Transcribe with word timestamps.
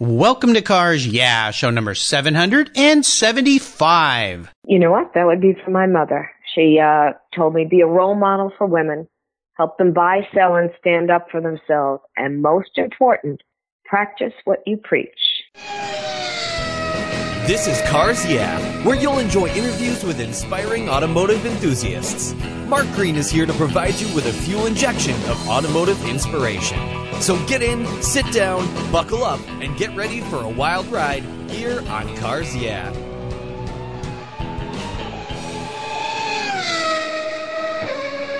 Welcome 0.00 0.54
to 0.54 0.60
Cars 0.60 1.06
Yeah, 1.06 1.52
show 1.52 1.70
number 1.70 1.94
775. 1.94 4.52
You 4.66 4.80
know 4.80 4.90
what? 4.90 5.14
That 5.14 5.24
would 5.24 5.40
be 5.40 5.54
for 5.64 5.70
my 5.70 5.86
mother. 5.86 6.28
She 6.52 6.80
uh, 6.80 7.12
told 7.32 7.54
me 7.54 7.64
be 7.64 7.80
a 7.80 7.86
role 7.86 8.16
model 8.16 8.50
for 8.58 8.66
women, 8.66 9.06
help 9.56 9.78
them 9.78 9.92
buy, 9.92 10.26
sell, 10.34 10.56
and 10.56 10.72
stand 10.80 11.12
up 11.12 11.28
for 11.30 11.40
themselves, 11.40 12.02
and 12.16 12.42
most 12.42 12.76
important, 12.76 13.44
practice 13.84 14.32
what 14.42 14.64
you 14.66 14.78
preach. 14.78 15.44
This 17.46 17.68
is 17.68 17.80
Cars 17.82 18.26
Yeah, 18.26 18.58
where 18.84 18.96
you'll 18.96 19.20
enjoy 19.20 19.46
interviews 19.46 20.02
with 20.02 20.18
inspiring 20.18 20.88
automotive 20.88 21.46
enthusiasts. 21.46 22.34
Mark 22.74 22.90
Green 22.96 23.14
is 23.14 23.30
here 23.30 23.46
to 23.46 23.52
provide 23.52 23.94
you 24.00 24.12
with 24.16 24.26
a 24.26 24.32
fuel 24.32 24.66
injection 24.66 25.14
of 25.30 25.48
automotive 25.48 26.04
inspiration. 26.08 26.76
So 27.20 27.38
get 27.46 27.62
in, 27.62 27.86
sit 28.02 28.26
down, 28.32 28.66
buckle 28.90 29.22
up, 29.22 29.38
and 29.60 29.78
get 29.78 29.94
ready 29.94 30.20
for 30.22 30.42
a 30.42 30.48
wild 30.48 30.88
ride 30.88 31.22
here 31.48 31.84
on 31.88 32.16
Cars 32.16 32.56
Yeah. 32.56 32.92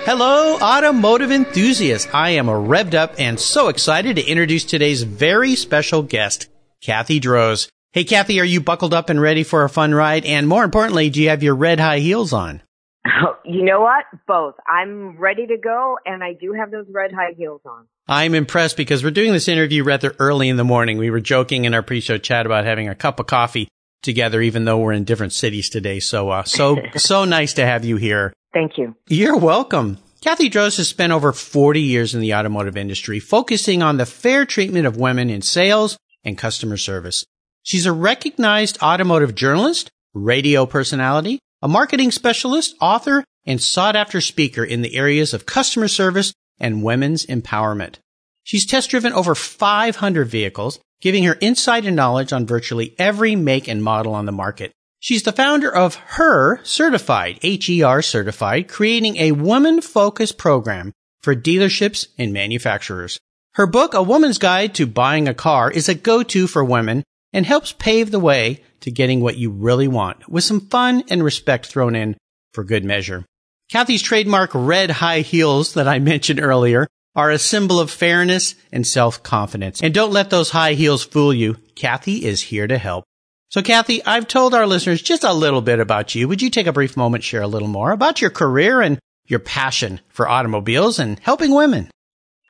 Hello, 0.05 0.59
automotive 0.59 1.31
enthusiasts. 1.31 2.13
I 2.13 2.31
am 2.31 2.47
revved 2.47 2.95
up 2.95 3.15
and 3.17 3.39
so 3.39 3.69
excited 3.69 4.17
to 4.17 4.27
introduce 4.27 4.65
today's 4.65 5.05
very 5.05 5.55
special 5.55 6.03
guest, 6.03 6.49
Kathy 6.83 7.21
Droz. 7.21 7.69
Hey, 7.93 8.03
Kathy, 8.03 8.41
are 8.41 8.45
you 8.45 8.61
buckled 8.61 8.95
up 8.95 9.11
and 9.11 9.21
ready 9.21 9.45
for 9.45 9.63
a 9.63 9.69
fun 9.69 9.95
ride? 9.95 10.25
And 10.25 10.49
more 10.49 10.65
importantly, 10.65 11.09
do 11.09 11.23
you 11.23 11.29
have 11.29 11.45
your 11.45 11.55
red 11.55 11.79
high 11.79 12.01
heels 12.01 12.33
on? 12.33 12.63
Oh, 13.07 13.37
you 13.45 13.65
know 13.65 13.81
what? 13.81 14.05
Both. 14.27 14.55
I'm 14.67 15.19
ready 15.19 15.47
to 15.47 15.57
go, 15.57 15.99
and 16.05 16.23
I 16.23 16.33
do 16.33 16.53
have 16.53 16.71
those 16.71 16.87
red 16.89 17.13
high 17.13 17.35
heels 17.37 17.61
on. 17.65 17.87
I'm 18.07 18.35
impressed 18.35 18.77
because 18.77 19.03
we're 19.03 19.11
doing 19.11 19.33
this 19.33 19.49
interview 19.49 19.83
rather 19.83 20.15
early 20.19 20.49
in 20.49 20.57
the 20.57 20.65
morning. 20.65 20.99
We 20.99 21.11
were 21.11 21.21
joking 21.21 21.65
in 21.65 21.75
our 21.75 21.83
pre-show 21.83 22.19
chat 22.19 22.45
about 22.45 22.65
having 22.65 22.89
a 22.89 22.95
cup 22.95 23.19
of 23.19 23.27
coffee 23.27 23.69
together, 24.03 24.43
even 24.43 24.65
though 24.65 24.79
we're 24.79 24.93
in 24.93 25.05
different 25.05 25.33
cities 25.33 25.71
today. 25.71 26.01
So, 26.01 26.29
uh, 26.29 26.45
so, 26.45 26.79
so 26.97 27.25
nice 27.25 27.55
to 27.55 27.67
have 27.67 27.85
you 27.85 27.97
here. 27.97 28.33
Thank 28.53 28.79
you. 28.79 28.95
You're 29.09 29.39
welcome. 29.39 29.99
Kathy 30.21 30.49
Droz 30.49 30.77
has 30.79 30.89
spent 30.89 31.13
over 31.13 31.33
40 31.33 31.81
years 31.81 32.15
in 32.15 32.21
the 32.21 32.35
automotive 32.35 32.77
industry, 32.77 33.21
focusing 33.21 33.83
on 33.83 33.97
the 33.97 34.07
fair 34.07 34.47
treatment 34.47 34.87
of 34.87 34.97
women 34.97 35.29
in 35.29 35.43
sales 35.43 35.99
and 36.25 36.39
customer 36.39 36.77
service. 36.77 37.27
She's 37.63 37.87
a 37.87 37.93
recognized 37.93 38.81
automotive 38.83 39.35
journalist, 39.35 39.91
radio 40.15 40.65
personality, 40.67 41.41
a 41.65 41.69
marketing 41.69 42.11
specialist, 42.11 42.77
author, 42.79 43.25
and 43.47 43.59
sought 43.59 43.97
after 43.97 44.21
speaker 44.21 44.63
in 44.63 44.83
the 44.83 44.95
areas 44.97 45.33
of 45.33 45.47
customer 45.47 45.89
service 45.89 46.35
and 46.61 46.83
women's 46.83 47.25
empowerment. 47.25 47.95
She's 48.43 48.67
test 48.67 48.91
driven 48.91 49.15
over 49.15 49.35
500 49.35 50.29
vehicles, 50.29 50.79
giving 51.01 51.25
her 51.25 51.39
insight 51.41 51.87
and 51.87 51.97
knowledge 51.97 52.35
on 52.35 52.47
virtually 52.47 52.95
every 52.99 53.35
make 53.35 53.67
and 53.67 53.83
model 53.83 54.15
on 54.15 54.27
the 54.27 54.33
market. 54.33 54.73
She's 55.01 55.23
the 55.23 55.33
founder 55.33 55.75
of 55.75 55.95
Her 55.95 56.63
Certified, 56.65 57.39
H-E-R 57.43 58.03
Certified, 58.03 58.69
creating 58.69 59.17
a 59.17 59.33
woman-focused 59.33 60.37
program 60.37 60.93
for 61.23 61.35
dealerships 61.35 62.09
and 62.19 62.35
manufacturers. 62.35 63.19
Her 63.55 63.67
book, 63.67 63.95
A 63.95 64.03
Woman's 64.03 64.37
Guide 64.37 64.75
to 64.75 64.87
Buying 64.87 65.29
a 65.29 65.35
Car, 65.35 65.71
is 65.71 65.89
a 65.89 65.95
go-to 65.95 66.47
for 66.47 66.63
women 66.63 67.05
and 67.33 67.47
helps 67.47 67.73
pave 67.73 68.11
the 68.11 68.21
way 68.21 68.63
to 68.85 68.91
getting 68.91 69.21
what 69.21 69.39
you 69.39 69.51
really 69.51 69.89
want 69.89 70.29
with 70.29 70.45
some 70.45 70.61
fun 70.61 71.03
and 71.09 71.25
respect 71.25 71.67
thrown 71.67 71.97
in 71.97 72.15
for 72.53 72.65
good 72.65 72.85
measure. 72.85 73.25
Kathy's 73.71 74.03
trademark 74.03 74.51
red 74.53 74.91
high 74.91 75.21
heels 75.21 75.73
that 75.73 75.89
I 75.89 75.99
mentioned 76.13 76.39
earlier 76.39 76.87
are 77.17 77.31
a 77.31 77.39
symbol 77.39 77.81
of 77.81 77.91
fairness 77.91 78.55
and 78.73 78.87
self-confidence. 78.87 79.83
And 79.83 79.95
don't 79.95 80.13
let 80.13 80.29
those 80.29 80.51
high 80.51 80.75
heels 80.75 81.03
fool 81.03 81.33
you. 81.33 81.57
Kathy 81.75 82.27
is 82.27 82.43
here 82.43 82.67
to 82.67 82.77
help. 82.77 83.05
So 83.49 83.63
Kathy, 83.63 84.05
I've 84.05 84.29
told 84.29 84.53
our 84.53 84.67
listeners 84.67 85.01
just 85.01 85.25
a 85.25 85.33
little 85.33 85.63
bit 85.63 85.81
about 85.81 86.15
you. 86.15 86.29
Would 86.29 86.43
you 86.43 86.51
take 86.51 86.67
a 86.67 86.73
brief 86.73 86.97
moment, 86.97 87.25
share 87.25 87.43
a 87.43 87.47
little 87.49 87.69
more 87.69 87.93
about 87.93 88.21
your 88.21 88.31
career 88.31 88.83
and 88.83 88.99
your 89.27 89.39
passion 89.39 90.01
for 90.11 90.29
automobiles 90.29 90.99
and 90.99 91.19
helping 91.21 91.55
women? 91.55 91.89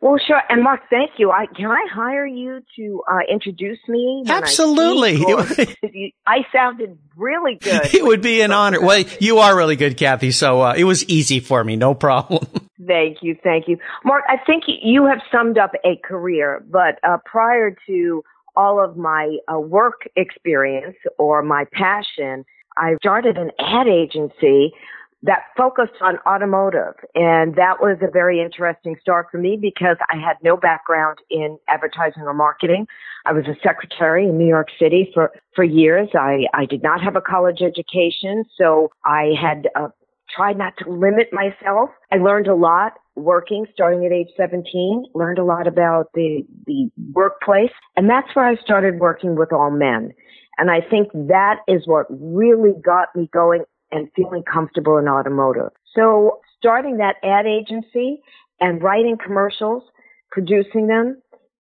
Well, 0.05 0.19
sure. 0.19 0.43
And 0.51 0.63
Mark, 0.63 0.83
thank 0.91 1.13
you. 1.17 1.31
I, 1.31 1.47
can 1.47 1.71
I 1.71 1.87
hire 1.91 2.27
you 2.27 2.61
to 2.77 3.03
uh, 3.11 3.21
introduce 3.27 3.79
me? 3.89 4.23
Absolutely. 4.29 5.17
I, 5.27 6.13
I, 6.27 6.47
sounded 6.53 6.99
really 7.17 7.55
good. 7.55 7.95
It 7.95 8.05
would 8.05 8.21
be 8.21 8.43
an 8.43 8.53
honor. 8.53 8.83
Well, 8.83 9.03
you 9.19 9.39
are 9.39 9.57
really 9.57 9.77
good, 9.77 9.97
Kathy. 9.97 10.31
So 10.31 10.61
uh, 10.61 10.75
it 10.77 10.85
was 10.85 11.09
easy 11.09 11.41
for 11.41 11.65
me. 11.65 11.77
No 11.77 11.95
problem. 11.95 12.47
Thank 12.87 13.23
you. 13.23 13.35
Thank 13.43 13.67
you. 13.67 13.79
Mark, 14.05 14.25
I 14.29 14.37
think 14.45 14.65
you 14.67 15.07
have 15.07 15.21
summed 15.33 15.57
up 15.57 15.71
a 15.87 15.97
career, 16.07 16.63
but 16.69 16.99
uh, 17.03 17.17
prior 17.25 17.75
to 17.87 18.23
all 18.57 18.85
of 18.85 18.99
my 18.99 19.39
uh, 19.51 19.59
work 19.59 20.07
experience 20.17 20.97
or 21.17 21.43
my 21.43 21.65
passion, 21.73 22.45
I 22.77 22.97
started 22.97 23.39
an 23.39 23.53
ad 23.59 23.87
agency 23.87 24.75
that 25.25 25.45
focused 25.57 25.95
on 26.03 26.19
automotive. 26.27 26.95
And 27.15 27.57
that 27.57 27.81
was 27.81 27.97
a 28.03 28.11
very 28.11 28.43
interesting 28.43 28.97
start 29.01 29.29
for 29.31 29.39
me 29.39 29.59
because 29.61 29.97
I 30.11 30.17
had 30.17 30.37
no 30.43 30.57
background 30.57 31.19
in 31.31 31.59
advertising 31.67 32.23
or 32.25 32.35
marketing. 32.35 32.87
I 33.25 33.33
was 33.33 33.45
a 33.47 33.57
secretary 33.63 34.29
in 34.29 34.37
New 34.37 34.47
York 34.47 34.69
City 34.79 35.11
for, 35.15 35.33
for 35.57 35.65
years. 35.65 36.11
I, 36.15 36.45
I 36.53 36.67
did 36.67 36.83
not 36.83 37.03
have 37.03 37.17
a 37.17 37.23
college 37.23 37.63
education, 37.63 38.45
so 38.57 38.91
I 39.07 39.33
had 39.41 39.67
uh, 39.75 39.89
tried 40.35 40.59
not 40.59 40.75
to 40.81 40.91
limit 40.91 41.33
myself. 41.33 41.89
I 42.13 42.17
learned 42.17 42.47
a 42.47 42.55
lot 42.55 42.93
working 43.17 43.65
starting 43.73 44.05
at 44.05 44.13
age 44.13 44.29
17, 44.37 45.07
learned 45.15 45.39
a 45.39 45.45
lot 45.45 45.67
about 45.67 46.09
the, 46.15 46.45
the 46.67 46.91
workplace. 47.13 47.71
And 47.97 48.11
that's 48.11 48.29
where 48.35 48.47
I 48.47 48.57
started 48.57 48.99
working 48.99 49.37
with 49.37 49.53
all 49.53 49.71
men. 49.71 50.13
And 50.59 50.71
I 50.71 50.81
think 50.81 51.11
that 51.13 51.61
is 51.67 51.87
what 51.87 52.07
really 52.11 52.75
got 52.85 53.09
me 53.15 53.29
going 53.33 53.65
and 53.95 54.09
feeling 54.15 54.43
comfortable 54.43 54.99
in 54.99 55.09
automotive. 55.09 55.71
So 55.95 56.41
starting 56.59 56.99
that 56.99 57.17
ad 57.23 57.47
agency 57.47 58.21
and 58.61 58.83
writing 58.83 59.17
commercials, 59.25 59.85
producing 60.31 60.89
them, 60.89 61.23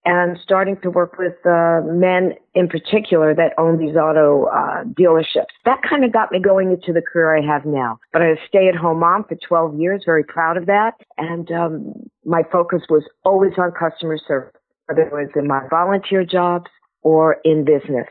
and 0.03 0.37
starting 0.43 0.77
to 0.81 0.89
work 0.89 1.17
with 1.19 1.35
uh, 1.45 1.81
men 1.85 2.33
in 2.55 2.67
particular 2.67 3.35
that 3.35 3.53
own 3.57 3.77
these 3.77 3.95
auto 3.95 4.45
uh, 4.45 4.83
dealerships. 4.83 5.53
That 5.65 5.81
kind 5.87 6.03
of 6.03 6.11
got 6.11 6.31
me 6.31 6.39
going 6.39 6.71
into 6.71 6.91
the 6.91 7.01
career 7.01 7.37
I 7.37 7.45
have 7.45 7.65
now. 7.65 7.99
But 8.11 8.23
I 8.23 8.29
was 8.29 8.37
a 8.43 8.47
stay-at-home 8.47 8.99
mom 8.99 9.25
for 9.25 9.35
12 9.35 9.79
years, 9.79 10.01
very 10.05 10.23
proud 10.23 10.57
of 10.57 10.65
that. 10.65 10.93
And 11.17 11.51
um, 11.51 11.93
my 12.25 12.41
focus 12.51 12.81
was 12.89 13.03
always 13.23 13.53
on 13.59 13.71
customer 13.71 14.17
service, 14.27 14.53
whether 14.87 15.03
it 15.03 15.13
was 15.13 15.29
in 15.35 15.47
my 15.47 15.61
volunteer 15.69 16.25
jobs 16.25 16.71
or 17.03 17.37
in 17.43 17.63
business. 17.63 18.07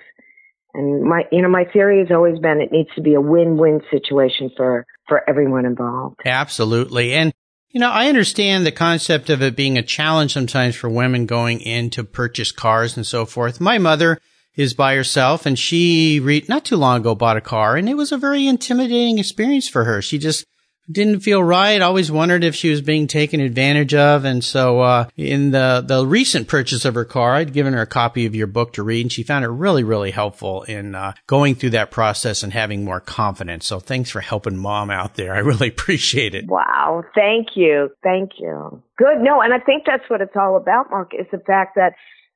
And 0.75 1.03
my, 1.03 1.23
you 1.33 1.43
know, 1.43 1.49
my 1.49 1.65
theory 1.65 1.99
has 1.99 2.11
always 2.11 2.39
been 2.39 2.61
it 2.61 2.73
needs 2.73 2.91
to 2.95 3.03
be 3.03 3.15
a 3.15 3.21
win-win 3.21 3.81
situation 3.91 4.51
for, 4.57 4.87
for 5.09 5.29
everyone 5.29 5.67
involved. 5.67 6.21
Absolutely. 6.25 7.15
And 7.15 7.33
you 7.71 7.79
know, 7.79 7.91
I 7.91 8.09
understand 8.09 8.67
the 8.67 8.73
concept 8.73 9.31
of 9.31 9.43
it 9.43 9.55
being 9.55 9.79
a 9.79 9.83
challenge 9.83 10.33
sometimes 10.33 10.75
for 10.75 10.89
women 10.89 11.27
going 11.27 11.61
in 11.61 11.91
to 11.91 12.03
purchase 12.03 12.51
cars 12.51 12.97
and 12.97 13.07
so 13.07 13.25
forth. 13.25 13.61
My 13.61 13.79
mother 13.79 14.19
is 14.57 14.75
by 14.75 14.97
herself 14.97 15.47
and 15.47 15.57
she 15.57 16.19
re- 16.19 16.45
not 16.49 16.65
too 16.65 16.77
long 16.77 17.01
ago 17.01 17.15
bought 17.15 17.37
a 17.37 17.41
car 17.41 17.77
and 17.77 17.89
it 17.89 17.95
was 17.95 18.11
a 18.11 18.19
very 18.19 18.47
intimidating 18.47 19.19
experience 19.19 19.69
for 19.69 19.85
her. 19.85 20.03
She 20.03 20.19
just 20.19 20.45
didn't 20.91 21.21
feel 21.21 21.43
right. 21.43 21.81
Always 21.81 22.11
wondered 22.11 22.45
if 22.45 22.55
she 22.55 22.71
was 22.71 22.81
being 22.81 23.07
taken 23.07 23.41
advantage 23.41 23.95
of. 23.95 24.25
And 24.25 24.45
so, 24.45 24.81
uh, 24.81 25.09
in 25.17 25.51
the, 25.51 25.85
the 25.87 26.07
recent 26.07 26.49
purchase 26.49 26.85
of 26.85 26.95
her 26.95 27.05
car, 27.05 27.35
I'd 27.35 27.53
given 27.53 27.75
her 27.75 27.83
a 27.83 27.87
copy 27.87 28.27
of 28.27 28.35
your 28.35 28.47
book 28.47 28.75
to 28.75 28.83
read 28.83 29.03
and 29.03 29.13
she 29.13 29.23
found 29.23 29.45
it 29.45 29.49
really, 29.49 29.85
really 29.85 30.11
helpful 30.11 30.63
in, 30.65 30.95
uh, 30.95 31.13
going 31.27 31.55
through 31.55 31.71
that 31.71 31.91
process 31.91 32.43
and 32.43 32.53
having 32.53 32.85
more 32.85 33.01
confidence. 33.01 33.67
So 33.67 33.81
thanks 33.81 34.11
for 34.11 34.21
helping 34.21 34.57
mom 34.57 34.91
out 34.91 35.15
there. 35.15 35.35
I 35.35 35.39
really 35.39 35.69
appreciate 35.77 36.35
it. 36.35 36.47
Wow. 36.47 37.05
Thank 37.15 37.49
you. 37.55 37.91
Thank 38.03 38.33
you. 38.39 38.83
Good. 38.97 39.21
No, 39.21 39.41
and 39.41 39.53
I 39.55 39.59
think 39.59 39.85
that's 39.87 40.09
what 40.09 40.21
it's 40.21 40.37
all 40.37 40.57
about, 40.57 40.91
Mark, 40.91 41.13
is 41.15 41.27
the 41.31 41.39
fact 41.39 41.77
that 41.77 41.95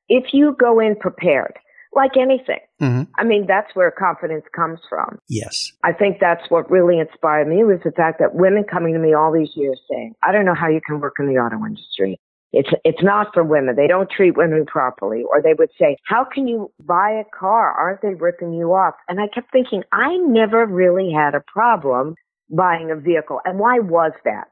if 0.08 0.32
you 0.32 0.56
go 0.58 0.80
in 0.80 0.96
prepared, 0.96 1.54
like 1.94 2.16
anything. 2.16 2.60
Mm-hmm. 2.80 3.10
I 3.16 3.24
mean, 3.24 3.46
that's 3.46 3.74
where 3.74 3.90
confidence 3.90 4.44
comes 4.54 4.80
from. 4.88 5.18
Yes. 5.28 5.72
I 5.82 5.92
think 5.92 6.18
that's 6.20 6.42
what 6.48 6.70
really 6.70 6.98
inspired 6.98 7.48
me 7.48 7.64
was 7.64 7.80
the 7.84 7.92
fact 7.92 8.18
that 8.18 8.34
women 8.34 8.64
coming 8.64 8.94
to 8.94 8.98
me 8.98 9.14
all 9.14 9.32
these 9.32 9.50
years 9.54 9.80
saying, 9.90 10.14
I 10.22 10.32
don't 10.32 10.44
know 10.44 10.54
how 10.54 10.68
you 10.68 10.80
can 10.84 11.00
work 11.00 11.14
in 11.18 11.26
the 11.26 11.40
auto 11.40 11.64
industry. 11.64 12.18
It's, 12.52 12.70
it's 12.84 13.02
not 13.02 13.34
for 13.34 13.42
women. 13.42 13.74
They 13.74 13.88
don't 13.88 14.08
treat 14.08 14.36
women 14.36 14.64
properly. 14.66 15.24
Or 15.28 15.42
they 15.42 15.54
would 15.58 15.70
say, 15.78 15.96
how 16.04 16.24
can 16.24 16.46
you 16.46 16.70
buy 16.80 17.10
a 17.10 17.24
car? 17.36 17.72
Aren't 17.72 18.02
they 18.02 18.14
ripping 18.14 18.52
you 18.52 18.72
off? 18.74 18.94
And 19.08 19.20
I 19.20 19.26
kept 19.26 19.50
thinking, 19.50 19.82
I 19.92 20.16
never 20.18 20.64
really 20.64 21.12
had 21.12 21.34
a 21.34 21.40
problem 21.40 22.14
buying 22.50 22.90
a 22.90 22.96
vehicle. 22.96 23.40
And 23.44 23.58
why 23.58 23.80
was 23.80 24.12
that? 24.24 24.48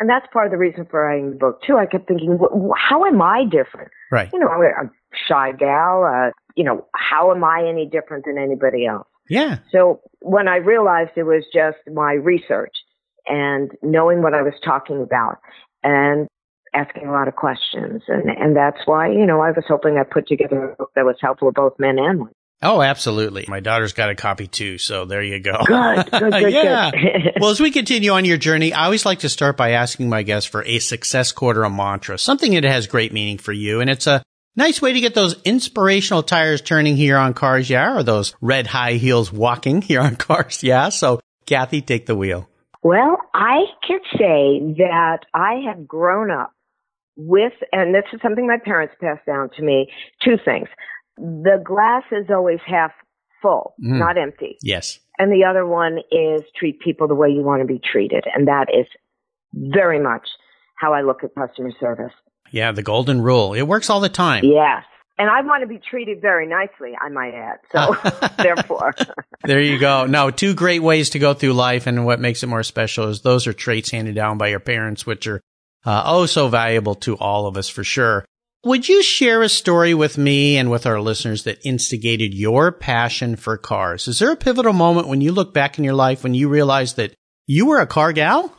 And 0.00 0.08
that's 0.08 0.26
part 0.32 0.46
of 0.46 0.50
the 0.50 0.58
reason 0.58 0.86
for 0.90 1.04
writing 1.04 1.30
the 1.30 1.36
book 1.36 1.60
too. 1.62 1.76
I 1.76 1.84
kept 1.84 2.08
thinking, 2.08 2.38
how 2.76 3.04
am 3.04 3.20
I 3.20 3.44
different? 3.44 3.90
Right. 4.10 4.30
You 4.32 4.38
know, 4.38 4.48
I'm 4.48 4.90
shy 5.28 5.52
gal. 5.52 6.04
Uh, 6.04 6.30
you 6.56 6.64
know, 6.64 6.86
how 6.94 7.32
am 7.32 7.44
I 7.44 7.66
any 7.68 7.86
different 7.86 8.24
than 8.24 8.38
anybody 8.38 8.86
else? 8.86 9.06
Yeah. 9.28 9.58
So 9.70 10.00
when 10.20 10.48
I 10.48 10.56
realized 10.56 11.12
it 11.16 11.22
was 11.22 11.44
just 11.54 11.78
my 11.92 12.14
research 12.14 12.74
and 13.26 13.70
knowing 13.82 14.22
what 14.22 14.34
I 14.34 14.42
was 14.42 14.54
talking 14.64 15.02
about 15.02 15.38
and 15.84 16.26
asking 16.74 17.06
a 17.06 17.12
lot 17.12 17.28
of 17.28 17.36
questions. 17.36 18.02
And, 18.08 18.28
and 18.28 18.56
that's 18.56 18.78
why, 18.84 19.10
you 19.10 19.26
know, 19.26 19.40
I 19.40 19.50
was 19.50 19.64
hoping 19.68 19.98
I 19.98 20.04
put 20.04 20.26
together 20.28 20.72
a 20.72 20.76
book 20.76 20.90
that 20.94 21.04
was 21.04 21.16
helpful 21.20 21.48
for 21.48 21.52
both 21.52 21.78
men 21.78 21.98
and 21.98 22.18
women. 22.18 22.34
Oh, 22.62 22.82
absolutely. 22.82 23.46
My 23.48 23.60
daughter's 23.60 23.94
got 23.94 24.10
a 24.10 24.14
copy 24.14 24.46
too, 24.46 24.76
so 24.76 25.06
there 25.06 25.22
you 25.22 25.40
go. 25.40 25.62
Good, 25.64 26.10
good, 26.10 26.32
good, 26.32 26.52
yeah. 26.52 26.90
good. 26.90 27.32
well, 27.40 27.50
as 27.50 27.58
we 27.58 27.70
continue 27.70 28.10
on 28.10 28.26
your 28.26 28.36
journey, 28.36 28.74
I 28.74 28.84
always 28.84 29.06
like 29.06 29.20
to 29.20 29.30
start 29.30 29.56
by 29.56 29.70
asking 29.70 30.10
my 30.10 30.22
guests 30.22 30.48
for 30.48 30.62
a 30.64 30.78
success 30.78 31.32
quote 31.32 31.56
or 31.56 31.64
a 31.64 31.70
mantra, 31.70 32.18
something 32.18 32.52
that 32.52 32.64
has 32.64 32.86
great 32.86 33.14
meaning 33.14 33.38
for 33.38 33.52
you. 33.52 33.80
And 33.80 33.88
it's 33.88 34.06
a 34.06 34.22
nice 34.56 34.80
way 34.82 34.92
to 34.92 35.00
get 35.00 35.14
those 35.14 35.40
inspirational 35.42 36.22
tires 36.22 36.60
turning 36.60 36.96
here 36.96 37.16
on 37.16 37.34
Cars 37.34 37.68
Yeah, 37.70 37.96
or 37.96 38.02
those 38.02 38.34
red 38.40 38.66
high 38.66 38.94
heels 38.94 39.32
walking 39.32 39.82
here 39.82 40.00
on 40.00 40.16
Cars 40.16 40.62
Yeah. 40.62 40.88
So, 40.88 41.20
Kathy, 41.46 41.82
take 41.82 42.06
the 42.06 42.16
wheel. 42.16 42.48
Well, 42.82 43.18
I 43.34 43.64
could 43.86 44.00
say 44.12 44.74
that 44.78 45.20
I 45.34 45.62
have 45.66 45.86
grown 45.86 46.30
up 46.30 46.52
with, 47.16 47.52
and 47.72 47.94
this 47.94 48.04
is 48.12 48.20
something 48.22 48.46
my 48.46 48.56
parents 48.64 48.94
passed 49.00 49.26
down 49.26 49.50
to 49.56 49.62
me, 49.62 49.92
two 50.24 50.36
things 50.42 50.68
the 51.20 51.62
glass 51.62 52.04
is 52.12 52.26
always 52.30 52.60
half 52.66 52.92
full, 53.42 53.74
mm. 53.82 53.98
not 53.98 54.16
empty. 54.16 54.56
Yes. 54.62 54.98
And 55.18 55.30
the 55.30 55.44
other 55.44 55.66
one 55.66 55.98
is 56.10 56.42
treat 56.56 56.80
people 56.80 57.08
the 57.08 57.14
way 57.14 57.28
you 57.28 57.42
want 57.42 57.60
to 57.60 57.66
be 57.66 57.78
treated. 57.78 58.24
And 58.34 58.48
that 58.48 58.66
is 58.72 58.86
very 59.52 60.00
much 60.00 60.26
how 60.76 60.94
I 60.94 61.02
look 61.02 61.22
at 61.22 61.34
customer 61.34 61.72
service. 61.78 62.12
Yeah, 62.50 62.72
the 62.72 62.82
golden 62.82 63.20
rule. 63.20 63.54
It 63.54 63.62
works 63.62 63.90
all 63.90 64.00
the 64.00 64.08
time. 64.08 64.44
Yes. 64.44 64.84
And 65.18 65.28
I 65.28 65.42
want 65.42 65.62
to 65.62 65.66
be 65.66 65.78
treated 65.78 66.22
very 66.22 66.46
nicely, 66.46 66.96
I 66.98 67.10
might 67.10 67.34
add. 67.34 67.58
So, 67.70 67.94
therefore. 68.42 68.94
there 69.44 69.60
you 69.60 69.78
go. 69.78 70.06
No, 70.06 70.30
two 70.30 70.54
great 70.54 70.82
ways 70.82 71.10
to 71.10 71.18
go 71.18 71.34
through 71.34 71.52
life. 71.52 71.86
And 71.86 72.06
what 72.06 72.20
makes 72.20 72.42
it 72.42 72.46
more 72.46 72.62
special 72.62 73.08
is 73.08 73.20
those 73.20 73.46
are 73.46 73.52
traits 73.52 73.90
handed 73.90 74.14
down 74.14 74.38
by 74.38 74.48
your 74.48 74.60
parents, 74.60 75.04
which 75.04 75.26
are 75.26 75.42
uh, 75.84 76.02
oh 76.06 76.26
so 76.26 76.48
valuable 76.48 76.94
to 76.94 77.16
all 77.18 77.46
of 77.46 77.58
us 77.58 77.68
for 77.68 77.84
sure. 77.84 78.24
Would 78.64 78.88
you 78.88 79.02
share 79.02 79.42
a 79.42 79.48
story 79.48 79.94
with 79.94 80.18
me 80.18 80.58
and 80.58 80.70
with 80.70 80.86
our 80.86 81.00
listeners 81.00 81.44
that 81.44 81.64
instigated 81.64 82.34
your 82.34 82.72
passion 82.72 83.36
for 83.36 83.56
cars? 83.56 84.06
Is 84.08 84.18
there 84.18 84.32
a 84.32 84.36
pivotal 84.36 84.74
moment 84.74 85.08
when 85.08 85.22
you 85.22 85.32
look 85.32 85.54
back 85.54 85.78
in 85.78 85.84
your 85.84 85.94
life 85.94 86.22
when 86.22 86.34
you 86.34 86.48
realized 86.48 86.96
that 86.96 87.14
you 87.46 87.66
were 87.66 87.80
a 87.80 87.86
car 87.86 88.12
gal? 88.12 88.54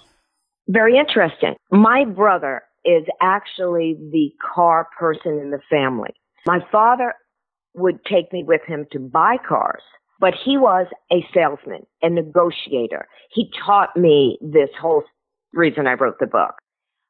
Very 0.68 0.98
interesting. 0.98 1.56
My 1.72 2.06
brother 2.06 2.64
is 2.86 3.06
actually 3.22 3.98
the 4.12 4.32
car 4.54 4.88
person 4.98 5.40
in 5.40 5.52
the 5.52 5.62
family. 5.70 6.14
My 6.46 6.60
father 6.72 7.14
would 7.76 8.04
take 8.06 8.32
me 8.34 8.44
with 8.44 8.62
him 8.66 8.86
to 8.92 9.00
buy 9.00 9.38
cars, 9.48 9.84
but 10.20 10.34
he 10.34 10.58
was 10.58 10.88
a 11.12 11.26
salesman, 11.34 11.86
a 12.02 12.10
negotiator. 12.10 13.08
He 13.32 13.52
taught 13.66 13.96
me 13.96 14.38
this 14.42 14.70
whole 14.80 15.04
reason 15.54 15.88
I 15.88 15.94
wrote 15.94 16.20
the 16.20 16.28
book. 16.28 16.56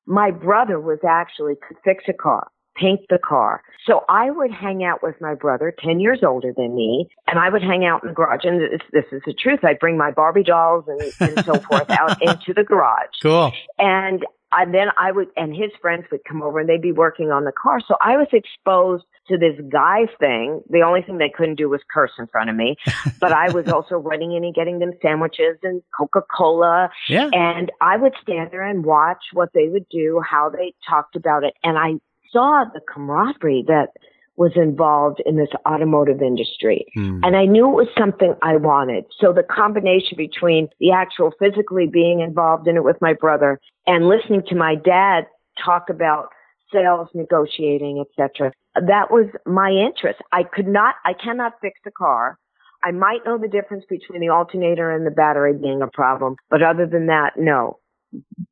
My 0.06 0.32
brother 0.32 0.80
was 0.80 1.00
actually 1.08 1.54
could 1.68 1.78
fix 1.84 2.04
a 2.08 2.14
car 2.14 2.48
paint 2.76 3.02
the 3.10 3.18
car. 3.18 3.62
So 3.86 4.04
I 4.10 4.30
would 4.32 4.52
hang 4.52 4.84
out 4.84 5.04
with 5.04 5.16
my 5.20 5.36
brother, 5.36 5.74
10 5.84 6.00
years 6.00 6.20
older 6.26 6.54
than 6.56 6.76
me, 6.76 7.08
and 7.28 7.40
I 7.40 7.50
would 7.50 7.62
hang 7.62 7.86
out 7.86 8.04
in 8.04 8.10
the 8.10 8.14
garage. 8.14 8.42
And 8.44 8.62
this, 8.62 8.82
this 8.92 9.06
is 9.12 9.22
the 9.26 9.34
truth. 9.34 9.60
I'd 9.64 9.80
bring 9.80 9.98
my 9.98 10.12
Barbie 10.12 10.44
dolls 10.44 10.86
and, 10.88 11.02
and 11.20 11.46
so 11.46 11.60
forth 11.60 11.90
out 11.90 12.22
into 12.22 12.54
the 12.54 12.64
garage. 12.64 13.10
Cool. 13.22 13.52
And 13.80 14.26
and 14.52 14.74
then 14.74 14.88
I 14.98 15.12
would, 15.12 15.30
and 15.38 15.56
his 15.56 15.72
friends 15.82 16.06
would 16.12 16.24
come 16.28 16.42
over 16.42 16.60
and 16.60 16.68
they'd 16.68 16.82
be 16.82 16.92
working 16.92 17.32
on 17.32 17.46
the 17.46 17.52
car. 17.52 17.80
So 17.86 17.96
I 18.02 18.18
was 18.18 18.28
exposed 18.34 19.06
to 19.28 19.38
this 19.38 19.60
guy 19.72 20.08
thing. 20.20 20.62
The 20.70 20.82
only 20.82 21.02
thing 21.02 21.18
they 21.18 21.32
couldn't 21.36 21.56
do 21.56 21.70
was 21.70 21.82
curse 21.94 22.12
in 22.20 22.28
front 22.28 22.50
of 22.50 22.56
me, 22.56 22.76
but 23.20 23.32
I 23.32 23.52
was 23.52 23.70
also 23.70 23.96
running 23.96 24.34
in 24.34 24.44
and 24.44 24.54
getting 24.54 24.80
them 24.80 24.92
sandwiches 25.02 25.58
and 25.64 25.82
Coca-Cola. 25.98 26.90
Yeah. 27.08 27.30
And 27.34 27.72
I 27.82 27.98
would 27.98 28.14
stand 28.22 28.52
there 28.52 28.68
and 28.68 28.86
watch 28.86 29.24
what 29.34 29.50
they 29.54 29.68
would 29.68 29.88
do, 29.90 30.22
how 30.28 30.50
they 30.50 30.74
talked 30.88 31.16
about 31.16 31.44
it. 31.44 31.54
And 31.64 31.78
I 31.78 31.94
saw 32.32 32.66
the 32.74 32.82
camaraderie 32.82 33.66
that 33.68 33.90
was 34.38 34.52
involved 34.56 35.22
in 35.26 35.38
this 35.38 35.50
automotive 35.68 36.22
industry. 36.22 36.86
Mm. 36.98 37.20
And 37.24 37.36
I 37.36 37.46
knew 37.46 37.68
it 37.70 37.76
was 37.76 37.88
something 37.98 38.34
I 38.42 38.56
wanted. 38.56 39.06
So 39.20 39.34
the 39.34 39.44
combination 39.44 40.18
between 40.18 40.70
the 40.80 40.92
actual 40.92 41.32
physically 41.38 41.88
being 41.88 42.22
involved 42.22 42.68
in 42.68 42.78
it 42.78 42.84
with 42.84 42.98
my 43.02 43.14
brother 43.14 43.60
and 43.86 44.08
listening 44.08 44.44
to 44.48 44.56
my 44.56 44.76
dad 44.76 45.28
talk 45.64 45.90
about 45.90 46.30
sales, 46.72 47.10
negotiating, 47.14 48.04
etc. 48.04 48.52
That 48.76 49.12
was 49.12 49.28
my 49.46 49.70
interest. 49.70 50.20
I 50.32 50.44
could 50.44 50.68
not, 50.68 50.96
I 51.06 51.14
cannot 51.14 51.54
fix 51.62 51.80
a 51.86 51.92
car. 51.92 52.38
I 52.84 52.92
might 52.92 53.20
know 53.26 53.38
the 53.38 53.48
difference 53.48 53.84
between 53.90 54.22
the 54.22 54.30
alternator 54.30 54.90
and 54.92 55.06
the 55.06 55.12
battery 55.12 55.54
being 55.54 55.82
a 55.82 55.88
problem, 55.88 56.38
but 56.50 56.64
other 56.64 56.88
than 56.88 57.08
that, 57.08 57.34
no. 57.38 57.78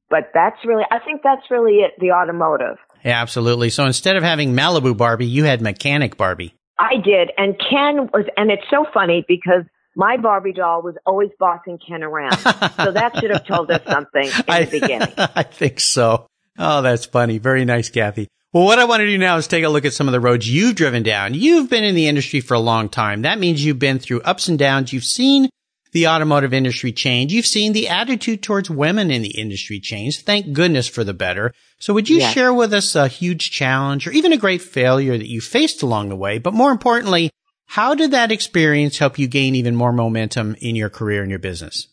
But 0.09 0.31
that's 0.33 0.57
really, 0.65 0.83
I 0.91 0.99
think 0.99 1.21
that's 1.23 1.49
really 1.49 1.77
it, 1.77 1.93
the 1.99 2.11
automotive. 2.11 2.77
Yeah, 3.03 3.21
absolutely. 3.21 3.69
So 3.69 3.85
instead 3.85 4.15
of 4.15 4.23
having 4.23 4.53
Malibu 4.53 4.95
Barbie, 4.95 5.25
you 5.25 5.45
had 5.45 5.61
Mechanic 5.61 6.17
Barbie. 6.17 6.55
I 6.77 6.95
did. 7.03 7.31
And 7.37 7.55
Ken 7.59 8.09
was, 8.13 8.25
and 8.37 8.51
it's 8.51 8.63
so 8.69 8.85
funny 8.93 9.25
because 9.27 9.63
my 9.95 10.17
Barbie 10.17 10.53
doll 10.53 10.81
was 10.81 10.95
always 11.05 11.29
bossing 11.39 11.77
Ken 11.85 12.03
around. 12.03 12.37
so 12.37 12.91
that 12.91 13.17
should 13.19 13.31
have 13.31 13.45
told 13.45 13.69
us 13.71 13.81
something 13.85 14.25
in 14.25 14.31
I, 14.47 14.63
the 14.65 14.79
beginning. 14.79 15.13
I 15.17 15.43
think 15.43 15.79
so. 15.79 16.27
Oh, 16.57 16.81
that's 16.81 17.05
funny. 17.05 17.37
Very 17.37 17.65
nice, 17.65 17.89
Kathy. 17.89 18.27
Well, 18.51 18.65
what 18.65 18.79
I 18.79 18.85
want 18.85 19.01
to 19.01 19.05
do 19.05 19.17
now 19.17 19.37
is 19.37 19.47
take 19.47 19.63
a 19.63 19.69
look 19.69 19.85
at 19.85 19.93
some 19.93 20.07
of 20.07 20.11
the 20.11 20.19
roads 20.19 20.49
you've 20.49 20.75
driven 20.75 21.03
down. 21.03 21.35
You've 21.35 21.69
been 21.69 21.83
in 21.83 21.95
the 21.95 22.07
industry 22.07 22.41
for 22.41 22.55
a 22.55 22.59
long 22.59 22.89
time. 22.89 23.21
That 23.21 23.39
means 23.39 23.63
you've 23.63 23.77
been 23.77 23.99
through 23.99 24.21
ups 24.21 24.47
and 24.47 24.57
downs. 24.57 24.91
You've 24.91 25.03
seen 25.03 25.49
the 25.91 26.07
automotive 26.07 26.53
industry 26.53 26.91
change. 26.91 27.33
You've 27.33 27.45
seen 27.45 27.73
the 27.73 27.89
attitude 27.89 28.43
towards 28.43 28.69
women 28.69 29.11
in 29.11 29.21
the 29.21 29.37
industry 29.39 29.79
change. 29.79 30.21
Thank 30.23 30.53
goodness 30.53 30.87
for 30.87 31.03
the 31.03 31.13
better. 31.13 31.53
So 31.79 31.93
would 31.93 32.09
you 32.09 32.17
yes. 32.17 32.33
share 32.33 32.53
with 32.53 32.73
us 32.73 32.95
a 32.95 33.07
huge 33.07 33.51
challenge 33.51 34.07
or 34.07 34.11
even 34.11 34.33
a 34.33 34.37
great 34.37 34.61
failure 34.61 35.17
that 35.17 35.29
you 35.29 35.41
faced 35.41 35.81
along 35.81 36.09
the 36.09 36.15
way? 36.15 36.37
But 36.37 36.53
more 36.53 36.71
importantly, 36.71 37.31
how 37.65 37.95
did 37.95 38.11
that 38.11 38.31
experience 38.31 38.97
help 38.97 39.19
you 39.19 39.27
gain 39.27 39.55
even 39.55 39.75
more 39.75 39.93
momentum 39.93 40.55
in 40.59 40.75
your 40.75 40.89
career 40.89 41.21
and 41.21 41.29
your 41.29 41.39
business? 41.39 41.87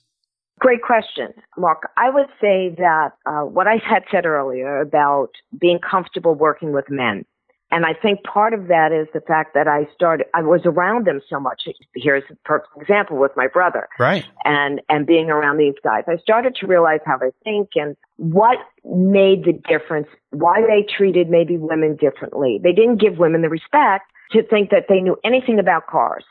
Great 0.58 0.80
question, 0.80 1.34
Mark. 1.58 1.90
I 1.98 2.08
would 2.08 2.28
say 2.40 2.74
that 2.78 3.10
uh, 3.26 3.42
what 3.42 3.66
I 3.66 3.74
had 3.74 4.04
said 4.10 4.24
earlier 4.24 4.80
about 4.80 5.28
being 5.58 5.78
comfortable 5.78 6.34
working 6.34 6.72
with 6.72 6.86
men 6.88 7.26
and 7.70 7.84
I 7.84 7.94
think 7.94 8.22
part 8.22 8.54
of 8.54 8.68
that 8.68 8.92
is 8.92 9.08
the 9.12 9.20
fact 9.20 9.54
that 9.54 9.66
I 9.66 9.88
started, 9.92 10.26
I 10.34 10.42
was 10.42 10.60
around 10.64 11.06
them 11.06 11.20
so 11.28 11.40
much. 11.40 11.62
Here's 11.94 12.22
a 12.30 12.36
perfect 12.44 12.70
example 12.80 13.16
with 13.16 13.32
my 13.36 13.48
brother. 13.48 13.88
Right. 13.98 14.24
And, 14.44 14.80
and 14.88 15.06
being 15.06 15.30
around 15.30 15.58
these 15.58 15.74
guys. 15.82 16.04
I 16.06 16.16
started 16.18 16.54
to 16.60 16.66
realize 16.66 17.00
how 17.04 17.18
they 17.18 17.32
think 17.42 17.70
and 17.74 17.96
what 18.16 18.58
made 18.84 19.44
the 19.44 19.52
difference, 19.68 20.06
why 20.30 20.60
they 20.60 20.86
treated 20.96 21.28
maybe 21.28 21.56
women 21.56 21.96
differently. 21.96 22.60
They 22.62 22.72
didn't 22.72 23.00
give 23.00 23.18
women 23.18 23.42
the 23.42 23.48
respect 23.48 24.04
to 24.30 24.44
think 24.44 24.70
that 24.70 24.86
they 24.88 25.00
knew 25.00 25.16
anything 25.24 25.58
about 25.58 25.88
cars. 25.88 26.24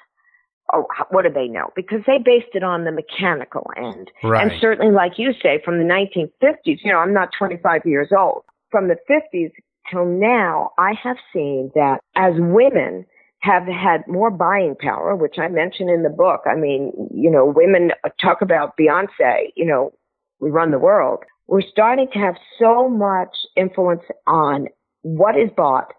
Oh, 0.73 0.87
what 1.09 1.23
do 1.23 1.29
they 1.31 1.47
know? 1.47 1.69
Because 1.75 1.99
they 2.07 2.17
based 2.17 2.55
it 2.55 2.63
on 2.63 2.85
the 2.85 2.91
mechanical 2.91 3.69
end. 3.77 4.09
Right. 4.23 4.41
And 4.41 4.59
certainly, 4.59 4.91
like 4.91 5.13
you 5.17 5.33
say, 5.43 5.61
from 5.63 5.77
the 5.77 5.83
1950s, 5.83 6.79
you 6.83 6.91
know, 6.91 6.97
I'm 6.97 7.13
not 7.13 7.29
25 7.37 7.81
years 7.85 8.09
old. 8.17 8.43
From 8.71 8.87
the 8.87 8.97
50s, 9.09 9.51
till 9.89 10.05
now, 10.05 10.71
I 10.77 10.93
have 11.01 11.17
seen 11.33 11.71
that 11.75 11.99
as 12.15 12.33
women 12.37 13.05
have 13.39 13.67
had 13.67 14.01
more 14.07 14.31
buying 14.31 14.75
power, 14.79 15.15
which 15.15 15.35
I 15.37 15.47
mention 15.47 15.89
in 15.89 16.03
the 16.03 16.09
book. 16.09 16.41
I 16.45 16.55
mean, 16.55 16.91
you 17.13 17.29
know, 17.29 17.45
women 17.45 17.91
talk 18.19 18.41
about 18.41 18.75
Beyonce, 18.77 19.51
you 19.55 19.65
know, 19.65 19.93
we 20.39 20.49
run 20.49 20.71
the 20.71 20.79
world. 20.79 21.19
We're 21.47 21.61
starting 21.61 22.07
to 22.13 22.19
have 22.19 22.35
so 22.59 22.89
much 22.89 23.35
influence 23.55 24.01
on 24.25 24.67
what 25.03 25.37
is 25.37 25.49
bought 25.55 25.93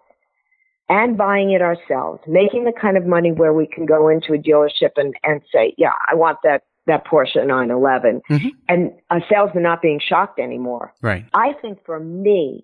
and 0.89 1.17
buying 1.17 1.51
it 1.51 1.61
ourselves, 1.61 2.21
making 2.27 2.65
the 2.65 2.73
kind 2.73 2.97
of 2.97 3.05
money 3.05 3.31
where 3.31 3.53
we 3.53 3.67
can 3.67 3.85
go 3.85 4.09
into 4.09 4.33
a 4.33 4.37
dealership 4.37 4.91
and, 4.97 5.15
and 5.23 5.41
say, 5.53 5.73
yeah, 5.77 5.93
I 6.09 6.15
want 6.15 6.39
that 6.43 6.63
that 6.87 7.05
Porsche 7.05 7.45
911 7.45 8.21
mm-hmm. 8.29 8.47
and 8.69 8.91
a 9.09 9.19
salesman 9.29 9.63
not 9.63 9.81
being 9.81 9.99
shocked 9.99 10.39
anymore. 10.39 10.93
Right. 11.01 11.25
I 11.33 11.51
think 11.61 11.79
for 11.85 11.99
me, 11.99 12.63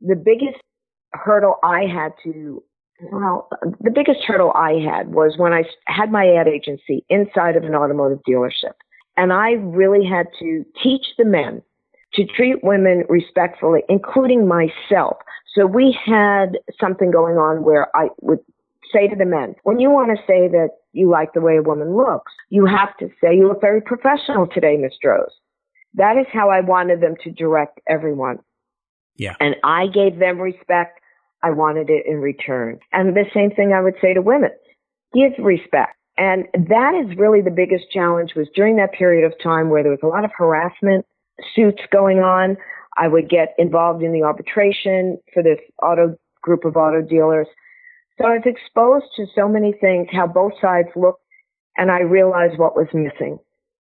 the 0.00 0.16
biggest 0.16 0.60
hurdle 1.12 1.56
I 1.62 1.82
had 1.82 2.12
to, 2.24 2.62
well, 3.12 3.48
the 3.80 3.90
biggest 3.90 4.20
hurdle 4.26 4.52
I 4.54 4.72
had 4.72 5.12
was 5.12 5.34
when 5.36 5.52
I 5.52 5.64
had 5.86 6.10
my 6.10 6.26
ad 6.28 6.48
agency 6.48 7.04
inside 7.08 7.56
of 7.56 7.64
an 7.64 7.74
automotive 7.74 8.20
dealership. 8.28 8.74
And 9.16 9.32
I 9.32 9.52
really 9.52 10.06
had 10.06 10.26
to 10.40 10.64
teach 10.82 11.06
the 11.18 11.24
men 11.24 11.62
to 12.14 12.24
treat 12.24 12.62
women 12.62 13.04
respectfully, 13.08 13.82
including 13.88 14.46
myself. 14.46 15.16
So 15.54 15.66
we 15.66 15.96
had 16.04 16.58
something 16.80 17.10
going 17.10 17.36
on 17.36 17.64
where 17.64 17.94
I 17.96 18.08
would 18.22 18.40
say 18.92 19.08
to 19.08 19.16
the 19.16 19.24
men, 19.24 19.54
when 19.64 19.80
you 19.80 19.90
want 19.90 20.16
to 20.16 20.22
say 20.26 20.48
that 20.48 20.70
you 20.92 21.10
like 21.10 21.32
the 21.32 21.40
way 21.40 21.56
a 21.56 21.62
woman 21.62 21.96
looks, 21.96 22.32
you 22.50 22.66
have 22.66 22.96
to 22.98 23.08
say, 23.20 23.34
you 23.34 23.48
look 23.48 23.60
very 23.60 23.80
professional 23.80 24.46
today, 24.46 24.76
Miss 24.76 24.94
Rose. 25.04 25.32
That 25.94 26.16
is 26.16 26.26
how 26.32 26.50
I 26.50 26.60
wanted 26.60 27.00
them 27.00 27.14
to 27.24 27.30
direct 27.30 27.80
everyone. 27.88 28.38
Yeah. 29.16 29.34
And 29.40 29.56
I 29.64 29.86
gave 29.86 30.18
them 30.18 30.40
respect. 30.40 31.00
I 31.42 31.50
wanted 31.50 31.90
it 31.90 32.06
in 32.06 32.16
return. 32.20 32.78
And 32.92 33.14
the 33.14 33.26
same 33.34 33.50
thing 33.50 33.72
I 33.72 33.80
would 33.80 33.94
say 34.00 34.14
to 34.14 34.22
women. 34.22 34.50
Give 35.12 35.32
respect. 35.38 35.96
And 36.16 36.46
that 36.54 36.94
is 36.94 37.16
really 37.18 37.40
the 37.40 37.50
biggest 37.50 37.90
challenge 37.90 38.34
was 38.34 38.48
during 38.54 38.76
that 38.76 38.92
period 38.92 39.24
of 39.24 39.32
time 39.42 39.68
where 39.68 39.82
there 39.82 39.92
was 39.92 40.00
a 40.02 40.06
lot 40.06 40.24
of 40.24 40.30
harassment 40.36 41.04
suits 41.54 41.82
going 41.92 42.18
on. 42.18 42.56
I 42.96 43.08
would 43.08 43.28
get 43.28 43.54
involved 43.58 44.02
in 44.02 44.12
the 44.12 44.22
arbitration 44.22 45.18
for 45.32 45.42
this 45.42 45.58
auto 45.82 46.16
group 46.42 46.64
of 46.64 46.76
auto 46.76 47.02
dealers. 47.02 47.48
So 48.18 48.26
I 48.26 48.36
was 48.36 48.42
exposed 48.46 49.06
to 49.16 49.26
so 49.34 49.48
many 49.48 49.72
things, 49.72 50.06
how 50.12 50.28
both 50.28 50.52
sides 50.60 50.88
looked, 50.94 51.22
and 51.76 51.90
I 51.90 52.00
realized 52.00 52.58
what 52.58 52.76
was 52.76 52.86
missing. 52.94 53.38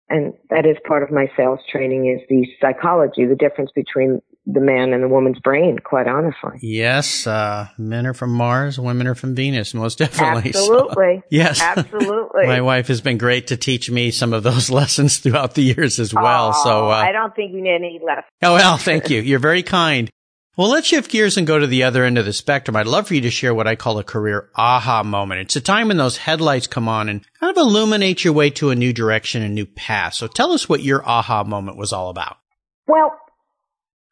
And 0.09 0.33
that 0.49 0.65
is 0.65 0.77
part 0.87 1.01
of 1.01 1.09
my 1.09 1.25
sales 1.35 1.59
training 1.71 2.05
is 2.05 2.27
the 2.29 2.45
psychology, 2.61 3.25
the 3.25 3.35
difference 3.35 3.71
between 3.73 4.21
the 4.53 4.59
man 4.59 4.93
and 4.93 5.03
the 5.03 5.07
woman's 5.07 5.39
brain, 5.39 5.79
quite 5.79 6.07
honestly. 6.07 6.59
Yes, 6.61 7.25
uh, 7.27 7.67
men 7.77 8.05
are 8.05 8.13
from 8.13 8.31
Mars, 8.31 8.79
women 8.79 9.07
are 9.07 9.15
from 9.15 9.35
Venus, 9.35 9.73
most 9.73 9.97
definitely. 9.97 10.49
Absolutely. 10.55 11.17
So, 11.17 11.23
yes. 11.31 11.61
Absolutely. 11.61 12.47
My 12.47 12.61
wife 12.61 12.87
has 12.87 13.01
been 13.01 13.17
great 13.17 13.47
to 13.47 13.57
teach 13.57 13.89
me 13.89 14.11
some 14.11 14.33
of 14.33 14.43
those 14.43 14.69
lessons 14.71 15.17
throughout 15.17 15.55
the 15.55 15.63
years 15.63 15.99
as 15.99 16.13
well. 16.13 16.53
Oh, 16.55 16.63
so, 16.63 16.89
uh, 16.89 16.93
I 16.93 17.11
don't 17.11 17.35
think 17.35 17.53
you 17.53 17.61
need 17.61 17.75
any 17.75 17.99
lessons. 18.05 18.25
Oh, 18.41 18.53
well, 18.53 18.77
thank 18.77 19.09
you. 19.09 19.21
You're 19.21 19.39
very 19.39 19.63
kind. 19.63 20.09
Well, 20.57 20.69
let's 20.69 20.87
shift 20.87 21.09
gears 21.09 21.37
and 21.37 21.47
go 21.47 21.57
to 21.57 21.65
the 21.65 21.83
other 21.83 22.03
end 22.03 22.17
of 22.17 22.25
the 22.25 22.33
spectrum. 22.33 22.75
I'd 22.75 22.85
love 22.85 23.07
for 23.07 23.15
you 23.15 23.21
to 23.21 23.31
share 23.31 23.53
what 23.53 23.67
I 23.67 23.77
call 23.77 23.97
a 23.99 24.03
career 24.03 24.49
aha 24.55 25.01
moment. 25.01 25.39
It's 25.41 25.55
a 25.55 25.61
time 25.61 25.87
when 25.87 25.97
those 25.97 26.17
headlights 26.17 26.67
come 26.67 26.89
on 26.89 27.07
and 27.07 27.25
kind 27.39 27.49
of 27.49 27.57
illuminate 27.57 28.25
your 28.25 28.33
way 28.33 28.49
to 28.51 28.69
a 28.69 28.75
new 28.75 28.91
direction, 28.91 29.43
a 29.43 29.49
new 29.49 29.65
path. 29.65 30.15
So 30.15 30.27
tell 30.27 30.51
us 30.51 30.67
what 30.67 30.83
your 30.83 31.07
aha 31.07 31.45
moment 31.45 31.77
was 31.77 31.93
all 31.93 32.09
about. 32.09 32.37
Well, 32.85 33.17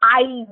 I, 0.02 0.46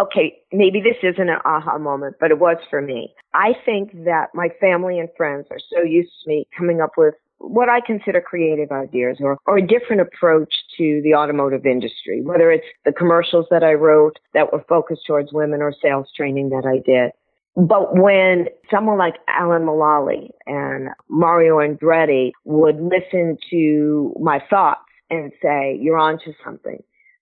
okay, 0.00 0.38
maybe 0.52 0.80
this 0.80 0.96
isn't 1.02 1.28
an 1.28 1.38
aha 1.44 1.78
moment, 1.78 2.16
but 2.20 2.30
it 2.30 2.38
was 2.38 2.56
for 2.68 2.80
me. 2.80 3.12
I 3.34 3.52
think 3.64 3.92
that 4.04 4.28
my 4.34 4.48
family 4.60 4.98
and 4.98 5.08
friends 5.16 5.46
are 5.50 5.60
so 5.72 5.82
used 5.82 6.10
to 6.22 6.28
me 6.28 6.46
coming 6.56 6.80
up 6.80 6.92
with 6.96 7.14
what 7.38 7.70
I 7.70 7.80
consider 7.80 8.20
creative 8.20 8.70
ideas 8.70 9.16
or, 9.20 9.38
or 9.46 9.56
a 9.56 9.66
different 9.66 10.02
approach 10.02 10.52
to 10.76 11.00
the 11.02 11.14
automotive 11.14 11.64
industry, 11.64 12.20
whether 12.22 12.50
it's 12.50 12.66
the 12.84 12.92
commercials 12.92 13.46
that 13.50 13.64
I 13.64 13.72
wrote 13.72 14.18
that 14.34 14.52
were 14.52 14.64
focused 14.68 15.02
towards 15.06 15.32
women 15.32 15.62
or 15.62 15.74
sales 15.82 16.08
training 16.14 16.50
that 16.50 16.66
I 16.66 16.82
did. 16.84 17.12
But 17.56 17.96
when 17.96 18.46
someone 18.70 18.98
like 18.98 19.14
Alan 19.26 19.62
Mulally 19.62 20.28
and 20.46 20.90
Mario 21.08 21.56
Andretti 21.56 22.32
would 22.44 22.76
listen 22.76 23.38
to 23.50 24.14
my 24.20 24.40
thoughts 24.48 24.80
and 25.08 25.32
say, 25.42 25.76
you're 25.80 25.98
onto 25.98 26.32
something 26.44 26.80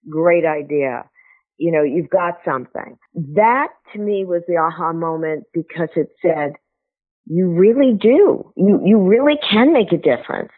great 0.09 0.45
idea. 0.45 1.05
You 1.57 1.73
know, 1.73 1.83
you've 1.83 2.11
got 2.11 2.38
something. 2.45 2.99
That 3.35 3.69
to 3.93 3.99
me 3.99 4.25
was 4.25 4.43
the 4.47 4.57
aha 4.57 4.93
moment 4.93 5.45
because 5.52 5.88
it 5.97 6.09
said, 6.23 6.52
you 7.26 7.50
really 7.50 7.95
do. 8.00 8.52
You, 8.57 8.81
you 8.85 8.99
really 9.00 9.38
can 9.50 9.73
make 9.73 9.93
a 9.93 9.97
difference. 9.97 10.52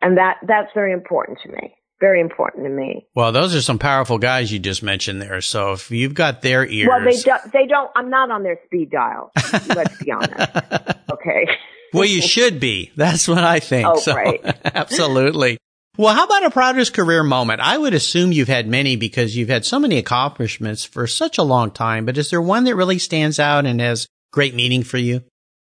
And 0.00 0.16
that, 0.16 0.36
that's 0.46 0.70
very 0.74 0.92
important 0.92 1.38
to 1.44 1.50
me. 1.50 1.74
Very 2.00 2.22
important 2.22 2.64
to 2.64 2.70
me. 2.70 3.06
Well, 3.14 3.30
those 3.30 3.54
are 3.54 3.60
some 3.60 3.78
powerful 3.78 4.16
guys 4.16 4.50
you 4.50 4.58
just 4.58 4.82
mentioned 4.82 5.20
there. 5.20 5.42
So 5.42 5.72
if 5.72 5.90
you've 5.90 6.14
got 6.14 6.40
their 6.40 6.64
ears. 6.66 6.88
Well, 6.88 7.04
they, 7.04 7.16
do, 7.16 7.32
they 7.52 7.66
don't, 7.66 7.90
I'm 7.94 8.08
not 8.08 8.30
on 8.30 8.42
their 8.42 8.58
speed 8.64 8.90
dial. 8.90 9.30
let's 9.68 10.02
be 10.02 10.10
honest. 10.10 10.34
Okay. 11.10 11.46
well, 11.92 12.06
you 12.06 12.22
should 12.22 12.60
be. 12.60 12.92
That's 12.96 13.28
what 13.28 13.44
I 13.44 13.58
think. 13.58 13.86
Oh, 13.86 13.98
so, 13.98 14.14
right. 14.14 14.40
absolutely. 14.64 15.58
Well, 15.96 16.14
how 16.14 16.24
about 16.24 16.44
a 16.44 16.50
proudest 16.50 16.94
career 16.94 17.22
moment? 17.22 17.60
I 17.60 17.76
would 17.76 17.94
assume 17.94 18.32
you've 18.32 18.48
had 18.48 18.68
many 18.68 18.96
because 18.96 19.36
you've 19.36 19.48
had 19.48 19.64
so 19.64 19.78
many 19.78 19.98
accomplishments 19.98 20.84
for 20.84 21.06
such 21.06 21.36
a 21.36 21.42
long 21.42 21.70
time, 21.70 22.06
but 22.06 22.16
is 22.16 22.30
there 22.30 22.40
one 22.40 22.64
that 22.64 22.76
really 22.76 22.98
stands 22.98 23.38
out 23.38 23.66
and 23.66 23.80
has 23.80 24.06
great 24.32 24.54
meaning 24.54 24.82
for 24.82 24.98
you? 24.98 25.22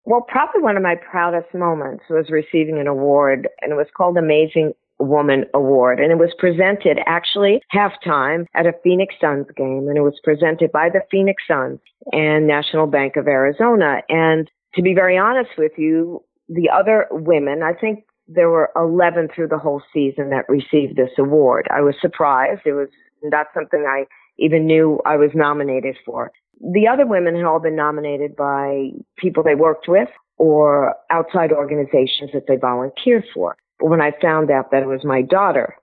Well, 0.04 0.22
probably 0.26 0.62
one 0.62 0.76
of 0.76 0.82
my 0.82 0.96
proudest 0.96 1.54
moments 1.54 2.04
was 2.10 2.30
receiving 2.30 2.78
an 2.78 2.86
award, 2.86 3.48
and 3.60 3.72
it 3.72 3.76
was 3.76 3.86
called 3.96 4.16
Amazing 4.16 4.72
Woman 4.98 5.44
Award, 5.54 6.00
and 6.00 6.10
it 6.10 6.18
was 6.18 6.34
presented 6.38 6.98
actually 7.06 7.60
halftime 7.72 8.46
at 8.54 8.66
a 8.66 8.72
Phoenix 8.82 9.14
Suns 9.20 9.46
game, 9.56 9.86
and 9.88 9.96
it 9.96 10.02
was 10.02 10.18
presented 10.24 10.72
by 10.72 10.88
the 10.88 11.02
Phoenix 11.10 11.42
Suns 11.46 11.78
and 12.10 12.46
National 12.46 12.86
Bank 12.86 13.16
of 13.16 13.28
Arizona. 13.28 14.02
And 14.08 14.50
to 14.74 14.82
be 14.82 14.94
very 14.94 15.16
honest 15.16 15.50
with 15.56 15.72
you, 15.76 16.24
the 16.48 16.70
other 16.70 17.06
women, 17.10 17.62
I 17.62 17.74
think 17.74 18.04
there 18.28 18.50
were 18.50 18.70
11 18.76 19.28
through 19.34 19.48
the 19.48 19.58
whole 19.58 19.82
season 19.92 20.30
that 20.30 20.48
received 20.48 20.96
this 20.96 21.10
award. 21.18 21.66
I 21.74 21.80
was 21.80 21.94
surprised. 22.00 22.60
It 22.66 22.74
was 22.74 22.88
not 23.22 23.46
something 23.54 23.84
I 23.88 24.04
even 24.38 24.66
knew 24.66 25.00
I 25.04 25.16
was 25.16 25.30
nominated 25.34 25.96
for. 26.04 26.30
The 26.60 26.86
other 26.86 27.06
women 27.06 27.34
had 27.34 27.44
all 27.44 27.60
been 27.60 27.76
nominated 27.76 28.36
by 28.36 28.90
people 29.16 29.42
they 29.42 29.54
worked 29.54 29.88
with 29.88 30.08
or 30.36 30.94
outside 31.10 31.52
organizations 31.52 32.30
that 32.32 32.44
they 32.46 32.56
volunteered 32.56 33.24
for. 33.34 33.56
But 33.80 33.88
when 33.88 34.00
I 34.00 34.12
found 34.20 34.50
out 34.50 34.70
that 34.70 34.82
it 34.82 34.88
was 34.88 35.04
my 35.04 35.22
daughter 35.22 35.74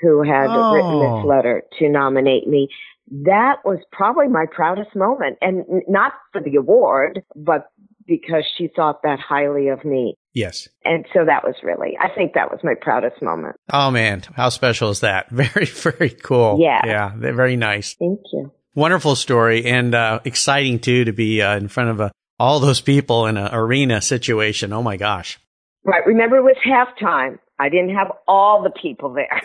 who 0.00 0.22
had 0.22 0.46
oh. 0.48 0.72
written 0.72 1.00
this 1.00 1.24
oh. 1.24 1.26
letter 1.26 1.62
to 1.78 1.88
nominate 1.88 2.46
me, 2.46 2.68
that 3.10 3.56
was 3.64 3.78
probably 3.92 4.28
my 4.28 4.46
proudest 4.50 4.94
moment. 4.94 5.36
And 5.40 5.64
not 5.88 6.12
for 6.32 6.40
the 6.40 6.56
award, 6.56 7.22
but 7.34 7.70
because 8.06 8.44
she 8.56 8.68
thought 8.74 9.02
that 9.02 9.18
highly 9.18 9.68
of 9.68 9.84
me. 9.84 10.16
Yes. 10.32 10.68
And 10.84 11.04
so 11.14 11.24
that 11.24 11.44
was 11.44 11.54
really, 11.62 11.96
I 12.00 12.08
think 12.14 12.34
that 12.34 12.50
was 12.50 12.60
my 12.62 12.74
proudest 12.80 13.22
moment. 13.22 13.56
Oh 13.72 13.90
man, 13.90 14.22
how 14.34 14.48
special 14.48 14.90
is 14.90 15.00
that? 15.00 15.28
Very, 15.30 15.66
very 15.66 16.10
cool. 16.10 16.58
Yeah. 16.60 16.80
Yeah. 16.84 17.12
Very 17.14 17.56
nice. 17.56 17.94
Thank 17.94 18.20
you. 18.32 18.52
Wonderful 18.74 19.14
story 19.14 19.64
and 19.64 19.94
uh, 19.94 20.20
exciting 20.24 20.80
too 20.80 21.04
to 21.04 21.12
be 21.12 21.40
uh, 21.40 21.56
in 21.56 21.68
front 21.68 21.90
of 21.90 22.00
uh, 22.00 22.10
all 22.38 22.58
those 22.60 22.80
people 22.80 23.26
in 23.26 23.36
an 23.36 23.54
arena 23.54 24.00
situation. 24.00 24.72
Oh 24.72 24.82
my 24.82 24.96
gosh. 24.96 25.38
Right. 25.84 26.04
Remember 26.06 26.36
it 26.38 26.42
was 26.42 26.56
halftime. 26.66 27.38
I 27.58 27.68
didn't 27.68 27.94
have 27.94 28.10
all 28.26 28.62
the 28.64 28.70
people 28.70 29.14
there. 29.14 29.40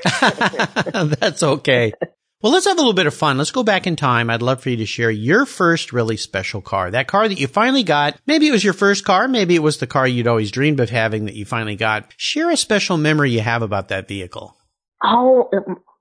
That's 1.20 1.44
okay. 1.44 1.94
Well, 2.42 2.54
let's 2.54 2.68
have 2.68 2.78
a 2.78 2.80
little 2.80 2.94
bit 2.94 3.06
of 3.06 3.14
fun. 3.14 3.38
Let's 3.38 3.52
go 3.52 3.64
back 3.64 3.86
in 3.86 3.98
time. 3.98 4.30
I'd 4.30 4.42
love 4.42 4.64
for 4.64 4.70
you 4.70 4.78
to 4.78 4.86
share 4.86 5.12
your 5.12 5.46
first 5.46 5.92
really 5.92 6.16
special 6.16 6.62
car. 6.62 6.90
That 6.90 7.08
car 7.08 7.28
that 7.28 7.38
you 7.38 7.48
finally 7.48 7.84
got. 7.84 8.18
Maybe 8.28 8.48
it 8.48 8.52
was 8.52 8.64
your 8.64 8.72
first 8.72 9.04
car. 9.04 9.28
Maybe 9.28 9.56
it 9.56 9.64
was 9.64 9.80
the 9.80 9.88
car 9.88 10.08
you'd 10.08 10.26
always 10.26 10.50
dreamed 10.50 10.80
of 10.80 10.90
having 10.90 11.26
that 11.26 11.36
you 11.36 11.44
finally 11.44 11.76
got. 11.76 12.14
Share 12.16 12.50
a 12.50 12.56
special 12.56 12.96
memory 12.96 13.32
you 13.32 13.42
have 13.42 13.62
about 13.62 13.90
that 13.90 14.08
vehicle. 14.08 14.56
Oh, 15.04 15.50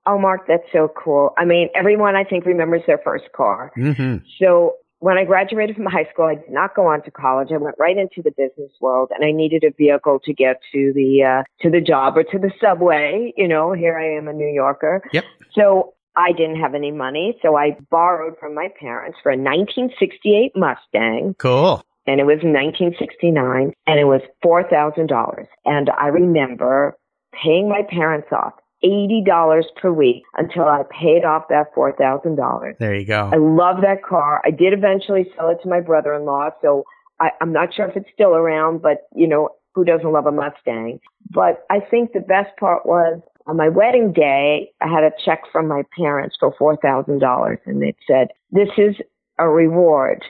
oh, 0.05 0.17
Mark, 0.17 0.47
that's 0.47 0.63
so 0.71 0.89
cool. 0.95 1.33
I 1.37 1.43
mean, 1.43 1.67
everyone 1.75 2.15
I 2.15 2.23
think 2.23 2.45
remembers 2.45 2.83
their 2.87 2.99
first 3.03 3.25
car. 3.35 3.73
Mm-hmm. 3.77 4.25
So 4.41 4.75
when 4.99 5.17
I 5.17 5.25
graduated 5.25 5.75
from 5.75 5.87
high 5.87 6.07
school, 6.13 6.25
I 6.25 6.35
did 6.35 6.51
not 6.51 6.73
go 6.73 6.87
on 6.87 7.03
to 7.03 7.11
college. 7.11 7.49
I 7.53 7.57
went 7.57 7.75
right 7.77 7.97
into 7.97 8.21
the 8.23 8.31
business 8.31 8.71
world 8.79 9.11
and 9.13 9.25
I 9.25 9.31
needed 9.33 9.65
a 9.65 9.73
vehicle 9.77 10.19
to 10.23 10.33
get 10.33 10.61
to 10.71 10.93
the, 10.95 11.41
uh, 11.41 11.43
to 11.63 11.69
the 11.69 11.81
job 11.81 12.15
or 12.15 12.23
to 12.23 12.39
the 12.39 12.51
subway. 12.61 13.33
You 13.35 13.49
know, 13.49 13.73
here 13.73 13.97
I 13.97 14.17
am 14.17 14.29
a 14.29 14.33
New 14.33 14.47
Yorker. 14.47 15.01
Yep. 15.11 15.25
So 15.53 15.95
I 16.15 16.31
didn't 16.31 16.59
have 16.59 16.75
any 16.75 16.91
money, 16.91 17.37
so 17.41 17.55
I 17.55 17.77
borrowed 17.89 18.37
from 18.39 18.55
my 18.55 18.69
parents 18.79 19.17
for 19.21 19.31
a 19.31 19.37
1968 19.37 20.51
Mustang. 20.55 21.35
Cool. 21.37 21.83
And 22.07 22.19
it 22.19 22.25
was 22.25 22.39
1969, 22.41 23.73
and 23.85 23.99
it 23.99 24.05
was 24.05 24.21
$4,000. 24.43 25.45
And 25.65 25.89
I 25.91 26.07
remember 26.07 26.97
paying 27.31 27.69
my 27.69 27.83
parents 27.89 28.29
off 28.31 28.53
$80 28.83 29.61
per 29.79 29.91
week 29.91 30.23
until 30.37 30.63
I 30.63 30.83
paid 30.89 31.25
off 31.25 31.43
that 31.49 31.73
$4,000. 31.75 32.77
There 32.79 32.95
you 32.95 33.05
go. 33.05 33.29
I 33.31 33.37
love 33.37 33.81
that 33.81 34.03
car. 34.03 34.41
I 34.45 34.51
did 34.51 34.73
eventually 34.73 35.29
sell 35.35 35.49
it 35.49 35.59
to 35.63 35.69
my 35.69 35.81
brother-in-law, 35.81 36.51
so 36.61 36.83
I, 37.19 37.29
I'm 37.41 37.51
not 37.51 37.73
sure 37.73 37.87
if 37.87 37.95
it's 37.95 38.09
still 38.13 38.33
around, 38.33 38.81
but 38.81 39.07
you 39.13 39.27
know, 39.27 39.49
who 39.75 39.83
doesn't 39.83 40.11
love 40.11 40.25
a 40.25 40.31
Mustang? 40.31 40.99
But 41.29 41.65
I 41.69 41.79
think 41.79 42.13
the 42.13 42.21
best 42.21 42.57
part 42.59 42.85
was 42.85 43.21
on 43.47 43.57
my 43.57 43.69
wedding 43.69 44.13
day, 44.13 44.71
I 44.81 44.87
had 44.87 45.03
a 45.03 45.11
check 45.23 45.41
from 45.51 45.67
my 45.67 45.83
parents 45.97 46.35
for 46.39 46.53
$4,000 46.55 47.57
and 47.65 47.83
it 47.83 47.95
said, 48.07 48.29
this 48.51 48.69
is 48.77 48.95
a 49.39 49.49
reward 49.49 50.23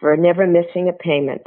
for 0.00 0.16
never 0.16 0.46
missing 0.46 0.88
a 0.88 0.92
payment 0.92 1.42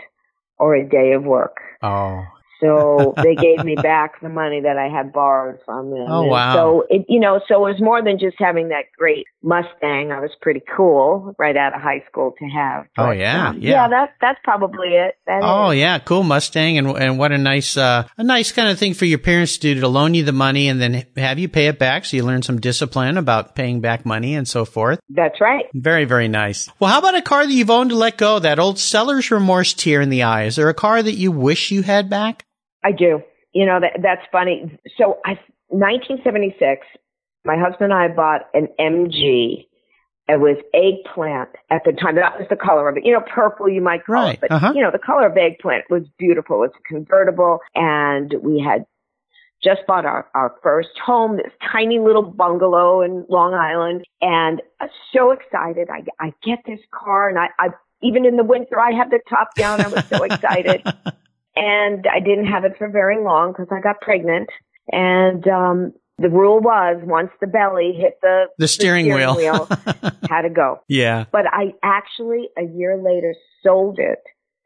or 0.58 0.76
a 0.76 0.88
day 0.88 1.14
of 1.14 1.24
work. 1.24 1.58
Oh. 1.82 2.24
So 2.62 3.14
they 3.18 3.36
gave 3.36 3.64
me 3.66 3.76
back 3.76 4.22
the 4.22 4.30
money 4.30 4.62
that 4.62 4.78
I 4.78 4.88
had 4.88 5.12
borrowed 5.12 5.60
from 5.66 5.90
them. 5.90 6.06
Oh, 6.08 6.22
And 6.22 6.32
wow. 6.32 6.54
So 6.54 6.86
it, 6.90 7.06
you 7.10 7.20
know, 7.20 7.42
so 7.48 7.66
it 7.66 7.72
was 7.74 7.82
more 7.82 8.04
than 8.04 8.20
just 8.20 8.36
having 8.40 8.70
that 8.70 8.86
great 8.98 9.26
Mustang. 9.44 10.12
I 10.12 10.20
was 10.20 10.30
pretty 10.40 10.62
cool 10.76 11.34
right 11.40 11.58
out 11.58 11.74
of 11.76 11.82
high 11.82 12.04
school 12.08 12.34
to 12.38 12.46
have. 12.46 12.86
Oh, 12.98 13.10
yeah, 13.12 13.50
um, 13.50 13.58
yeah. 13.60 13.72
yeah. 13.72 13.88
That's 13.90 14.12
that's 14.22 14.40
probably 14.44 14.90
it. 14.90 15.16
That 15.26 15.42
Oh 15.44 15.72
is. 15.72 15.80
yeah, 15.80 15.98
cool 16.00 16.24
Mustang, 16.24 16.78
and 16.78 16.88
and 16.90 17.18
what 17.18 17.32
a 17.32 17.38
nice 17.38 17.76
uh, 17.76 18.08
a 18.18 18.24
nice 18.24 18.52
kind 18.52 18.70
of 18.70 18.78
thing 18.78 18.94
for 18.94 19.06
your 19.06 19.18
parents 19.18 19.58
to 19.58 19.74
do 19.74 19.82
to 19.82 19.88
loan 19.88 20.14
you 20.14 20.24
the 20.24 20.32
money 20.32 20.70
and 20.70 20.80
then 20.80 21.06
have 21.18 21.40
you 21.40 21.50
pay 21.50 21.68
it 21.68 21.80
back, 21.80 22.06
so 22.06 22.18
you 22.18 22.24
learn 22.24 22.44
some 22.44 22.60
discipline 22.62 23.18
about 23.18 23.56
paying 23.56 23.82
back 23.82 24.06
money 24.06 24.36
and 24.36 24.48
so 24.48 24.64
forth. 24.64 25.00
That's 25.10 25.42
right. 25.42 25.66
Very 25.74 26.06
very 26.06 26.28
nice. 26.28 26.70
Well, 26.80 26.92
how 26.92 27.00
about 27.00 27.16
a 27.16 27.22
car 27.22 27.46
that 27.46 27.52
you've 27.54 27.72
owned 27.72 27.90
to 27.90 27.96
let 27.96 28.18
go? 28.18 28.38
That 28.40 28.60
old 28.60 28.78
seller's 28.78 29.32
remorse 29.32 29.74
tear 29.74 30.02
in 30.02 30.10
the 30.10 30.24
eye. 30.24 30.44
Is 30.44 30.56
there 30.56 30.70
a 30.70 30.74
car 30.76 31.02
that 31.02 31.16
you 31.16 31.32
wish 31.32 31.72
you 31.72 31.82
had 31.82 32.10
back? 32.10 32.46
I 32.84 32.92
do. 32.92 33.22
You 33.54 33.66
know, 33.66 33.80
that, 33.80 34.02
that's 34.02 34.22
funny. 34.32 34.78
So 34.98 35.20
I, 35.26 35.38
1976, 35.68 36.86
my 37.46 37.58
husband 37.58 37.92
and 37.92 37.94
I 37.94 38.08
bought 38.08 38.42
an 38.54 38.68
MG. 38.80 39.68
It 40.28 40.40
was 40.40 40.58
eggplant 40.74 41.50
at 41.70 41.84
the 41.84 41.92
time. 41.92 42.16
That 42.16 42.40
was 42.40 42.48
the 42.50 42.56
color 42.56 42.88
of 42.88 42.96
it. 42.98 43.06
You 43.06 43.12
know, 43.14 43.22
purple 43.34 43.68
you 43.68 43.82
might 43.82 44.06
call 44.06 44.16
Right. 44.16 44.36
it. 44.36 44.42
But, 44.42 44.52
Uh-huh. 44.52 44.72
you 44.74 44.82
know, 44.82 44.92
the 44.92 45.00
color 45.00 45.26
of 45.28 45.36
eggplant 45.36 45.86
was 45.90 46.04
beautiful. 46.18 46.64
It 46.64 46.68
was 46.68 46.72
convertible 46.88 47.60
and 47.76 48.34
we 48.42 48.62
had 48.62 48.86
just 49.64 49.82
bought 49.88 50.06
our, 50.06 50.28
our 50.34 50.56
first 50.64 50.98
home, 51.04 51.38
this 51.38 51.52
tiny 51.72 52.00
little 52.00 52.24
bungalow 52.24 53.02
in 53.02 53.26
Long 53.30 53.54
Island, 53.54 54.04
and 54.20 54.60
I'm 54.80 54.90
so 55.14 55.30
excited. 55.32 55.88
I, 55.90 56.04
I 56.20 56.34
get 56.44 56.60
this 56.66 56.80
car, 56.92 57.30
and 57.30 57.38
I, 57.38 57.50
I 57.60 57.68
even 58.02 58.26
in 58.26 58.38
the 58.38 58.44
winter, 58.44 58.80
I 58.80 58.92
have 58.92 59.12
the 59.12 59.20
top 59.30 59.50
down. 59.56 59.82
I 59.82 59.88
was 59.88 60.04
so 60.10 60.24
excited, 60.24 60.82
and 61.56 62.06
I 62.12 62.20
didn't 62.20 62.48
have 62.48 62.66
it 62.66 62.74
for 62.78 62.90
very 62.90 63.22
long 63.24 63.52
because 63.52 63.68
I 63.72 63.82
got 63.82 64.02
pregnant, 64.02 64.50
and 64.92 65.48
um, 65.48 65.94
the 66.18 66.30
rule 66.30 66.60
was 66.60 67.02
once 67.04 67.32
the 67.42 67.48
belly 67.48 67.94
hit 67.98 68.20
the 68.22 68.46
the 68.58 68.68
steering, 68.68 69.06
the 69.06 69.12
steering 69.12 69.36
wheel, 69.36 69.66
wheel 69.66 69.68
had 70.30 70.44
to 70.44 70.50
go. 70.50 70.82
yeah. 70.88 71.26
But 71.32 71.46
I 71.48 71.74
actually 71.84 72.50
a 72.58 72.64
year 72.64 72.98
later 72.98 73.34
sold 73.64 74.00
it 74.00 74.20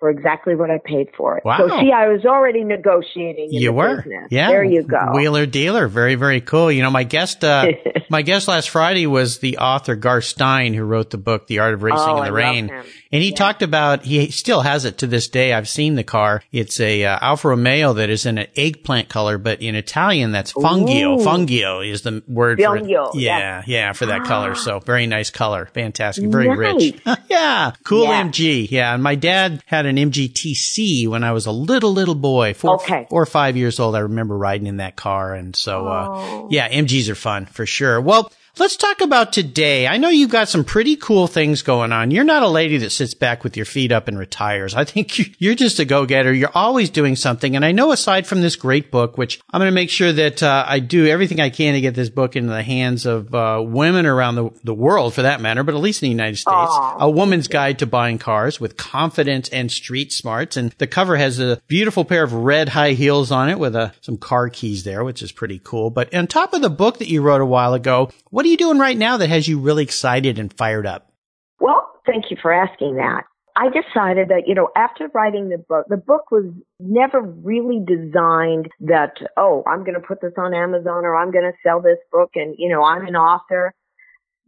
for 0.06 0.12
exactly 0.12 0.54
what 0.54 0.70
I 0.70 0.78
paid 0.78 1.08
for 1.18 1.36
it. 1.38 1.44
Wow. 1.44 1.58
So 1.68 1.80
see, 1.80 1.92
I 1.92 2.08
was 2.10 2.26
already 2.26 2.64
negotiating. 2.64 3.46
In 3.46 3.54
You 3.54 3.70
the 3.70 3.74
were, 3.74 3.96
business. 3.98 4.28
yeah. 4.30 4.50
There 4.50 4.64
you 4.64 4.84
go. 4.84 5.00
Wheeler 5.16 5.48
dealer, 5.48 5.88
very 5.88 6.14
very 6.14 6.42
cool. 6.42 6.72
You 6.72 6.84
know, 6.84 6.92
my 6.92 7.04
guest, 7.04 7.44
uh, 7.44 7.66
my 8.12 8.22
guest 8.22 8.48
last 8.48 8.70
Friday 8.70 9.08
was 9.08 9.40
the 9.40 9.58
author 9.58 9.96
Garth 9.96 10.26
Stein, 10.26 10.76
who 10.76 10.84
wrote 10.84 11.10
the 11.10 11.18
book 11.18 11.48
The 11.48 11.58
Art 11.60 11.74
of 11.74 11.82
Racing 11.82 12.00
Oh, 12.08 12.18
in 12.18 12.22
I 12.24 12.26
the 12.26 12.32
love 12.32 12.34
Rain, 12.36 12.70
and 12.70 13.24
he 13.24 13.30
Yeah. 13.30 13.36
talked 13.36 13.64
about 13.64 14.04
he 14.04 14.30
still 14.30 14.62
has 14.62 14.86
it 14.86 15.00
to 15.00 15.08
this 15.08 15.28
day. 15.28 15.54
I've 15.54 15.68
seen 15.68 15.96
the 15.96 16.04
car. 16.04 16.44
It's 16.52 16.80
a 16.80 17.04
uh, 17.04 17.18
Alfa 17.20 17.48
Romeo 17.50 17.94
that 17.94 18.12
is 18.12 18.28
in 18.28 18.38
an 18.38 18.48
eggplant 18.56 19.10
color, 19.10 19.40
but 19.40 19.60
in 19.64 19.74
Italian 19.74 20.32
that's 20.32 20.54
fungio. 20.54 21.20
Ooh. 21.20 21.24
Fungio 21.26 21.84
is 21.90 22.04
the 22.04 22.22
word 22.28 22.60
for 22.62 22.78
it. 22.78 22.84
Fungio, 22.84 23.10
Yeah, 23.16 23.64
yeah, 23.66 23.94
for 23.94 24.06
that 24.06 24.26
color. 24.26 24.52
Ah. 24.52 24.54
So 24.54 24.80
very 24.80 25.08
nice 25.08 25.32
color, 25.32 25.66
fantastic, 25.74 26.30
very 26.30 26.56
rich. 26.56 26.94
Yeah, 27.30 27.72
cool 27.84 28.04
Yeah. 28.04 28.24
MG. 28.24 28.68
Yeah, 28.70 28.94
and 28.94 29.02
my 29.02 29.16
dad 29.16 29.64
had 29.66 29.86
an 29.86 29.95
MGTC 29.98 31.08
when 31.08 31.24
I 31.24 31.32
was 31.32 31.46
a 31.46 31.52
little 31.52 31.92
little 31.94 32.16
boy, 32.16 32.54
four, 32.54 32.75
Okay. 32.75 33.06
four 33.10 33.22
or 33.22 33.25
five 33.25 33.56
years 33.58 33.80
old. 33.80 33.96
I 33.96 34.00
remember 34.00 34.38
riding 34.38 34.68
in 34.68 34.78
that 34.78 34.96
car, 34.96 35.34
and 35.34 35.56
so 35.56 35.88
uh, 35.88 36.08
Oh. 36.10 36.48
yeah, 36.52 36.70
MGs 36.70 37.10
are 37.10 37.16
fun 37.16 37.46
for 37.46 37.66
sure. 37.66 38.00
Well. 38.02 38.32
Let's 38.58 38.78
talk 38.78 39.02
about 39.02 39.34
today. 39.34 39.86
I 39.86 39.98
know 39.98 40.08
you've 40.08 40.30
got 40.30 40.48
some 40.48 40.64
pretty 40.64 40.96
cool 40.96 41.28
things 41.28 41.62
going 41.62 41.92
on. 41.92 42.10
You're 42.10 42.24
not 42.24 42.42
a 42.42 42.48
lady 42.48 42.78
that 42.78 42.92
sits 42.92 43.14
back 43.14 43.44
with 43.44 43.58
your 43.58 43.66
feet 43.66 43.92
up 43.92 44.08
and 44.08 44.18
retires. 44.18 44.74
I 44.74 44.86
think 44.86 45.20
you- 45.20 45.26
you're 45.40 45.56
just 45.56 45.80
a 45.80 45.84
go-getter. 45.86 46.32
You're 46.32 46.56
always 46.56 46.90
doing 46.90 47.18
something. 47.18 47.58
And 47.58 47.66
I 47.66 47.74
know 47.74 47.92
aside 47.92 48.26
from 48.26 48.40
this 48.42 48.56
great 48.56 48.92
book, 48.92 49.18
which 49.18 49.42
I'm 49.52 49.60
going 49.60 49.70
to 49.70 49.76
make 49.76 49.90
sure 49.90 50.14
that 50.14 50.42
uh, 50.42 50.64
I 50.66 50.80
do 50.80 51.06
everything 51.06 51.42
I 51.42 51.50
can 51.50 51.74
to 51.74 51.82
get 51.82 51.96
this 51.96 52.08
book 52.10 52.38
into 52.38 52.50
the 52.54 52.64
hands 52.64 53.06
of 53.06 53.36
uh, 53.36 53.62
women 53.62 54.06
around 54.06 54.36
the, 54.36 54.50
the 54.64 54.74
world 54.74 55.14
for 55.14 55.24
that 55.24 55.42
matter, 55.42 55.64
but 55.64 55.76
at 55.76 55.82
least 55.82 56.02
in 56.02 56.08
the 56.08 56.12
United 56.12 56.38
States, 56.38 56.48
Aw. 56.72 56.98
a 57.02 57.10
woman's 57.10 57.50
guide 57.50 57.80
to 57.80 57.86
buying 57.86 58.20
cars 58.20 58.62
with 58.62 58.78
confidence 58.78 59.50
and 59.50 59.70
street 59.70 60.14
smarts. 60.14 60.56
And 60.56 60.72
the 60.78 60.88
cover 60.88 61.18
has 61.18 61.42
a 61.42 61.62
beautiful 61.68 62.06
pair 62.06 62.24
of 62.24 62.32
red 62.32 62.70
high 62.70 62.92
heels 62.94 63.32
on 63.34 63.50
it 63.50 63.60
with 63.60 63.76
uh, 63.76 63.92
some 64.00 64.18
car 64.18 64.48
keys 64.48 64.86
there, 64.86 65.04
which 65.04 65.22
is 65.22 65.34
pretty 65.34 65.60
cool. 65.62 65.90
But 65.90 66.14
on 66.16 66.28
top 66.28 66.54
of 66.54 66.62
the 66.62 66.70
book 66.70 67.00
that 67.00 67.10
you 67.10 67.22
wrote 67.22 67.42
a 67.42 67.46
while 67.46 67.74
ago, 67.74 68.12
what 68.30 68.45
are 68.46 68.50
you 68.50 68.58
doing 68.58 68.80
right 68.80 68.98
now 68.98 69.18
that 69.18 69.30
has 69.30 69.48
you 69.48 69.60
really 69.60 69.84
excited 69.84 70.40
and 70.40 70.54
fired 70.54 70.86
up? 70.86 71.12
Well, 71.60 71.92
thank 72.06 72.32
you 72.32 72.38
for 72.42 72.54
asking 72.54 72.96
that. 72.96 73.24
I 73.58 73.70
decided 73.70 74.28
that, 74.30 74.48
you 74.48 74.54
know, 74.54 74.68
after 74.75 75.08
writing 75.14 75.48
the 75.48 75.58
book, 75.58 75.86
the 75.88 75.96
book 75.98 76.30
was 76.30 76.44
never 76.80 77.22
really 77.22 77.80
designed 77.86 78.68
that, 78.82 79.14
oh, 79.38 79.64
I'm 79.66 79.80
going 79.86 79.94
to 79.94 80.06
put 80.06 80.20
this 80.22 80.34
on 80.38 80.54
Amazon 80.54 81.06
or 81.06 81.16
I'm 81.16 81.32
going 81.32 81.46
to 81.50 81.58
sell 81.64 81.82
this 81.82 81.98
book 82.12 82.32
and, 82.36 82.54
you 82.58 82.70
know, 82.70 82.84
I'm 82.84 83.08
an 83.08 83.16
author. 83.16 83.74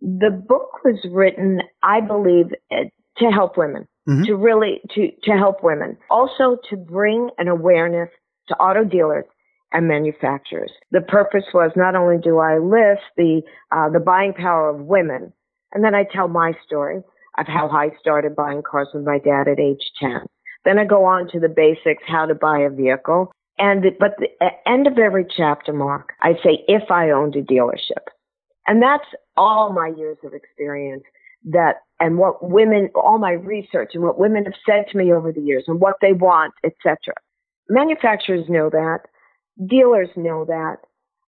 The 0.02 0.30
book 0.30 0.84
was 0.84 1.00
written, 1.10 1.62
I 1.82 2.02
believe, 2.02 2.48
eh, 2.70 2.90
to 3.20 3.26
help 3.32 3.58
women, 3.58 3.88
Mhm. 4.10 4.26
to 4.26 4.36
really, 4.36 4.82
to, 4.96 5.10
to 5.24 5.32
help 5.32 5.64
women. 5.64 5.98
Also 6.10 6.58
to 6.70 6.76
bring 6.76 7.30
an 7.38 7.48
awareness 7.48 8.10
to 8.50 8.56
auto 8.58 8.84
dealers 8.84 9.26
and 9.74 9.88
manufacturers. 9.88 10.72
The 10.92 11.02
purpose 11.02 11.46
was 11.54 11.72
not 11.76 11.96
only 11.96 12.18
do 12.18 12.40
I 12.40 12.58
list 12.58 13.04
the, 13.16 13.42
uh, 13.72 13.90
the 13.90 14.00
buying 14.00 14.34
power 14.34 14.70
of 14.70 14.82
women, 14.82 15.34
and 15.74 15.84
then 15.84 15.96
I 15.96 16.04
tell 16.04 16.28
my 16.28 16.54
story 16.66 17.04
of 17.38 17.48
how 17.48 17.70
I 17.70 17.90
started 18.00 18.36
buying 18.36 18.64
cars 18.64 18.88
with 18.94 19.04
my 19.04 19.20
dad 19.20 19.48
at 19.48 19.60
age 19.60 19.92
10. 20.00 20.22
Then 20.66 20.80
I 20.80 20.86
go 20.86 21.06
on 21.06 21.30
to 21.30 21.40
the 21.40 21.50
basics, 21.50 22.04
how 22.08 22.26
to 22.26 22.36
buy 22.36 22.60
a 22.60 22.70
vehicle. 22.70 23.32
And, 23.60 23.84
but 24.00 24.16
the 24.18 24.30
end 24.66 24.88
of 24.88 24.98
every 24.98 25.26
chapter, 25.36 25.74
Mark, 25.74 26.14
I 26.22 26.34
say, 26.44 26.64
if 26.68 26.92
I 26.92 27.12
owned 27.12 27.36
a 27.36 27.42
dealership. 27.42 28.06
And 28.68 28.82
that's 28.82 29.06
all 29.36 29.72
my 29.72 29.92
years 29.98 30.18
of 30.24 30.34
experience 30.34 31.04
that, 31.46 31.76
and 32.00 32.18
what 32.18 32.50
women, 32.50 32.90
all 32.96 33.18
my 33.18 33.32
research 33.32 33.92
and 33.94 34.04
what 34.04 34.20
women 34.20 34.44
have 34.44 34.54
said 34.66 34.86
to 34.92 34.98
me 34.98 35.14
over 35.14 35.32
the 35.32 35.42
years 35.42 35.64
and 35.68 35.80
what 35.80 35.96
they 36.02 36.14
want, 36.14 36.54
etc. 36.64 36.98
Manufacturers 37.70 38.46
know 38.50 38.70
that. 38.70 39.00
Dealers 39.66 40.10
know 40.16 40.46
that. 40.46 40.78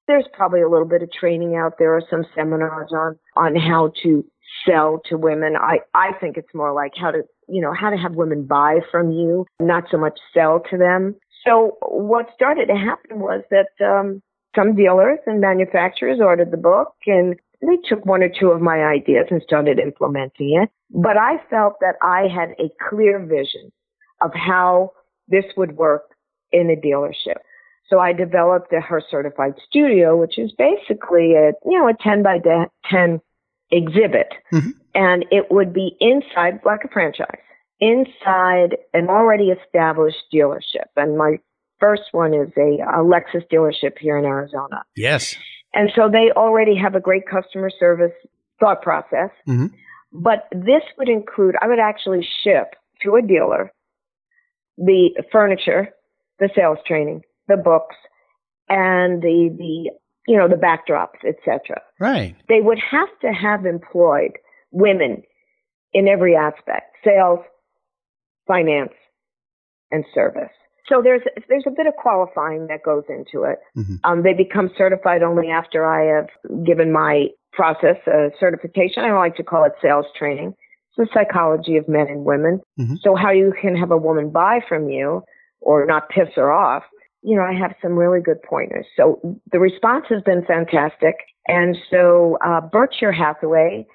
There's 0.07 0.25
probably 0.33 0.61
a 0.61 0.69
little 0.69 0.87
bit 0.87 1.03
of 1.03 1.11
training 1.11 1.55
out 1.55 1.73
there 1.77 1.95
or 1.95 2.01
some 2.09 2.25
seminars 2.35 2.91
on, 2.91 3.17
on 3.35 3.55
how 3.55 3.91
to 4.03 4.25
sell 4.67 5.01
to 5.05 5.17
women. 5.17 5.55
I, 5.55 5.79
I 5.93 6.13
think 6.19 6.37
it's 6.37 6.53
more 6.53 6.73
like 6.73 6.93
how 6.99 7.11
to, 7.11 7.21
you 7.47 7.61
know, 7.61 7.73
how 7.73 7.91
to 7.91 7.97
have 7.97 8.13
women 8.13 8.45
buy 8.45 8.79
from 8.91 9.11
you, 9.11 9.45
not 9.59 9.83
so 9.91 9.97
much 9.97 10.17
sell 10.33 10.61
to 10.71 10.77
them. 10.77 11.15
So 11.45 11.77
what 11.81 12.27
started 12.33 12.67
to 12.67 12.75
happen 12.75 13.19
was 13.19 13.43
that, 13.51 13.69
um, 13.85 14.21
some 14.55 14.75
dealers 14.75 15.19
and 15.27 15.39
manufacturers 15.39 16.19
ordered 16.19 16.51
the 16.51 16.57
book 16.57 16.95
and 17.05 17.35
they 17.61 17.77
took 17.87 18.05
one 18.05 18.23
or 18.23 18.29
two 18.29 18.47
of 18.47 18.61
my 18.61 18.83
ideas 18.83 19.27
and 19.29 19.41
started 19.43 19.79
implementing 19.79 20.59
it. 20.61 20.69
But 20.89 21.17
I 21.17 21.37
felt 21.49 21.75
that 21.81 21.95
I 22.01 22.27
had 22.33 22.55
a 22.57 22.69
clear 22.89 23.19
vision 23.19 23.71
of 24.21 24.31
how 24.33 24.91
this 25.27 25.45
would 25.55 25.77
work 25.77 26.15
in 26.51 26.69
a 26.71 26.75
dealership. 26.75 27.37
So 27.89 27.99
I 27.99 28.13
developed 28.13 28.71
a 28.71 28.79
Her 28.79 29.01
Certified 29.09 29.55
Studio, 29.67 30.15
which 30.15 30.37
is 30.37 30.51
basically 30.51 31.33
a, 31.33 31.53
you 31.65 31.77
know, 31.79 31.87
a 31.87 31.93
10 31.99 32.21
by 32.21 32.37
de- 32.37 32.69
10 32.89 33.19
exhibit. 33.71 34.33
Mhm. 34.53 34.73
And 34.93 35.25
it 35.31 35.51
would 35.51 35.73
be 35.73 35.97
inside, 35.99 36.59
like 36.63 36.83
a 36.83 36.87
franchise, 36.89 37.39
inside 37.79 38.77
an 38.93 39.09
already 39.09 39.49
established 39.49 40.23
dealership. 40.33 40.87
And 40.95 41.17
my 41.17 41.39
first 41.79 42.03
one 42.11 42.33
is 42.33 42.49
a, 42.57 42.79
a 42.83 43.03
Lexus 43.03 43.47
dealership 43.51 43.97
here 43.97 44.17
in 44.17 44.25
Arizona. 44.25 44.83
Yes. 44.95 45.35
And 45.73 45.91
so 45.95 46.09
they 46.09 46.31
already 46.35 46.75
have 46.75 46.95
a 46.95 46.99
great 46.99 47.27
customer 47.27 47.69
service 47.69 48.13
thought 48.59 48.81
process. 48.81 49.29
Mhm. 49.47 49.71
But 50.11 50.47
this 50.51 50.83
would 50.97 51.09
include, 51.09 51.55
I 51.61 51.67
would 51.67 51.79
actually 51.79 52.27
ship 52.43 52.75
to 53.01 53.15
a 53.15 53.21
dealer 53.21 53.71
the 54.77 55.11
furniture, 55.31 55.89
the 56.39 56.49
sales 56.55 56.77
training, 56.87 57.21
the 57.49 57.57
books, 57.57 57.95
and 58.69 59.21
the, 59.21 59.53
the, 59.57 59.91
you 60.27 60.37
know, 60.37 60.47
the 60.47 60.55
backdrops, 60.55 61.19
etc. 61.27 61.81
Right. 61.99 62.35
They 62.47 62.61
would 62.61 62.79
have 62.79 63.09
to 63.21 63.33
have 63.33 63.65
employed 63.65 64.33
women 64.71 65.23
in 65.93 66.07
every 66.07 66.35
aspect, 66.35 66.95
sales, 67.03 67.39
finance, 68.47 68.93
and 69.91 70.05
service. 70.13 70.51
So 70.87 71.01
there's 71.03 71.21
there's 71.47 71.65
a 71.67 71.71
bit 71.71 71.85
of 71.85 71.93
qualifying 72.01 72.67
that 72.67 72.83
goes 72.83 73.03
into 73.09 73.43
it. 73.43 73.59
Mhm. 73.77 73.99
Um, 74.03 74.23
they 74.23 74.33
become 74.33 74.71
certified 74.75 75.21
only 75.21 75.49
after 75.49 75.85
I 75.85 76.05
have 76.15 76.29
given 76.65 76.91
my 76.91 77.27
process 77.53 77.97
a 78.07 78.29
certification. 78.39 79.03
I 79.03 79.11
like 79.13 79.35
to 79.35 79.43
call 79.43 79.63
it 79.65 79.73
sales 79.81 80.05
training. 80.17 80.55
It's 80.89 80.97
the 80.97 81.07
psychology 81.13 81.77
of 81.77 81.87
men 81.87 82.07
and 82.07 82.25
women. 82.25 82.61
Mhm. 82.79 82.97
So 83.01 83.15
how 83.15 83.31
you 83.31 83.53
can 83.61 83.75
have 83.75 83.91
a 83.91 83.97
woman 83.97 84.31
buy 84.31 84.61
from 84.67 84.89
you 84.89 85.23
or 85.61 85.85
not 85.85 86.09
piss 86.09 86.29
her 86.35 86.51
off. 86.51 86.83
You 87.21 87.35
know, 87.35 87.43
I 87.43 87.53
have 87.53 87.75
some 87.81 87.93
really 87.93 88.21
good 88.21 88.41
pointers. 88.43 88.85
So 88.95 89.39
the 89.51 89.59
response 89.59 90.05
has 90.09 90.21
been 90.23 90.45
fantastic. 90.45 91.15
And 91.47 91.77
so 91.91 92.37
uh, 92.45 92.61
Berkshire 92.61 93.11
Hathaway 93.11 93.85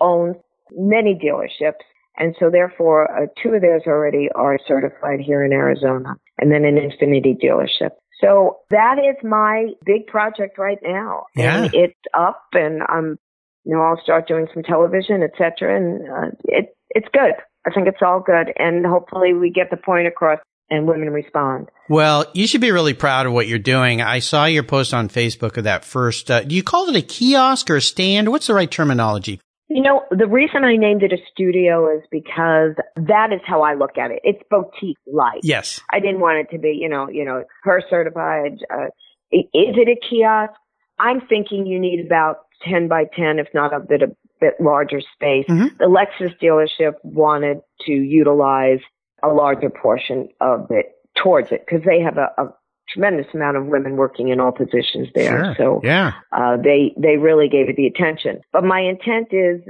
owns 0.00 0.36
many 0.72 1.14
dealerships. 1.14 1.84
And 2.16 2.36
so 2.38 2.50
therefore, 2.50 3.10
uh, 3.10 3.26
two 3.42 3.54
of 3.54 3.62
theirs 3.62 3.82
already 3.86 4.28
are 4.34 4.58
certified 4.68 5.20
here 5.20 5.42
in 5.42 5.52
Arizona 5.52 6.16
and 6.38 6.52
then 6.52 6.64
an 6.64 6.76
Infiniti 6.76 7.36
dealership. 7.42 7.90
So 8.20 8.58
that 8.70 8.98
is 8.98 9.16
my 9.24 9.68
big 9.84 10.06
project 10.06 10.58
right 10.58 10.78
now. 10.82 11.24
Yeah. 11.34 11.64
And 11.64 11.74
it's 11.74 11.94
up 12.12 12.44
and 12.52 12.82
I'm, 12.88 13.18
you 13.64 13.74
know, 13.74 13.82
I'll 13.82 14.00
start 14.02 14.28
doing 14.28 14.46
some 14.52 14.62
television, 14.62 15.22
et 15.22 15.32
cetera. 15.36 15.76
And 15.76 16.08
uh, 16.08 16.36
it, 16.44 16.76
it's 16.90 17.08
good. 17.12 17.34
I 17.66 17.70
think 17.70 17.88
it's 17.88 18.02
all 18.02 18.20
good. 18.20 18.52
And 18.56 18.86
hopefully 18.86 19.32
we 19.32 19.50
get 19.50 19.70
the 19.70 19.76
point 19.76 20.06
across 20.06 20.38
and 20.70 20.86
women 20.86 21.10
respond. 21.10 21.68
Well, 21.88 22.26
you 22.34 22.46
should 22.46 22.60
be 22.60 22.70
really 22.72 22.94
proud 22.94 23.26
of 23.26 23.32
what 23.32 23.46
you're 23.48 23.58
doing. 23.58 24.00
I 24.00 24.18
saw 24.20 24.46
your 24.46 24.62
post 24.62 24.94
on 24.94 25.08
Facebook 25.08 25.56
of 25.56 25.64
that 25.64 25.84
first. 25.84 26.30
Uh, 26.30 26.42
do 26.42 26.54
you 26.54 26.62
call 26.62 26.88
it 26.88 26.96
a 26.96 27.02
kiosk 27.02 27.70
or 27.70 27.76
a 27.76 27.82
stand? 27.82 28.28
What's 28.30 28.46
the 28.46 28.54
right 28.54 28.70
terminology? 28.70 29.40
You 29.68 29.82
know, 29.82 30.02
the 30.10 30.26
reason 30.26 30.62
I 30.64 30.76
named 30.76 31.02
it 31.02 31.12
a 31.12 31.16
studio 31.32 31.94
is 31.96 32.02
because 32.10 32.74
that 32.96 33.32
is 33.32 33.40
how 33.46 33.62
I 33.62 33.74
look 33.74 33.98
at 33.98 34.10
it. 34.10 34.20
It's 34.22 34.42
boutique 34.50 34.98
like. 35.06 35.40
Yes. 35.42 35.80
I 35.92 36.00
didn't 36.00 36.20
want 36.20 36.38
it 36.38 36.54
to 36.54 36.58
be, 36.60 36.78
you 36.80 36.88
know, 36.88 37.08
you 37.08 37.24
know, 37.24 37.44
her 37.64 37.82
certified. 37.90 38.58
Uh, 38.72 38.86
is 39.32 39.46
it 39.52 39.88
a 39.88 39.96
kiosk? 40.08 40.52
I'm 40.98 41.22
thinking 41.28 41.66
you 41.66 41.80
need 41.80 42.04
about 42.06 42.36
10 42.68 42.88
by 42.88 43.04
10, 43.16 43.38
if 43.38 43.48
not 43.52 43.74
a 43.74 43.80
bit 43.80 44.02
a 44.02 44.08
bit 44.40 44.54
larger 44.60 45.00
space. 45.14 45.46
Mhm. 45.48 45.76
The 45.78 45.86
Lexus 45.86 46.34
dealership 46.42 46.94
wanted 47.02 47.58
to 47.86 47.92
utilize 47.92 48.80
a 49.24 49.32
larger 49.32 49.70
portion 49.70 50.28
of 50.40 50.66
it 50.70 50.86
towards 51.16 51.52
it 51.52 51.64
because 51.66 51.84
they 51.84 52.00
have 52.00 52.18
a, 52.18 52.30
a 52.38 52.48
tremendous 52.88 53.26
amount 53.34 53.56
of 53.56 53.66
women 53.66 53.96
working 53.96 54.28
in 54.28 54.40
all 54.40 54.52
positions 54.52 55.08
there. 55.14 55.54
Sure. 55.54 55.54
So 55.56 55.80
yeah. 55.82 56.12
uh, 56.32 56.56
they 56.56 56.94
they 56.98 57.16
really 57.16 57.48
gave 57.48 57.68
it 57.68 57.76
the 57.76 57.86
attention. 57.86 58.40
But 58.52 58.64
my 58.64 58.80
intent 58.80 59.28
is 59.32 59.60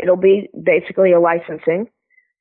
it'll 0.00 0.16
be 0.16 0.48
basically 0.62 1.12
a 1.12 1.20
licensing 1.20 1.88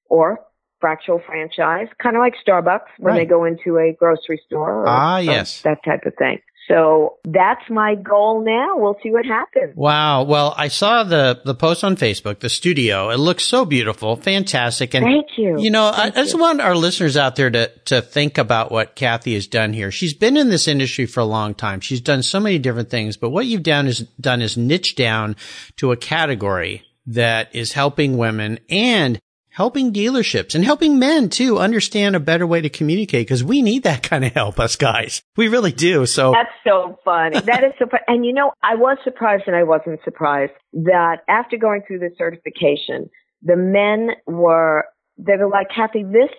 or 0.09 0.39
fractional 0.79 1.21
franchise, 1.25 1.87
kind 2.01 2.15
of 2.15 2.19
like 2.19 2.35
Starbucks 2.45 2.87
when 2.99 3.13
Right. 3.13 3.21
they 3.21 3.25
go 3.25 3.43
into 3.45 3.77
a 3.77 3.93
grocery 3.97 4.39
store. 4.45 4.85
Ah, 4.87 5.17
yes. 5.19 5.61
that 5.63 5.79
type 5.83 6.05
of 6.05 6.13
thing. 6.15 6.39
So 6.67 7.17
that's 7.23 7.69
my 7.69 7.93
goal 7.93 8.43
now. 8.43 8.77
We'll 8.77 8.97
see 9.03 9.11
what 9.11 9.25
happens. 9.25 9.75
Wow. 9.75 10.23
Well, 10.23 10.55
I 10.57 10.69
saw 10.69 11.03
the 11.03 11.39
the 11.45 11.53
post 11.53 11.83
on 11.83 11.95
Facebook, 11.95 12.39
the 12.39 12.49
studio. 12.49 13.11
It 13.11 13.19
looks 13.19 13.43
so 13.43 13.65
beautiful, 13.65 14.15
fantastic, 14.15 14.95
and 14.95 15.05
Thank 15.05 15.37
you. 15.37 15.59
You 15.59 15.69
know, 15.69 15.85
I, 15.85 16.05
I 16.05 16.09
just 16.09 16.33
you. 16.33 16.39
want 16.39 16.61
our 16.61 16.75
listeners 16.75 17.17
out 17.17 17.35
there 17.35 17.51
to 17.51 17.71
to 17.85 18.01
think 18.01 18.39
about 18.39 18.71
what 18.71 18.95
Kathy 18.95 19.35
has 19.35 19.45
done 19.45 19.73
here. 19.73 19.91
She's 19.91 20.13
been 20.13 20.37
in 20.37 20.49
this 20.49 20.67
industry 20.67 21.05
for 21.05 21.19
a 21.19 21.25
long 21.25 21.53
time. 21.53 21.81
She's 21.81 22.01
done 22.01 22.23
so 22.23 22.39
many 22.39 22.57
different 22.57 22.89
things, 22.89 23.15
but 23.15 23.29
what 23.29 23.45
you've 23.45 23.63
done 23.63 23.87
is 23.87 23.99
done 24.19 24.41
is 24.41 24.57
niche 24.57 24.95
down 24.95 25.35
to 25.77 25.91
a 25.91 25.97
category 25.97 26.83
that 27.07 27.53
is 27.53 27.73
helping 27.73 28.17
women 28.17 28.59
and 28.69 29.19
helping 29.55 29.93
dealerships 29.93 30.53
and 30.53 30.65
helping 30.65 30.99
men 30.99 31.29
too 31.29 31.57
understand 31.57 32.13
a 32.13 32.19
better 32.19 32.45
way 32.45 32.59
to 32.59 32.69
communicate 32.69 33.25
because 33.25 33.43
we 33.43 33.61
need 33.61 33.83
that 33.83 34.03
kind 34.09 34.25
of 34.25 34.33
help, 34.33 34.59
us 34.59 34.75
guys. 34.75 35.23
We 35.37 35.47
really 35.47 35.71
do. 35.71 36.05
So 36.05 36.31
That's 36.31 36.49
so 36.65 36.99
funny. 37.05 37.39
That 37.39 37.63
is 37.63 37.71
so 37.79 37.85
funny. 37.89 38.03
And 38.07 38.25
you 38.25 38.33
know, 38.33 38.51
I 38.61 38.75
was 38.75 38.97
surprised 39.03 39.43
and 39.47 39.55
I 39.55 39.63
wasn't 39.63 39.99
surprised 40.03 40.51
that 40.73 41.19
after 41.29 41.57
going 41.57 41.83
through 41.87 41.99
the 41.99 42.11
certification, 42.17 43.09
the 43.41 43.55
men 43.55 44.09
were, 44.27 44.85
they 45.17 45.37
were 45.37 45.49
like, 45.49 45.67
Kathy, 45.73 46.03
this 46.03 46.29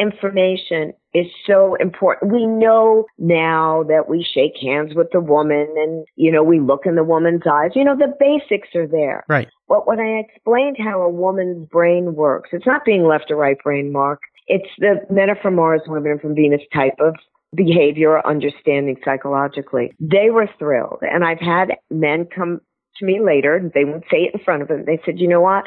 information 0.00 0.92
is 1.12 1.26
so 1.46 1.74
important. 1.76 2.32
We 2.32 2.46
know 2.46 3.04
now 3.18 3.84
that 3.88 4.08
we 4.08 4.26
shake 4.34 4.54
hands 4.60 4.94
with 4.94 5.08
the 5.12 5.20
woman 5.20 5.66
and, 5.76 6.06
you 6.16 6.32
know, 6.32 6.42
we 6.42 6.60
look 6.60 6.86
in 6.86 6.94
the 6.94 7.04
woman's 7.04 7.42
eyes. 7.50 7.72
You 7.74 7.84
know, 7.84 7.96
the 7.96 8.14
basics 8.18 8.68
are 8.74 8.86
there. 8.86 9.24
right. 9.28 9.48
But 9.68 9.86
when 9.86 10.00
I 10.00 10.20
explained 10.26 10.76
how 10.78 11.02
a 11.02 11.10
woman's 11.10 11.68
brain 11.68 12.14
works, 12.14 12.50
it's 12.52 12.66
not 12.66 12.84
being 12.84 13.04
left 13.04 13.30
or 13.30 13.36
right 13.36 13.56
brain, 13.62 13.92
Mark. 13.92 14.20
It's 14.46 14.68
the 14.78 15.00
men 15.10 15.30
are 15.30 15.38
from 15.40 15.54
Mars, 15.54 15.82
women 15.86 16.12
are 16.12 16.18
from 16.18 16.34
Venus 16.34 16.62
type 16.72 16.96
of 16.98 17.14
behavior 17.54 18.10
or 18.10 18.26
understanding 18.26 18.96
psychologically. 19.04 19.92
They 20.00 20.30
were 20.30 20.48
thrilled. 20.58 21.02
And 21.02 21.24
I've 21.24 21.40
had 21.40 21.76
men 21.90 22.26
come 22.34 22.60
to 22.96 23.04
me 23.04 23.20
later, 23.20 23.56
and 23.56 23.72
they 23.72 23.84
would 23.84 24.04
say 24.10 24.18
it 24.22 24.34
in 24.34 24.40
front 24.44 24.62
of 24.62 24.68
them. 24.68 24.84
They 24.86 25.00
said, 25.04 25.18
you 25.18 25.28
know 25.28 25.40
what? 25.40 25.64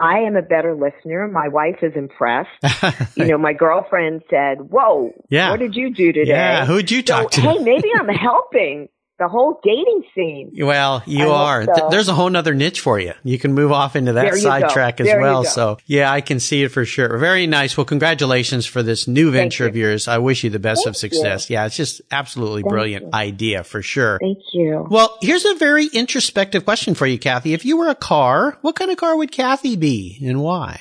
I 0.00 0.20
am 0.20 0.36
a 0.36 0.42
better 0.42 0.74
listener. 0.74 1.28
My 1.28 1.48
wife 1.48 1.78
is 1.82 1.92
impressed. 1.96 2.48
You 3.16 3.24
know, 3.26 3.38
my 3.38 3.52
girlfriend 3.52 4.22
said, 4.30 4.58
whoa, 4.70 5.12
Yeah. 5.28 5.50
what 5.50 5.58
did 5.58 5.74
you 5.74 5.92
do 5.92 6.12
today? 6.12 6.30
yeah. 6.30 6.64
Who'd 6.66 6.90
you 6.90 7.02
talk 7.02 7.32
so, 7.32 7.42
to? 7.42 7.48
hey, 7.48 7.58
maybe 7.58 7.88
I'm 7.98 8.08
helping 8.08 8.88
the 9.18 9.28
whole 9.28 9.58
dating 9.64 10.04
scene. 10.14 10.52
Well, 10.64 11.02
you 11.06 11.30
are. 11.30 11.64
so. 11.64 11.74
Th- 11.74 11.90
There's 11.90 12.08
a 12.08 12.14
whole 12.14 12.30
nother 12.30 12.54
niche 12.54 12.80
for 12.80 13.00
you. 13.00 13.14
You 13.24 13.38
can 13.38 13.52
move 13.52 13.72
off 13.72 13.96
into 13.96 14.12
that 14.12 14.26
you 14.34 14.36
sidetrack 14.38 15.00
as 15.00 15.06
There 15.08 15.20
well. 15.20 15.42
So 15.44 15.78
yeah, 15.86 16.10
I 16.12 16.20
can 16.20 16.38
see 16.40 16.62
it 16.62 16.68
for 16.68 16.84
sure. 16.84 17.18
Very 17.18 17.46
nice. 17.46 17.76
Well, 17.76 17.84
congratulations 17.84 18.64
for 18.66 18.82
this 18.82 19.08
new 19.08 19.30
venture 19.30 19.64
you. 19.64 19.70
of 19.70 19.76
yours. 19.76 20.06
I 20.08 20.18
wish 20.18 20.44
you 20.44 20.50
the 20.50 20.58
best 20.58 20.86
of 20.86 20.94
Thank 20.96 21.12
you. 21.12 21.18
success. 21.18 21.50
Yeah, 21.50 21.66
it's 21.66 21.76
just 21.76 22.00
absolutely 22.10 22.62
Thank 22.62 22.70
brilliant 22.70 23.04
you. 23.06 23.10
idea 23.12 23.64
for 23.64 23.82
sure. 23.82 24.18
Thank 24.20 24.38
you. 24.52 24.86
Well, 24.88 25.18
here's 25.20 25.44
a 25.44 25.54
very 25.56 25.86
introspective 25.86 26.64
question 26.64 26.94
for 26.94 27.06
you, 27.06 27.18
Kathy. 27.18 27.54
If 27.54 27.64
you 27.64 27.76
were 27.76 27.88
a 27.88 27.94
car, 27.96 28.56
what 28.62 28.76
kind 28.76 28.90
of 28.90 28.96
car 28.98 29.16
would 29.16 29.32
Kathy 29.32 29.76
be 29.76 30.18
and 30.22 30.40
why? 30.42 30.80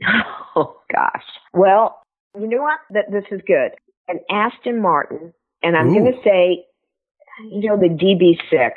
Oh 0.54 0.76
gosh. 0.94 1.24
Well, 1.54 1.98
you 2.38 2.46
know 2.46 2.60
what? 2.62 2.78
That 2.90 3.10
this 3.10 3.24
is 3.30 3.40
good. 3.46 3.70
An 4.08 4.20
Aston 4.30 4.82
Martin, 4.82 5.32
and 5.62 5.74
I'm 5.76 5.92
going 5.94 6.04
to 6.12 6.18
say, 6.22 6.64
you 7.40 7.68
know, 7.68 7.76
the 7.76 7.88
DB6. 7.88 8.72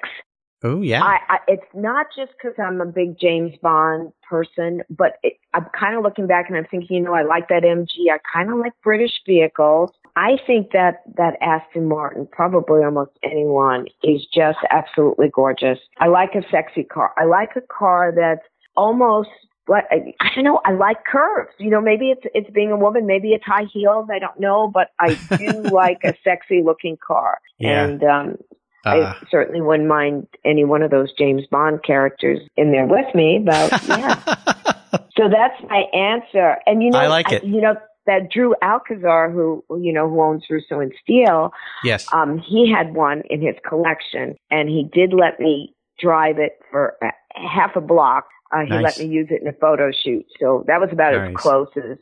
Oh, 0.64 0.82
yeah. 0.82 1.04
I, 1.04 1.18
I 1.30 1.38
it's 1.48 1.68
not 1.76 2.08
just 2.16 2.32
because 2.32 2.56
I'm 2.58 2.82
a 2.82 2.86
big 2.86 3.20
James 3.20 3.54
Bond 3.62 4.12
person, 4.28 4.82
but 4.90 5.18
it, 5.22 5.34
I'm 5.54 5.68
kind 5.80 5.96
of 5.96 6.04
looking 6.04 6.26
back 6.26 6.46
and 6.48 6.58
I'm 6.58 6.66
thinking, 6.66 6.98
you 6.98 7.04
know, 7.04 7.14
I 7.14 7.24
like 7.24 7.50
that 7.50 7.64
MG. 7.64 8.12
I 8.12 8.18
kind 8.34 8.50
of 8.50 8.58
like 8.58 8.74
British 8.84 9.12
vehicles. 9.28 9.92
I 10.16 10.38
think 10.48 10.72
that 10.72 11.04
that 11.18 11.38
Aston 11.42 11.88
Martin, 11.88 12.28
probably 12.32 12.84
almost 12.84 13.12
anyone, 13.22 13.86
is 14.02 14.26
just 14.34 14.58
absolutely 14.72 15.28
gorgeous. 15.32 15.78
I 16.00 16.08
like 16.08 16.32
a 16.36 16.42
sexy 16.50 16.84
car. 16.84 17.12
I 17.18 17.26
like 17.26 17.52
a 17.56 17.62
car 17.62 18.14
that's 18.16 18.48
almost 18.76 19.30
what 19.68 19.86
I, 19.92 20.14
I 20.20 20.30
don't 20.36 20.44
know. 20.44 20.62
I 20.66 20.72
like 20.74 21.06
curves. 21.06 21.52
You 21.58 21.70
know, 21.70 21.82
maybe 21.82 22.12
it's 22.12 22.22
it's 22.34 22.50
being 22.52 22.72
a 22.72 22.78
woman, 22.78 23.06
maybe 23.06 23.30
it's 23.30 23.46
high 23.46 23.66
heels. 23.72 24.08
I 24.12 24.20
don't 24.20 24.40
know, 24.40 24.70
but 24.72 24.90
I 25.00 25.18
do 25.38 25.62
like 25.72 26.00
a 26.04 26.14
sexy 26.24 26.62
looking 26.64 26.98
car. 27.06 27.40
Yeah. 27.58 27.86
And 27.86 28.04
um, 28.04 28.38
Uh, 28.86 29.16
I 29.20 29.28
certainly 29.32 29.62
wouldn't 29.62 29.90
mind 29.90 30.28
any 30.44 30.64
one 30.64 30.84
of 30.84 30.92
those 30.92 31.12
James 31.18 31.44
Bond 31.50 31.84
characters 31.84 32.40
in 32.56 32.72
there 32.72 32.86
with 32.86 33.14
me, 33.16 33.42
but 33.44 33.72
yeah. 33.88 34.16
so 35.18 35.28
that's 35.28 35.60
my 35.70 35.86
answer. 35.94 36.58
And 36.68 36.84
you 36.84 36.92
know, 36.92 37.00
I 37.00 37.08
like 37.08 37.32
it. 37.32 37.44
you 37.44 37.62
know, 37.62 37.76
that 38.06 38.30
Drew 38.32 38.54
Alcazar, 38.62 39.32
who 39.32 39.64
you 39.72 39.92
know, 39.92 40.08
who 40.08 40.22
owns 40.22 40.44
Russo 40.50 40.80
and 40.80 40.94
Steele, 41.02 41.52
yes. 41.84 42.06
um, 42.14 42.38
he 42.38 42.72
had 42.72 42.94
one 42.94 43.24
in 43.30 43.42
his 43.42 43.56
collection, 43.68 44.36
and 44.52 44.70
he 44.70 44.88
did 44.94 45.14
let 45.14 45.40
me 45.40 45.74
drive 46.00 46.38
it 46.38 46.60
for 46.70 46.96
uh, 47.04 47.10
half 47.34 47.76
a 47.76 47.82
block. 47.82 48.28
Uh, 48.56 48.62
he 48.64 48.70
Nice. 48.70 48.84
let 48.84 49.00
me 49.00 49.14
use 49.14 49.28
it 49.32 49.42
in 49.42 49.48
a 49.48 49.54
photo 49.54 49.92
shoot, 49.92 50.26
so 50.40 50.64
that 50.68 50.80
was 50.80 50.90
about 50.94 51.14
Nice. 51.14 51.32
as 51.32 51.36
close 51.36 51.68
as 51.78 51.98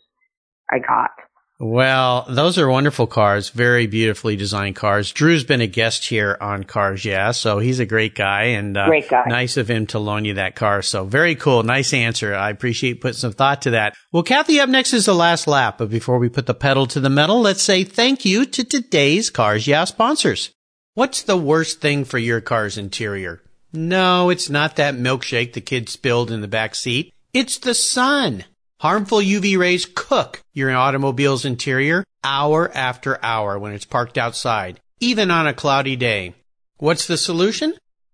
I 0.71 0.79
got. 0.79 1.11
Well, 1.59 2.25
those 2.27 2.57
are 2.57 2.67
wonderful 2.69 3.07
cars, 3.07 3.49
very 3.49 3.87
beautifully 3.87 4.35
designed 4.35 4.75
cars. 4.75 5.11
Drew's 5.13 5.43
been 5.45 5.61
a 5.61 5.67
guest 5.67 6.05
here 6.07 6.35
on 6.41 6.63
Cars 6.65 7.05
Yeah, 7.05 7.31
so 7.31 7.59
he's 7.59 7.79
a 7.79 7.85
great 7.85 8.15
guy 8.15 8.45
and 8.57 8.75
uh, 8.75 8.87
Great 8.87 9.07
guy. 9.07 9.23
nice 9.27 9.55
of 9.55 9.69
him 9.69 9.85
to 9.87 9.99
loan 9.99 10.25
you 10.25 10.33
that 10.33 10.55
car. 10.55 10.81
So 10.81 11.05
very 11.05 11.35
cool. 11.35 11.63
Nice 11.63 11.93
answer. 11.93 12.35
I 12.35 12.49
appreciate 12.49 12.99
putting 13.01 13.17
some 13.17 13.31
thought 13.31 13.61
to 13.61 13.69
that. 13.71 13.93
Well, 14.11 14.23
Kathy, 14.23 14.59
up 14.59 14.67
next 14.67 14.93
is 14.93 15.05
the 15.05 15.13
last 15.15 15.47
lap, 15.47 15.77
but 15.77 15.89
before 15.89 16.17
we 16.19 16.27
put 16.27 16.47
the 16.47 16.53
pedal 16.53 16.85
to 16.87 16.99
the 16.99 17.09
metal, 17.09 17.39
let's 17.39 17.63
say 17.63 17.83
thank 17.85 18.25
you 18.25 18.45
to 18.45 18.63
today's 18.63 19.29
Cars 19.29 19.65
Yeah 19.67 19.85
sponsors. 19.85 20.51
What's 20.95 21.21
the 21.23 21.37
worst 21.37 21.79
thing 21.81 22.03
for 22.03 22.17
your 22.17 22.41
car's 22.41 22.77
interior? 22.77 23.41
No, 23.73 24.29
it's 24.29 24.51
not 24.51 24.75
that 24.75 24.93
milkshake 24.93 25.53
the 25.53 25.61
kid 25.61 25.89
spilled 25.89 26.29
in 26.29 26.41
the 26.41 26.47
back 26.47 26.75
seat. 26.75 27.11
It's 27.33 27.57
the 27.57 27.73
sun. 27.73 28.45
Harmful 28.79 29.17
UV 29.17 29.57
rays 29.57 29.87
cook 29.87 30.43
your 30.53 30.71
automobile's 30.75 31.43
interior 31.43 32.03
hour 32.23 32.71
after 32.75 33.23
hour 33.25 33.57
when 33.57 33.73
it's 33.73 33.85
parked 33.85 34.17
outside, 34.17 34.79
even 34.99 35.31
on 35.31 35.47
a 35.47 35.53
cloudy 35.53 35.95
day. 35.95 36.35
What's 36.77 37.07
the 37.07 37.17
solution? 37.17 37.73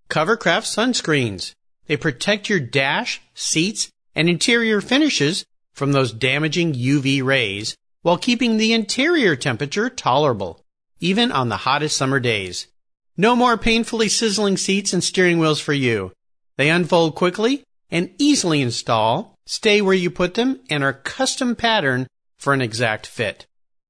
Covercraft 0.10 0.66
sunscreens. 0.66 1.54
They 1.88 1.98
protect 1.98 2.50
your 2.50 2.60
dash, 2.62 3.22
seats, 3.34 3.92
and 4.16 4.30
interior 4.30 4.80
finishes 4.80 5.46
from 5.74 5.92
those 5.92 6.14
damaging 6.14 6.74
UV 6.74 7.22
rays 7.24 7.76
while 8.02 8.18
keeping 8.18 8.56
the 8.56 8.74
interior 8.74 9.36
temperature 9.36 9.90
tolerable, 9.90 10.64
even 11.00 11.32
on 11.32 11.50
the 11.50 11.58
hottest 11.58 11.98
summer 11.98 12.20
days. 12.20 12.68
No 13.20 13.36
more 13.36 13.58
painfully 13.58 14.08
sizzling 14.08 14.56
seats 14.56 14.94
and 14.94 15.04
steering 15.04 15.40
wheels 15.40 15.60
for 15.60 15.74
you. 15.74 16.14
They 16.56 16.70
unfold 16.70 17.16
quickly 17.16 17.66
and 17.92 18.12
easily 18.18 18.62
install, 18.62 19.36
stay 19.46 19.82
where 19.82 19.94
you 19.94 20.10
put 20.10 20.36
them, 20.36 20.62
and 20.70 20.86
are 20.86 20.94
custom 20.94 21.54
patterned 21.54 22.08
for 22.38 22.54
an 22.54 22.62
exact 22.62 23.06
fit. 23.06 23.46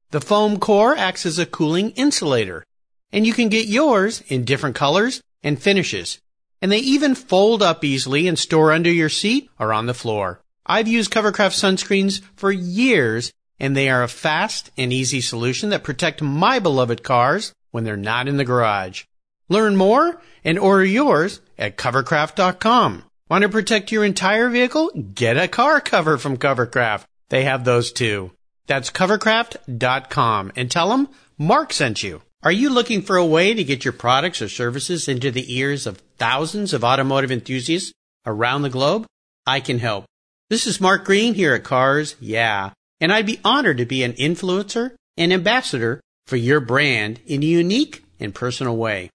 The 0.09 0.19
foam 0.19 0.57
core 0.57 0.97
acts 0.97 1.27
as 1.27 1.37
a 1.37 1.45
cooling 1.45 1.91
insulator, 1.91 2.65
and 3.13 3.27
you 3.27 3.33
can 3.33 3.49
get 3.49 3.67
yours 3.67 4.23
in 4.29 4.45
different 4.45 4.75
colors 4.75 5.21
and 5.43 5.61
finishes. 5.61 6.17
And 6.59 6.71
they 6.71 6.79
even 6.79 7.13
fold 7.13 7.61
up 7.61 7.83
easily 7.83 8.27
and 8.27 8.39
store 8.39 8.71
under 8.71 8.91
your 8.91 9.09
seat 9.09 9.47
or 9.59 9.71
on 9.73 9.85
the 9.85 9.93
floor. 9.93 10.41
I've 10.65 10.87
used 10.87 11.11
Covercraft 11.11 11.53
sunscreens 11.53 12.21
for 12.35 12.51
years, 12.51 13.31
and 13.59 13.77
they 13.77 13.91
are 13.91 14.01
a 14.01 14.07
fast 14.07 14.71
and 14.75 14.91
easy 14.91 15.21
solution 15.21 15.69
that 15.69 15.83
protect 15.83 16.19
my 16.19 16.57
beloved 16.57 17.03
cars 17.03 17.53
when 17.69 17.83
they're 17.83 17.95
not 17.95 18.27
in 18.27 18.37
the 18.37 18.43
garage. 18.43 19.03
Learn 19.49 19.75
more 19.75 20.21
and 20.43 20.57
order 20.57 20.85
yours 20.85 21.41
at 21.57 21.75
covercraft.com. 21.75 23.03
Want 23.29 23.41
to 23.41 23.49
protect 23.49 23.91
your 23.91 24.05
entire 24.05 24.49
vehicle? 24.49 24.89
Get 25.13 25.38
a 25.38 25.47
car 25.47 25.81
cover 25.81 26.17
from 26.17 26.38
Covercraft. 26.38 27.03
They 27.29 27.43
have 27.43 27.65
those 27.65 27.91
too. 27.91 28.31
That's 28.67 28.91
covercraft.com 28.91 30.51
and 30.55 30.69
tell 30.69 30.89
them 30.89 31.09
Mark 31.38 31.73
sent 31.73 32.03
you. 32.03 32.21
Are 32.41 32.51
you 32.51 32.69
looking 32.69 33.01
for 33.01 33.17
a 33.17 33.25
way 33.25 33.53
to 33.53 33.63
get 33.63 33.83
your 33.83 33.91
products 33.91 34.41
or 34.41 34.47
services 34.47 35.07
into 35.07 35.29
the 35.29 35.57
ears 35.57 35.85
of 35.85 36.01
thousands 36.17 36.73
of 36.73 36.83
automotive 36.83 37.31
enthusiasts 37.31 37.91
around 38.25 38.62
the 38.62 38.69
globe? 38.69 39.05
I 39.45 39.59
can 39.59 39.79
help. 39.79 40.05
This 40.49 40.65
is 40.65 40.79
Mark 40.79 41.05
Green 41.05 41.33
here 41.33 41.53
at 41.53 41.63
Cars 41.63 42.15
Yeah, 42.19 42.71
and 43.01 43.12
I'd 43.12 43.25
be 43.25 43.39
honored 43.43 43.77
to 43.77 43.85
be 43.85 44.03
an 44.03 44.13
influencer 44.13 44.95
and 45.17 45.33
ambassador 45.33 46.01
for 46.27 46.38
your 46.38 46.59
brand 46.59 47.19
in 47.25 47.43
a 47.43 47.45
unique 47.45 48.05
and 48.19 48.33
personal 48.33 48.77
way. 48.77 49.09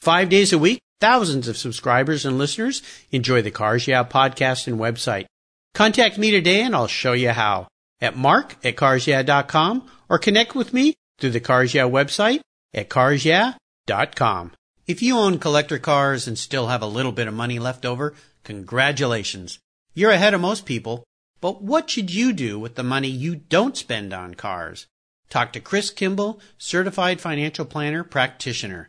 Five 0.00 0.30
days 0.30 0.50
a 0.54 0.58
week, 0.58 0.80
thousands 1.02 1.46
of 1.46 1.58
subscribers 1.58 2.24
and 2.24 2.38
listeners 2.38 2.80
enjoy 3.10 3.42
the 3.42 3.50
Cars 3.50 3.86
Yeah 3.86 4.02
podcast 4.02 4.66
and 4.66 4.80
website. 4.80 5.26
Contact 5.74 6.16
me 6.16 6.30
today 6.30 6.62
and 6.62 6.74
I'll 6.74 6.86
show 6.86 7.12
you 7.12 7.30
how 7.30 7.68
at 8.00 8.16
mark 8.16 8.56
at 8.64 8.76
carsyeah.com 8.76 9.90
or 10.08 10.18
connect 10.18 10.54
with 10.54 10.72
me 10.72 10.94
through 11.18 11.32
the 11.32 11.40
Cars 11.40 11.74
Yeah 11.74 11.84
website 11.84 12.40
at 12.72 12.88
carsyeah.com. 12.88 14.52
If 14.86 15.02
you 15.02 15.18
own 15.18 15.38
collector 15.38 15.78
cars 15.78 16.26
and 16.26 16.38
still 16.38 16.68
have 16.68 16.80
a 16.80 16.86
little 16.86 17.12
bit 17.12 17.28
of 17.28 17.34
money 17.34 17.58
left 17.58 17.84
over, 17.84 18.14
congratulations. 18.42 19.58
You're 19.92 20.12
ahead 20.12 20.32
of 20.32 20.40
most 20.40 20.64
people. 20.64 21.04
But 21.42 21.60
what 21.60 21.90
should 21.90 22.10
you 22.10 22.32
do 22.32 22.58
with 22.58 22.74
the 22.74 22.82
money 22.82 23.08
you 23.08 23.36
don't 23.36 23.76
spend 23.76 24.14
on 24.14 24.34
cars? 24.34 24.86
Talk 25.28 25.52
to 25.52 25.60
Chris 25.60 25.90
Kimball, 25.90 26.40
certified 26.56 27.20
financial 27.20 27.66
planner 27.66 28.02
practitioner. 28.02 28.88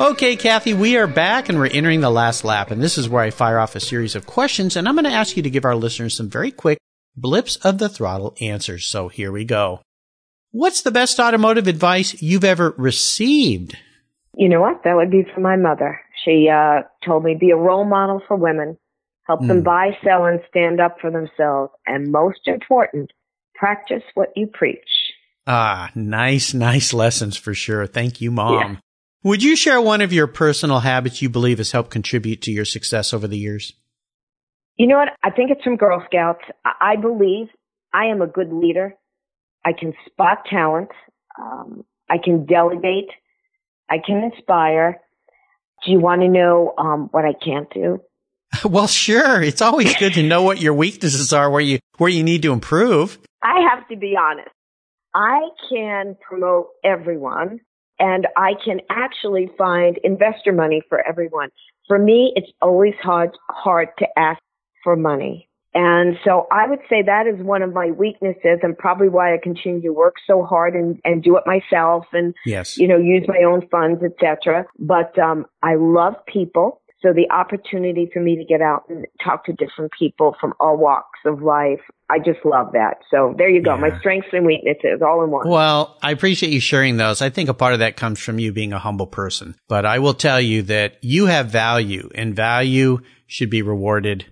Okay, 0.00 0.34
Kathy, 0.34 0.72
we 0.72 0.96
are 0.96 1.06
back 1.06 1.50
and 1.50 1.58
we're 1.58 1.66
entering 1.66 2.00
the 2.00 2.08
last 2.08 2.42
lap. 2.42 2.70
And 2.70 2.82
this 2.82 2.96
is 2.96 3.06
where 3.06 3.22
I 3.22 3.28
fire 3.28 3.58
off 3.58 3.76
a 3.76 3.80
series 3.80 4.14
of 4.14 4.24
questions. 4.24 4.74
And 4.74 4.88
I'm 4.88 4.94
going 4.94 5.04
to 5.04 5.10
ask 5.10 5.36
you 5.36 5.42
to 5.42 5.50
give 5.50 5.66
our 5.66 5.76
listeners 5.76 6.16
some 6.16 6.30
very 6.30 6.50
quick 6.50 6.78
blips 7.14 7.56
of 7.56 7.76
the 7.76 7.90
throttle 7.90 8.34
answers. 8.40 8.86
So 8.86 9.08
here 9.08 9.30
we 9.30 9.44
go. 9.44 9.82
What's 10.52 10.80
the 10.80 10.90
best 10.90 11.20
automotive 11.20 11.66
advice 11.66 12.22
you've 12.22 12.44
ever 12.44 12.74
received? 12.78 13.76
You 14.34 14.48
know 14.48 14.62
what? 14.62 14.84
That 14.84 14.96
would 14.96 15.10
be 15.10 15.26
from 15.34 15.42
my 15.42 15.56
mother. 15.56 16.00
She 16.24 16.48
uh, 16.48 16.84
told 17.04 17.22
me 17.22 17.36
be 17.38 17.50
a 17.50 17.56
role 17.56 17.84
model 17.84 18.22
for 18.26 18.38
women, 18.38 18.78
help 19.24 19.42
mm. 19.42 19.48
them 19.48 19.58
hmm. 19.58 19.64
buy, 19.64 19.90
sell, 20.02 20.24
and 20.24 20.40
stand 20.48 20.80
up 20.80 20.96
for 21.02 21.10
themselves, 21.10 21.72
and 21.86 22.10
most 22.10 22.40
important, 22.46 23.10
practice 23.54 24.02
what 24.14 24.30
you 24.34 24.46
preach. 24.46 24.78
Ah, 25.46 25.90
nice, 25.94 26.54
nice 26.54 26.94
lessons 26.94 27.36
for 27.36 27.52
sure. 27.52 27.86
Thank 27.86 28.22
you, 28.22 28.30
Mom. 28.30 28.72
Yeah. 28.72 28.80
Would 29.22 29.42
you 29.42 29.54
share 29.54 29.80
one 29.82 30.00
of 30.00 30.14
your 30.14 30.26
personal 30.26 30.80
habits 30.80 31.20
you 31.20 31.28
believe 31.28 31.58
has 31.58 31.72
helped 31.72 31.90
contribute 31.90 32.40
to 32.42 32.50
your 32.50 32.64
success 32.64 33.12
over 33.12 33.28
the 33.28 33.36
years? 33.36 33.74
You 34.76 34.86
know 34.86 34.96
what? 34.96 35.10
I 35.22 35.28
think 35.28 35.50
it's 35.50 35.62
from 35.62 35.76
Girl 35.76 36.02
Scouts. 36.06 36.40
I 36.64 36.96
believe 36.96 37.48
I 37.92 38.06
am 38.06 38.22
a 38.22 38.26
good 38.26 38.50
leader. 38.50 38.94
I 39.62 39.74
can 39.78 39.92
spot 40.06 40.46
talent. 40.48 40.88
Um, 41.38 41.84
I 42.08 42.16
can 42.16 42.46
delegate. 42.46 43.10
I 43.90 43.96
can 43.98 44.30
inspire. 44.32 45.02
Do 45.84 45.92
you 45.92 46.00
want 46.00 46.22
to 46.22 46.28
know 46.28 46.72
um, 46.78 47.08
what 47.10 47.26
I 47.26 47.34
can't 47.34 47.68
do? 47.74 48.00
well, 48.64 48.86
sure. 48.86 49.42
It's 49.42 49.60
always 49.60 49.94
good 49.96 50.14
to 50.14 50.22
know 50.22 50.44
what 50.44 50.62
your 50.62 50.72
weaknesses 50.72 51.34
are, 51.34 51.50
where 51.50 51.60
you 51.60 51.78
where 51.98 52.08
you 52.08 52.22
need 52.22 52.40
to 52.42 52.54
improve. 52.54 53.18
I 53.42 53.68
have 53.68 53.86
to 53.88 53.96
be 53.96 54.16
honest. 54.18 54.48
I 55.14 55.40
can 55.68 56.16
promote 56.26 56.68
everyone 56.82 57.60
and 58.00 58.26
I 58.36 58.54
can 58.64 58.80
actually 58.90 59.50
find 59.56 59.98
investor 60.02 60.52
money 60.52 60.82
for 60.88 61.06
everyone. 61.06 61.50
For 61.86 61.98
me, 61.98 62.32
it's 62.34 62.50
always 62.62 62.94
hard, 63.02 63.30
hard 63.50 63.88
to 63.98 64.06
ask 64.18 64.40
for 64.82 64.96
money. 64.96 65.48
And 65.72 66.16
so 66.24 66.48
I 66.50 66.66
would 66.66 66.80
say 66.88 67.02
that 67.02 67.28
is 67.28 67.40
one 67.44 67.62
of 67.62 67.72
my 67.72 67.92
weaknesses 67.92 68.58
and 68.62 68.76
probably 68.76 69.08
why 69.08 69.34
I 69.34 69.38
continue 69.40 69.82
to 69.82 69.90
work 69.90 70.16
so 70.26 70.42
hard 70.42 70.74
and, 70.74 70.98
and 71.04 71.22
do 71.22 71.36
it 71.36 71.44
myself 71.46 72.06
and, 72.12 72.34
yes. 72.44 72.76
you 72.76 72.88
know, 72.88 72.96
use 72.96 73.24
my 73.28 73.44
own 73.46 73.68
funds, 73.68 74.02
etc. 74.02 74.64
But, 74.80 75.16
um, 75.18 75.46
I 75.62 75.76
love 75.76 76.14
people. 76.26 76.80
So 77.02 77.14
the 77.14 77.30
opportunity 77.30 78.10
for 78.12 78.20
me 78.20 78.36
to 78.36 78.44
get 78.44 78.60
out 78.60 78.84
and 78.90 79.06
talk 79.24 79.46
to 79.46 79.52
different 79.52 79.90
people 79.98 80.36
from 80.38 80.52
all 80.60 80.76
walks 80.76 81.18
of 81.24 81.40
life, 81.42 81.80
I 82.10 82.18
just 82.18 82.44
love 82.44 82.72
that. 82.72 82.98
So 83.10 83.34
there 83.38 83.48
you 83.48 83.62
go. 83.62 83.74
Yeah. 83.74 83.80
My 83.80 83.98
strengths 84.00 84.28
and 84.32 84.44
weaknesses 84.44 85.00
all 85.00 85.24
in 85.24 85.30
one. 85.30 85.48
Well, 85.48 85.96
I 86.02 86.10
appreciate 86.10 86.52
you 86.52 86.60
sharing 86.60 86.98
those. 86.98 87.22
I 87.22 87.30
think 87.30 87.48
a 87.48 87.54
part 87.54 87.72
of 87.72 87.78
that 87.78 87.96
comes 87.96 88.20
from 88.20 88.38
you 88.38 88.52
being 88.52 88.74
a 88.74 88.78
humble 88.78 89.06
person, 89.06 89.54
but 89.66 89.86
I 89.86 89.98
will 89.98 90.12
tell 90.12 90.40
you 90.40 90.62
that 90.62 90.98
you 91.00 91.26
have 91.26 91.46
value 91.46 92.10
and 92.14 92.36
value 92.36 92.98
should 93.26 93.48
be 93.48 93.62
rewarded 93.62 94.26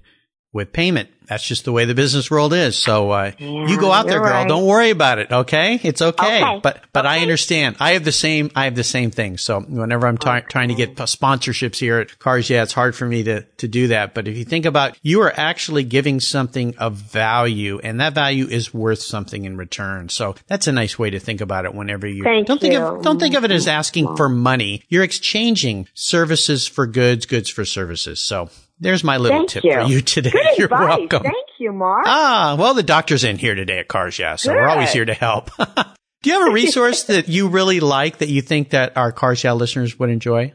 with 0.58 0.72
payment. 0.72 1.08
That's 1.28 1.46
just 1.46 1.66
the 1.66 1.72
way 1.72 1.84
the 1.84 1.94
business 1.94 2.30
world 2.30 2.54
is. 2.54 2.76
So 2.76 3.10
uh, 3.10 3.32
yeah, 3.38 3.66
you 3.66 3.78
go 3.78 3.92
out 3.92 4.06
there, 4.06 4.18
girl. 4.18 4.30
Right. 4.30 4.48
Don't 4.48 4.64
worry 4.64 4.88
about 4.88 5.18
it. 5.18 5.30
Okay, 5.30 5.78
it's 5.82 6.00
okay. 6.00 6.42
okay. 6.42 6.60
But 6.62 6.84
but 6.94 7.04
okay. 7.04 7.16
I 7.16 7.18
understand. 7.20 7.76
I 7.80 7.92
have 7.92 8.04
the 8.04 8.12
same. 8.12 8.50
I 8.56 8.64
have 8.64 8.74
the 8.74 8.84
same 8.84 9.10
thing. 9.10 9.36
So 9.36 9.60
whenever 9.60 10.06
I'm 10.06 10.16
t- 10.16 10.40
trying 10.48 10.68
to 10.68 10.74
get 10.74 10.96
sponsorships 10.96 11.78
here 11.78 11.98
at 11.98 12.18
Cars, 12.18 12.48
yeah, 12.48 12.62
it's 12.62 12.72
hard 12.72 12.96
for 12.96 13.04
me 13.04 13.24
to 13.24 13.42
to 13.42 13.68
do 13.68 13.88
that. 13.88 14.14
But 14.14 14.26
if 14.26 14.38
you 14.38 14.44
think 14.46 14.64
about, 14.64 14.98
you 15.02 15.20
are 15.20 15.32
actually 15.36 15.84
giving 15.84 16.18
something 16.18 16.76
of 16.78 16.94
value, 16.94 17.78
and 17.78 18.00
that 18.00 18.14
value 18.14 18.46
is 18.46 18.72
worth 18.72 19.02
something 19.02 19.44
in 19.44 19.58
return. 19.58 20.08
So 20.08 20.34
that's 20.46 20.66
a 20.66 20.72
nice 20.72 20.98
way 20.98 21.10
to 21.10 21.20
think 21.20 21.42
about 21.42 21.66
it. 21.66 21.74
Whenever 21.74 22.06
you 22.06 22.24
Thank 22.24 22.46
don't 22.46 22.62
you. 22.62 22.70
think 22.70 22.80
of 22.80 23.02
don't 23.02 23.20
think 23.20 23.34
of 23.34 23.44
it 23.44 23.50
as 23.50 23.68
asking 23.68 24.16
for 24.16 24.30
money. 24.30 24.82
You're 24.88 25.04
exchanging 25.04 25.88
services 25.92 26.66
for 26.66 26.86
goods, 26.86 27.26
goods 27.26 27.50
for 27.50 27.66
services. 27.66 28.18
So 28.18 28.48
there's 28.80 29.02
my 29.04 29.16
little 29.16 29.38
Thank 29.40 29.50
tip 29.50 29.64
you. 29.64 29.72
for 29.72 29.82
you 29.82 30.00
today. 30.00 30.30
Good 30.30 30.46
You're 30.58 30.64
advice. 30.66 30.98
welcome. 31.00 31.22
Thank 31.24 31.46
you, 31.58 31.72
Mark. 31.72 32.04
Ah, 32.06 32.56
well, 32.58 32.74
the 32.74 32.82
doctor's 32.82 33.24
in 33.24 33.38
here 33.38 33.54
today 33.54 33.78
at 33.78 33.88
Cars 33.88 34.18
Yeah, 34.18 34.36
so 34.36 34.50
Good. 34.52 34.56
we're 34.56 34.68
always 34.68 34.92
here 34.92 35.04
to 35.04 35.14
help. 35.14 35.50
Do 36.22 36.30
you 36.30 36.38
have 36.40 36.48
a 36.48 36.52
resource 36.52 37.04
that 37.04 37.28
you 37.28 37.48
really 37.48 37.80
like 37.80 38.18
that 38.18 38.28
you 38.28 38.42
think 38.42 38.70
that 38.70 38.96
our 38.96 39.12
Cars 39.12 39.44
Yeah 39.44 39.52
listeners 39.52 39.98
would 39.98 40.10
enjoy? 40.10 40.52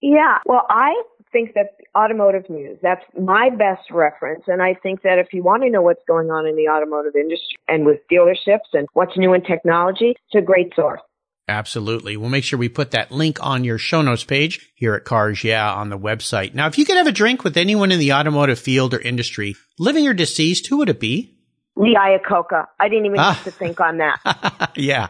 Yeah, 0.00 0.38
well, 0.46 0.64
I 0.70 1.02
think 1.32 1.54
that 1.54 1.74
automotive 1.96 2.48
news, 2.48 2.78
that's 2.82 3.04
my 3.20 3.50
best 3.50 3.90
reference. 3.90 4.44
And 4.46 4.62
I 4.62 4.74
think 4.74 5.02
that 5.02 5.18
if 5.18 5.32
you 5.32 5.42
want 5.42 5.62
to 5.64 5.70
know 5.70 5.82
what's 5.82 6.02
going 6.06 6.30
on 6.30 6.46
in 6.46 6.56
the 6.56 6.68
automotive 6.68 7.16
industry 7.16 7.56
and 7.66 7.84
with 7.84 7.98
dealerships 8.10 8.72
and 8.72 8.86
what's 8.94 9.16
new 9.16 9.34
in 9.34 9.42
technology, 9.42 10.10
it's 10.10 10.34
a 10.34 10.40
great 10.40 10.72
source. 10.74 11.00
Absolutely. 11.48 12.16
We'll 12.16 12.28
make 12.28 12.44
sure 12.44 12.58
we 12.58 12.68
put 12.68 12.90
that 12.90 13.10
link 13.10 13.38
on 13.40 13.64
your 13.64 13.78
show 13.78 14.02
notes 14.02 14.22
page 14.22 14.70
here 14.74 14.94
at 14.94 15.04
Cars 15.04 15.42
Yeah 15.42 15.72
on 15.72 15.88
the 15.88 15.98
website. 15.98 16.54
Now, 16.54 16.66
if 16.66 16.76
you 16.76 16.84
could 16.84 16.98
have 16.98 17.06
a 17.06 17.12
drink 17.12 17.42
with 17.42 17.56
anyone 17.56 17.90
in 17.90 17.98
the 17.98 18.12
automotive 18.12 18.58
field 18.58 18.92
or 18.92 19.00
industry, 19.00 19.56
living 19.78 20.06
or 20.06 20.12
deceased, 20.12 20.66
who 20.66 20.76
would 20.78 20.90
it 20.90 21.00
be? 21.00 21.34
Lee 21.74 21.96
Iacocca. 21.98 22.66
I 22.78 22.88
didn't 22.88 23.06
even 23.06 23.18
ah. 23.18 23.32
have 23.32 23.44
to 23.44 23.50
think 23.50 23.80
on 23.80 23.98
that. 23.98 24.72
yeah. 24.76 25.08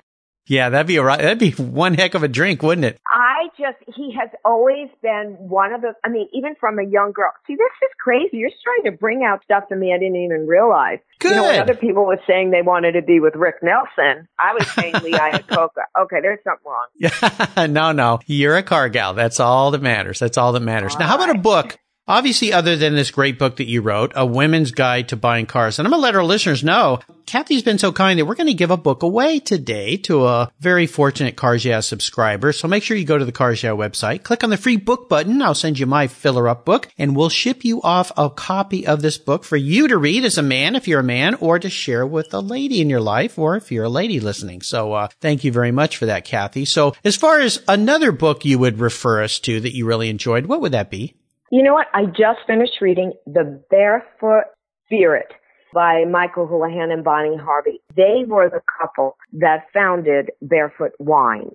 Yeah, 0.48 0.70
that'd 0.70 0.87
be 0.87 0.96
a 0.96 1.04
that'd 1.04 1.38
be 1.38 1.52
one 1.52 1.94
heck 1.94 2.14
of 2.14 2.22
a 2.22 2.28
drink, 2.28 2.62
wouldn't 2.62 2.87
it? 2.87 2.98
I 3.06 3.48
just 3.58 3.76
he 3.94 4.14
has 4.18 4.30
always 4.44 4.88
been 5.02 5.37
one 5.38 5.74
of 5.74 5.82
the 5.82 5.92
I 6.04 6.08
mean, 6.08 6.28
even 6.32 6.54
from 6.58 6.78
a 6.78 6.84
young 6.84 7.12
girl. 7.12 7.32
See, 7.46 7.54
this 7.54 7.70
is 7.82 7.90
crazy. 8.02 8.38
You're 8.38 8.50
trying 8.64 8.90
to 8.90 8.98
bring 8.98 9.24
out 9.24 9.44
stuff 9.44 9.68
to 9.68 9.76
me 9.76 9.92
I 9.94 9.98
didn't 9.98 10.16
even 10.16 10.46
realize. 10.46 10.98
Good. 11.18 11.30
You 11.32 11.37
know, 11.37 11.42
when 11.42 11.61
other 11.61 11.74
people 11.74 12.06
were 12.06 12.20
saying 12.26 12.50
they 12.50 12.62
wanted 12.62 12.92
to 12.92 13.02
be 13.02 13.20
with 13.20 13.34
Rick 13.37 13.56
Nelson, 13.62 14.26
I 14.38 14.54
was 14.54 14.66
saying 14.72 14.94
Lee 15.02 15.12
Iacocca. 15.12 15.68
Okay, 15.98 16.20
there's 16.22 16.38
something 16.44 16.64
wrong. 16.64 16.87
Yeah, 16.96 17.66
no, 17.66 17.90
no. 17.92 18.20
You're 18.26 18.56
a 18.56 18.62
car 18.62 18.88
gal. 18.88 19.14
That's 19.14 19.40
all 19.40 19.72
that 19.72 19.82
matters. 19.82 20.20
That's 20.20 20.38
all 20.38 20.52
that 20.52 20.61
matters. 20.61 20.94
All 20.94 21.00
now, 21.00 21.06
how 21.08 21.16
about 21.16 21.34
a 21.34 21.38
book? 21.38 21.76
Obviously, 22.08 22.54
other 22.54 22.74
than 22.74 22.94
this 22.94 23.10
great 23.10 23.38
book 23.38 23.56
that 23.56 23.68
you 23.68 23.82
wrote, 23.82 24.12
A 24.16 24.24
Women's 24.24 24.70
Guide 24.70 25.10
to 25.10 25.16
Buying 25.16 25.44
Cars. 25.44 25.78
And 25.78 25.86
I'm 25.86 25.90
going 25.90 26.00
to 26.00 26.04
let 26.04 26.14
our 26.14 26.24
listeners 26.24 26.64
know, 26.64 27.00
Kathy's 27.26 27.62
been 27.62 27.76
so 27.76 27.92
kind 27.92 28.18
that 28.18 28.24
we're 28.24 28.34
going 28.34 28.46
to 28.46 28.54
give 28.54 28.70
a 28.70 28.78
book 28.78 29.02
away 29.02 29.40
today 29.40 29.98
to 29.98 30.26
a 30.26 30.50
very 30.58 30.86
fortunate 30.86 31.36
Cars 31.36 31.66
Yeah 31.66 31.80
subscriber. 31.80 32.54
So 32.54 32.66
make 32.66 32.82
sure 32.82 32.96
you 32.96 33.04
go 33.04 33.18
to 33.18 33.26
the 33.26 33.30
Cars 33.30 33.62
Yeah 33.62 33.72
website, 33.72 34.22
click 34.22 34.42
on 34.42 34.48
the 34.48 34.56
free 34.56 34.78
book 34.78 35.10
button. 35.10 35.42
I'll 35.42 35.54
send 35.54 35.78
you 35.78 35.84
my 35.84 36.06
filler 36.06 36.48
up 36.48 36.64
book 36.64 36.88
and 36.96 37.14
we'll 37.14 37.28
ship 37.28 37.62
you 37.62 37.82
off 37.82 38.10
a 38.16 38.30
copy 38.30 38.86
of 38.86 39.02
this 39.02 39.18
book 39.18 39.44
for 39.44 39.58
you 39.58 39.86
to 39.88 39.98
read 39.98 40.24
as 40.24 40.38
a 40.38 40.42
man, 40.42 40.76
if 40.76 40.88
you're 40.88 41.00
a 41.00 41.04
man, 41.04 41.34
or 41.34 41.58
to 41.58 41.68
share 41.68 42.06
with 42.06 42.32
a 42.32 42.40
lady 42.40 42.80
in 42.80 42.88
your 42.88 43.02
life, 43.02 43.38
or 43.38 43.56
if 43.56 43.70
you're 43.70 43.84
a 43.84 43.90
lady 43.90 44.18
listening. 44.18 44.62
So, 44.62 44.94
uh, 44.94 45.08
thank 45.20 45.44
you 45.44 45.52
very 45.52 45.72
much 45.72 45.98
for 45.98 46.06
that, 46.06 46.24
Kathy. 46.24 46.64
So 46.64 46.94
as 47.04 47.16
far 47.16 47.40
as 47.40 47.62
another 47.68 48.12
book 48.12 48.46
you 48.46 48.58
would 48.58 48.80
refer 48.80 49.22
us 49.22 49.38
to 49.40 49.60
that 49.60 49.76
you 49.76 49.84
really 49.84 50.08
enjoyed, 50.08 50.46
what 50.46 50.62
would 50.62 50.72
that 50.72 50.90
be? 50.90 51.14
You 51.50 51.62
know 51.62 51.74
what? 51.74 51.87
I 51.94 52.04
just 52.04 52.40
finished 52.46 52.80
reading 52.80 53.12
The 53.26 53.62
Barefoot 53.70 54.44
Spirit 54.84 55.32
by 55.72 56.04
Michael 56.04 56.46
Houlihan 56.46 56.90
and 56.90 57.04
Bonnie 57.04 57.37
Harvey. 57.37 57.80
They 57.96 58.24
were 58.26 58.50
the 58.50 58.61
couple 58.80 59.16
that 59.32 59.66
founded 59.72 60.30
Barefoot 60.42 60.92
Wines. 60.98 61.52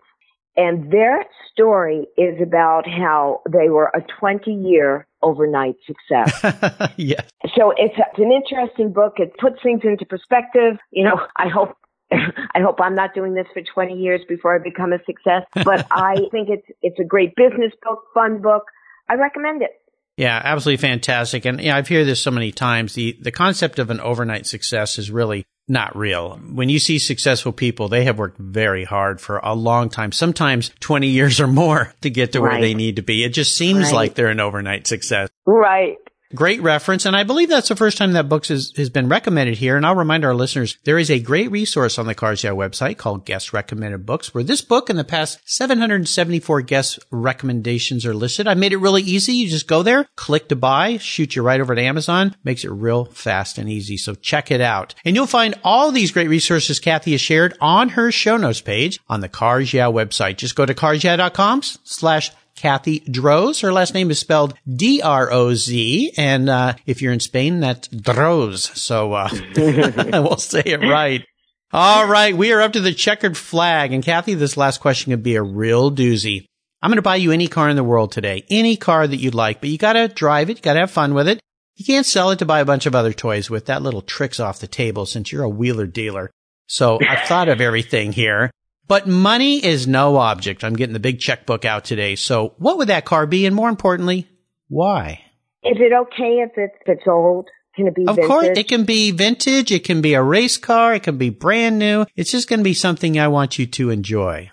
And 0.55 0.91
their 0.91 1.25
story 1.51 2.07
is 2.17 2.39
about 2.41 2.87
how 2.87 3.41
they 3.51 3.69
were 3.69 3.91
a 3.95 4.01
20 4.19 4.51
year 4.51 5.07
overnight 5.23 5.75
success. 5.85 6.91
yeah. 6.97 7.21
So 7.55 7.71
it's, 7.77 7.95
it's 7.97 8.19
an 8.19 8.31
interesting 8.31 8.93
book. 8.93 9.13
It 9.17 9.35
puts 9.39 9.61
things 9.63 9.81
into 9.83 10.05
perspective. 10.05 10.77
You 10.91 11.05
know, 11.05 11.19
I 11.37 11.47
hope 11.49 11.75
I 12.11 12.61
hope 12.61 12.79
I'm 12.79 12.95
not 12.95 13.15
doing 13.15 13.33
this 13.33 13.47
for 13.53 13.61
20 13.61 13.95
years 13.95 14.21
before 14.29 14.55
I 14.55 14.59
become 14.59 14.93
a 14.93 14.99
success, 15.05 15.43
but 15.63 15.87
I 15.91 16.15
think 16.31 16.49
it's 16.49 16.67
it's 16.83 16.99
a 16.99 17.03
great 17.03 17.35
business 17.35 17.71
book, 17.81 18.03
fun 18.13 18.41
book. 18.41 18.63
I 19.09 19.15
recommend 19.15 19.61
it. 19.63 19.71
Yeah, 20.17 20.39
absolutely 20.43 20.81
fantastic. 20.81 21.45
And 21.45 21.59
yeah, 21.59 21.75
I've 21.75 21.87
heard 21.87 22.05
this 22.05 22.21
so 22.21 22.31
many 22.31 22.51
times. 22.51 22.93
The 22.93 23.17
the 23.19 23.31
concept 23.31 23.79
of 23.79 23.89
an 23.89 23.99
overnight 23.99 24.45
success 24.45 24.99
is 24.99 25.09
really 25.09 25.45
not 25.67 25.95
real. 25.95 26.37
When 26.37 26.69
you 26.69 26.77
see 26.77 26.99
successful 26.99 27.51
people, 27.51 27.87
they 27.87 28.03
have 28.03 28.17
worked 28.17 28.37
very 28.37 28.83
hard 28.83 29.21
for 29.21 29.37
a 29.37 29.53
long 29.53 29.89
time, 29.89 30.11
sometimes 30.11 30.71
20 30.81 31.07
years 31.07 31.39
or 31.39 31.47
more 31.47 31.93
to 32.01 32.09
get 32.09 32.33
to 32.33 32.41
right. 32.41 32.53
where 32.53 32.61
they 32.61 32.73
need 32.73 32.97
to 32.97 33.01
be. 33.01 33.23
It 33.23 33.29
just 33.29 33.57
seems 33.57 33.85
right. 33.85 33.93
like 33.93 34.15
they're 34.15 34.27
an 34.27 34.39
overnight 34.39 34.87
success. 34.87 35.29
Right. 35.45 35.97
Great 36.35 36.61
reference. 36.61 37.05
And 37.05 37.15
I 37.15 37.23
believe 37.23 37.49
that's 37.49 37.69
the 37.69 37.75
first 37.75 37.97
time 37.97 38.13
that 38.13 38.29
books 38.29 38.47
has, 38.49 38.71
has 38.75 38.89
been 38.89 39.07
recommended 39.07 39.57
here. 39.57 39.77
And 39.77 39.85
I'll 39.85 39.95
remind 39.95 40.25
our 40.25 40.33
listeners, 40.33 40.77
there 40.83 40.97
is 40.97 41.11
a 41.11 41.19
great 41.19 41.51
resource 41.51 41.99
on 41.99 42.07
the 42.07 42.15
Cars 42.15 42.43
Yeah 42.43 42.51
website 42.51 42.97
called 42.97 43.25
Guest 43.25 43.53
Recommended 43.53 44.05
Books, 44.05 44.33
where 44.33 44.43
this 44.43 44.61
book 44.61 44.89
and 44.89 44.97
the 44.97 45.03
past 45.03 45.39
774 45.45 46.61
guest 46.61 46.99
recommendations 47.11 48.05
are 48.05 48.13
listed. 48.13 48.47
I 48.47 48.55
made 48.55 48.73
it 48.73 48.77
really 48.77 49.03
easy. 49.03 49.33
You 49.33 49.49
just 49.49 49.67
go 49.67 49.83
there, 49.83 50.07
click 50.15 50.49
to 50.49 50.55
buy, 50.55 50.97
shoot 50.97 51.35
you 51.35 51.43
right 51.43 51.61
over 51.61 51.75
to 51.75 51.81
Amazon, 51.81 52.35
makes 52.43 52.63
it 52.63 52.71
real 52.71 53.05
fast 53.05 53.57
and 53.57 53.69
easy. 53.69 53.97
So 53.97 54.15
check 54.15 54.49
it 54.49 54.61
out. 54.61 54.95
And 55.05 55.15
you'll 55.15 55.27
find 55.27 55.55
all 55.63 55.91
these 55.91 56.11
great 56.11 56.29
resources 56.29 56.79
Kathy 56.79 57.11
has 57.11 57.21
shared 57.21 57.55
on 57.61 57.89
her 57.89 58.11
show 58.11 58.37
notes 58.37 58.61
page 58.61 58.99
on 59.07 59.21
the 59.21 59.29
Cars 59.29 59.73
Yeah 59.73 59.87
website. 59.87 60.37
Just 60.37 60.55
go 60.55 60.65
to 60.65 60.73
carsyeah.com 60.73 61.61
slash 61.83 62.31
Kathy 62.55 62.99
Droz. 62.99 63.61
Her 63.61 63.73
last 63.73 63.93
name 63.93 64.11
is 64.11 64.19
spelled 64.19 64.53
D-R-O-Z. 64.71 66.13
And, 66.17 66.49
uh, 66.49 66.73
if 66.85 67.01
you're 67.01 67.13
in 67.13 67.19
Spain, 67.19 67.59
that's 67.59 67.87
Droz. 67.87 68.63
So, 68.79 69.13
uh, 69.13 69.29
we'll 69.55 70.37
say 70.37 70.61
it 70.65 70.81
right. 70.81 71.25
All 71.71 72.07
right. 72.07 72.35
We 72.35 72.51
are 72.51 72.61
up 72.61 72.73
to 72.73 72.81
the 72.81 72.93
checkered 72.93 73.35
flag. 73.35 73.93
And 73.93 74.03
Kathy, 74.03 74.35
this 74.35 74.57
last 74.57 74.79
question 74.79 75.11
could 75.11 75.23
be 75.23 75.35
a 75.35 75.43
real 75.43 75.91
doozy. 75.91 76.45
I'm 76.83 76.89
going 76.89 76.97
to 76.97 77.01
buy 77.01 77.15
you 77.15 77.31
any 77.31 77.47
car 77.47 77.69
in 77.69 77.77
the 77.77 77.83
world 77.83 78.11
today, 78.11 78.43
any 78.49 78.75
car 78.75 79.07
that 79.07 79.15
you'd 79.15 79.33
like, 79.33 79.61
but 79.61 79.69
you 79.69 79.77
got 79.77 79.93
to 79.93 80.09
drive 80.09 80.49
it. 80.49 80.57
You 80.57 80.61
got 80.63 80.73
to 80.73 80.81
have 80.81 80.91
fun 80.91 81.13
with 81.13 81.29
it. 81.29 81.39
You 81.75 81.85
can't 81.85 82.05
sell 82.05 82.29
it 82.31 82.39
to 82.39 82.45
buy 82.45 82.59
a 82.59 82.65
bunch 82.65 82.85
of 82.85 82.93
other 82.93 83.13
toys 83.13 83.49
with. 83.49 83.65
That 83.65 83.81
little 83.81 84.01
trick's 84.01 84.39
off 84.39 84.59
the 84.59 84.67
table 84.67 85.05
since 85.05 85.31
you're 85.31 85.43
a 85.43 85.49
wheeler 85.49 85.87
dealer. 85.87 86.29
So 86.67 86.99
I've 87.07 87.27
thought 87.27 87.49
of 87.49 87.61
everything 87.61 88.11
here. 88.11 88.51
But 88.87 89.07
money 89.07 89.63
is 89.63 89.87
no 89.87 90.17
object. 90.17 90.63
I'm 90.63 90.75
getting 90.75 90.93
the 90.93 90.99
big 90.99 91.19
checkbook 91.19 91.65
out 91.65 91.85
today. 91.85 92.15
So 92.15 92.53
what 92.57 92.77
would 92.77 92.89
that 92.89 93.05
car 93.05 93.25
be? 93.25 93.45
And 93.45 93.55
more 93.55 93.69
importantly, 93.69 94.27
why? 94.67 95.21
Is 95.63 95.77
it 95.79 95.93
okay 95.93 96.41
if 96.41 96.51
it's, 96.57 96.75
if 96.81 96.97
it's 96.97 97.07
old? 97.07 97.49
Can 97.75 97.87
it 97.87 97.95
be 97.95 98.05
Of 98.05 98.15
vintage? 98.15 98.27
course, 98.27 98.57
it 98.57 98.67
can 98.67 98.83
be 98.83 99.11
vintage. 99.11 99.71
It 99.71 99.83
can 99.83 100.01
be 100.01 100.13
a 100.13 100.21
race 100.21 100.57
car. 100.57 100.93
It 100.93 101.03
can 101.03 101.17
be 101.17 101.29
brand 101.29 101.79
new. 101.79 102.05
It's 102.15 102.31
just 102.31 102.49
going 102.49 102.59
to 102.59 102.63
be 102.63 102.73
something 102.73 103.17
I 103.17 103.29
want 103.29 103.57
you 103.57 103.65
to 103.65 103.89
enjoy. 103.89 104.51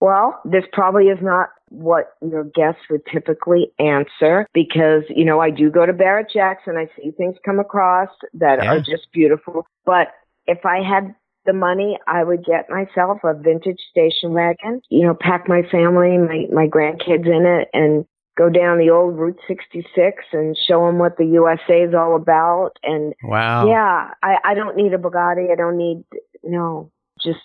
Well, 0.00 0.40
this 0.44 0.64
probably 0.72 1.04
is 1.04 1.18
not 1.22 1.50
what 1.68 2.14
your 2.20 2.44
guests 2.44 2.80
would 2.90 3.02
typically 3.12 3.70
answer 3.78 4.46
because, 4.52 5.02
you 5.08 5.24
know, 5.24 5.40
I 5.40 5.50
do 5.50 5.70
go 5.70 5.86
to 5.86 5.92
Barrett 5.92 6.28
Jackson. 6.32 6.76
I 6.76 6.86
see 6.96 7.12
things 7.12 7.36
come 7.44 7.60
across 7.60 8.08
that 8.34 8.62
yeah. 8.62 8.72
are 8.72 8.78
just 8.80 9.12
beautiful. 9.12 9.66
But 9.84 10.08
if 10.46 10.66
I 10.66 10.78
had 10.82 11.14
the 11.50 11.58
money, 11.58 11.98
I 12.06 12.22
would 12.22 12.44
get 12.44 12.70
myself 12.70 13.18
a 13.24 13.34
vintage 13.34 13.80
station 13.90 14.32
wagon, 14.32 14.80
you 14.88 15.06
know, 15.06 15.16
pack 15.18 15.48
my 15.48 15.62
family, 15.70 16.16
my, 16.16 16.46
my 16.52 16.66
grandkids 16.66 17.26
in 17.26 17.44
it 17.44 17.68
and 17.72 18.04
go 18.38 18.48
down 18.48 18.78
the 18.78 18.90
old 18.90 19.18
Route 19.18 19.40
66 19.48 20.24
and 20.32 20.56
show 20.68 20.86
them 20.86 20.98
what 20.98 21.16
the 21.16 21.26
USA 21.26 21.82
is 21.82 21.94
all 21.94 22.14
about. 22.14 22.70
And 22.84 23.14
wow. 23.24 23.68
Yeah, 23.68 24.10
I, 24.22 24.36
I 24.44 24.54
don't 24.54 24.76
need 24.76 24.94
a 24.94 24.98
Bugatti. 24.98 25.50
I 25.50 25.56
don't 25.56 25.76
need, 25.76 26.04
no, 26.44 26.92
just 27.22 27.38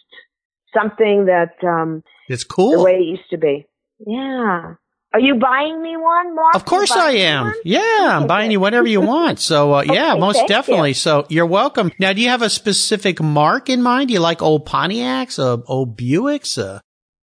something 0.72 1.26
that, 1.26 1.56
um, 1.68 2.04
it's 2.30 2.44
cool. 2.44 2.78
The 2.78 2.84
way 2.84 2.98
it 2.98 3.06
used 3.06 3.30
to 3.32 3.38
be. 3.38 3.66
Yeah. 4.06 4.76
Are 5.16 5.20
you 5.22 5.36
buying 5.36 5.82
me 5.82 5.96
one, 5.96 6.36
Mark? 6.36 6.56
Of 6.56 6.66
course 6.66 6.92
I 6.92 7.12
am. 7.12 7.54
Yeah, 7.64 8.20
I'm 8.20 8.28
buying 8.28 8.52
you 8.52 8.60
whatever 8.60 8.86
you 8.86 9.00
want. 9.00 9.40
So 9.40 9.76
uh, 9.76 9.82
yeah, 9.86 10.12
okay, 10.12 10.20
most 10.20 10.46
definitely. 10.46 10.90
You. 10.90 10.96
So 10.96 11.26
you're 11.30 11.46
welcome. 11.46 11.94
Now, 12.00 12.12
do 12.12 12.20
you 12.20 12.28
have 12.28 12.42
a 12.42 12.50
specific 12.50 13.22
mark 13.22 13.70
in 13.70 13.82
mind? 13.82 14.10
Do 14.10 14.14
you 14.14 14.20
like 14.20 14.42
old 14.42 14.68
Pontiacs, 14.68 15.40
uh, 15.40 15.64
old 15.68 15.98
Buicks? 15.98 16.62
Uh? 16.62 16.82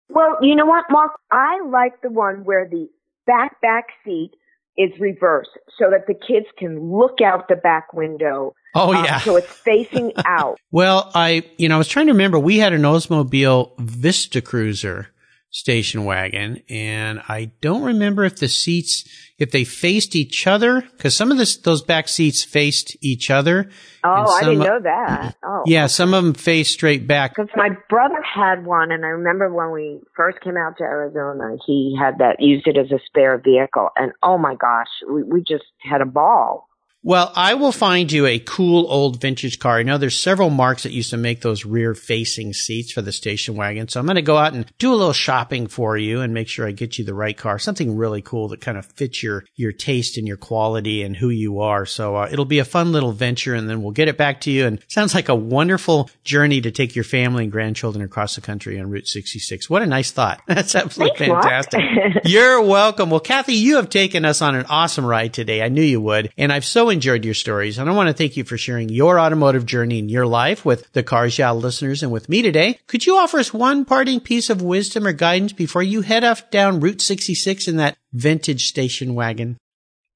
Well, 0.08 0.38
you 0.40 0.56
know 0.56 0.68
what, 0.68 0.86
Mark? 0.92 1.14
I 1.32 1.62
like 1.66 2.00
the 2.04 2.12
one 2.12 2.44
where 2.44 2.70
the 2.70 2.88
back 3.26 3.60
back 3.60 3.86
seat 4.06 4.34
is 4.78 4.92
reversed 5.00 5.58
so 5.80 5.90
that 5.90 6.06
the 6.06 6.14
kids 6.14 6.46
can 6.60 6.92
look 6.92 7.22
out 7.26 7.48
the 7.48 7.56
back 7.56 7.92
window. 7.92 8.54
Oh 8.76 8.94
um, 8.94 9.04
yeah. 9.04 9.18
so 9.18 9.36
it's 9.36 9.52
facing 9.52 10.14
out. 10.28 10.60
well, 10.70 11.10
I, 11.16 11.42
you 11.58 11.68
know, 11.68 11.74
I 11.74 11.78
was 11.80 11.88
trying 11.88 12.06
to 12.06 12.12
remember. 12.12 12.38
We 12.38 12.60
had 12.60 12.72
an 12.72 12.84
Oldsmobile 12.84 13.80
Vista 13.80 14.44
Cruiser 14.44 15.08
station 15.52 16.06
wagon. 16.06 16.62
And 16.70 17.22
I 17.28 17.52
don't 17.62 17.84
remember 17.84 18.24
if 18.24 18.38
the 18.38 18.48
seats, 18.48 19.04
if 19.38 19.52
they 19.52 19.64
faced 19.64 20.16
each 20.16 20.46
other, 20.46 20.82
because 20.82 21.16
some 21.16 21.32
of 21.32 21.38
this, 21.38 21.58
those 21.58 21.82
back 21.82 22.08
seats 22.08 22.44
faced 22.44 22.96
each 23.02 23.30
other. 23.32 23.70
Oh, 24.04 24.32
I 24.32 24.42
didn't 24.42 24.60
know 24.60 24.80
that. 24.84 25.36
Oh. 25.44 25.64
Yeah, 25.66 25.88
some 25.88 26.14
of 26.14 26.24
them 26.24 26.34
faced 26.34 26.74
straight 26.74 27.08
back. 27.08 27.36
Because 27.36 27.50
my 27.56 27.70
brother 27.90 28.22
had 28.22 28.66
one, 28.66 28.92
and 28.92 29.04
I 29.04 29.10
remember 29.10 29.54
when 29.54 29.72
we 29.72 30.00
first 30.16 30.40
came 30.42 30.58
out 30.58 30.78
to 30.78 30.84
Arizona, 30.84 31.58
he 31.66 31.98
had 32.00 32.20
that, 32.20 32.38
used 32.40 32.68
it 32.68 32.78
as 32.78 32.92
a 32.92 33.00
spare 33.06 33.38
vehicle. 33.38 33.90
And 33.96 34.12
oh 34.24 34.38
my 34.38 34.56
gosh, 34.56 34.88
we, 35.12 35.24
we 35.24 35.40
just 35.42 35.66
had 35.80 36.02
a 36.02 36.06
ball. 36.06 36.69
Well, 37.02 37.32
I 37.34 37.54
will 37.54 37.72
find 37.72 38.12
you 38.12 38.26
a 38.26 38.40
cool 38.40 38.86
old 38.92 39.22
vintage 39.22 39.58
car. 39.60 39.78
I 39.78 39.84
know 39.84 39.98
there's 39.98 40.20
several 40.20 40.50
marks 40.50 40.84
that 40.84 40.92
used 40.92 41.12
to 41.12 41.18
make 41.18 41.40
those 41.40 41.64
rear 41.64 41.96
facing 41.96 42.52
seats 42.52 42.92
for 42.92 43.02
the 43.02 43.14
station 43.14 43.56
wagon. 43.56 43.88
So 43.88 44.02
I'm 44.02 44.06
going 44.06 44.18
to 44.18 44.22
go 44.22 44.36
out 44.36 44.54
and 44.54 44.66
do 44.80 44.94
a 44.94 44.96
little 44.96 45.14
shopping 45.14 45.68
for 45.68 45.98
you 45.98 46.20
and 46.20 46.34
make 46.34 46.50
sure 46.50 46.68
I 46.68 46.72
get 46.72 46.98
you 47.00 47.06
the 47.06 47.14
right 47.14 47.38
car, 47.38 47.58
something 47.58 47.96
really 47.96 48.22
cool 48.22 48.50
that 48.50 48.60
kind 48.60 48.78
of 48.78 48.86
fits 48.86 49.24
your, 49.24 49.46
your 49.56 49.72
taste 49.72 50.18
and 50.18 50.28
your 50.28 50.36
quality 50.36 51.02
and 51.02 51.16
who 51.16 51.30
you 51.30 51.62
are. 51.62 51.86
So 51.86 52.18
uh, 52.18 52.28
it'll 52.30 52.44
be 52.44 52.60
a 52.60 52.66
fun 52.66 52.92
little 52.92 53.14
venture 53.14 53.56
and 53.56 53.70
then 53.70 53.82
we'll 53.82 53.94
get 53.94 54.10
it 54.10 54.18
back 54.18 54.42
to 54.42 54.52
you. 54.52 54.66
And 54.66 54.84
sounds 54.90 55.16
like 55.16 55.30
a 55.30 55.36
wonderful 55.36 56.10
journey 56.26 56.60
to 56.60 56.72
take 56.72 56.96
your 56.96 57.06
family 57.06 57.44
and 57.44 57.52
grandchildren 57.52 58.04
across 58.04 58.36
the 58.36 58.42
country 58.42 58.78
on 58.78 58.90
Route 58.90 59.08
66. 59.08 59.70
What 59.70 59.82
a 59.82 59.86
nice 59.86 60.12
thought. 60.12 60.42
That's 60.48 60.76
absolutely 60.76 61.28
Thanks, 61.28 61.46
fantastic. 61.46 61.82
You're 62.26 62.62
welcome. 62.62 63.10
Well, 63.10 63.22
Kathy, 63.22 63.54
you 63.54 63.78
have 63.78 63.90
taken 63.90 64.26
us 64.26 64.42
on 64.42 64.56
an 64.56 64.66
awesome 64.66 65.06
ride 65.06 65.34
today. 65.34 65.62
I 65.62 65.70
knew 65.70 65.82
you 65.82 66.02
would. 66.02 66.34
And 66.38 66.52
I've 66.52 66.66
so 66.66 66.89
enjoyed 66.90 67.26
your 67.26 67.34
stories. 67.34 67.78
And 67.78 67.90
I 67.90 67.94
want 67.94 68.08
to 68.08 68.14
thank 68.14 68.38
you 68.38 68.44
for 68.44 68.58
sharing 68.58 68.90
your 68.90 69.20
automotive 69.20 69.66
journey 69.66 70.00
in 70.00 70.10
your 70.10 70.26
life 70.26 70.66
with 70.66 70.92
the 70.94 71.04
Cars 71.04 71.38
Yeah 71.38 71.52
listeners 71.52 72.04
and 72.04 72.12
with 72.12 72.30
me 72.30 72.42
today. 72.42 72.80
Could 72.88 73.06
you 73.06 73.16
offer 73.18 73.40
us 73.40 73.54
one 73.54 73.86
parting 73.86 74.20
piece 74.20 74.50
of 74.50 74.62
wisdom 74.62 75.08
or 75.08 75.14
guidance 75.14 75.54
before 75.54 75.84
you 75.84 76.02
head 76.02 76.24
off 76.24 76.50
down 76.50 76.80
Route 76.80 77.02
66 77.02 77.68
in 77.68 77.78
that 77.78 77.98
vintage 78.14 78.68
station 78.68 79.16
wagon? 79.16 79.58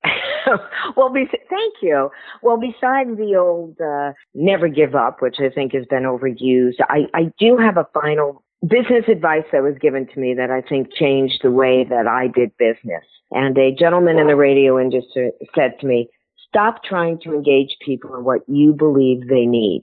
well, 0.97 1.11
be- 1.11 1.25
thank 1.25 1.75
you. 1.81 2.09
Well, 2.41 2.57
besides 2.57 3.17
the 3.17 3.35
old 3.37 3.79
uh, 3.79 4.13
never 4.33 4.67
give 4.67 4.95
up, 4.95 5.21
which 5.21 5.37
I 5.39 5.49
think 5.49 5.73
has 5.73 5.85
been 5.85 6.03
overused, 6.03 6.81
I, 6.81 7.07
I 7.13 7.31
do 7.39 7.57
have 7.57 7.77
a 7.77 7.87
final 7.93 8.43
business 8.61 9.05
advice 9.11 9.43
that 9.51 9.63
was 9.63 9.75
given 9.81 10.07
to 10.07 10.19
me 10.19 10.35
that 10.35 10.49
I 10.49 10.61
think 10.61 10.93
changed 10.93 11.39
the 11.43 11.51
way 11.51 11.85
that 11.89 12.07
I 12.07 12.27
did 12.27 12.51
business. 12.57 13.03
And 13.31 13.57
a 13.57 13.75
gentleman 13.77 14.19
in 14.19 14.27
the 14.27 14.35
radio 14.35 14.79
industry 14.79 15.31
said 15.55 15.79
to 15.81 15.87
me, 15.87 16.09
Stop 16.53 16.83
trying 16.83 17.17
to 17.23 17.33
engage 17.33 17.75
people 17.83 18.15
in 18.15 18.23
what 18.23 18.41
you 18.47 18.73
believe 18.73 19.27
they 19.27 19.47
need. 19.47 19.81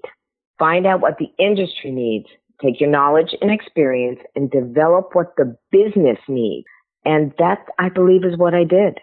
Find 0.57 0.87
out 0.87 1.01
what 1.01 1.19
the 1.19 1.33
industry 1.37 1.91
needs. 1.91 2.27
Take 2.63 2.81
your 2.81 2.91
knowledge 2.91 3.35
and 3.41 3.51
experience 3.51 4.21
and 4.37 4.49
develop 4.53 5.11
what 5.15 5.35
the 5.37 5.57
business 5.73 6.19
needs. 6.29 6.69
And 7.05 7.33
that, 7.39 7.59
I 7.81 7.89
believe, 7.89 8.25
is 8.25 8.39
what 8.39 8.55
I 8.55 8.63
did. 8.63 8.99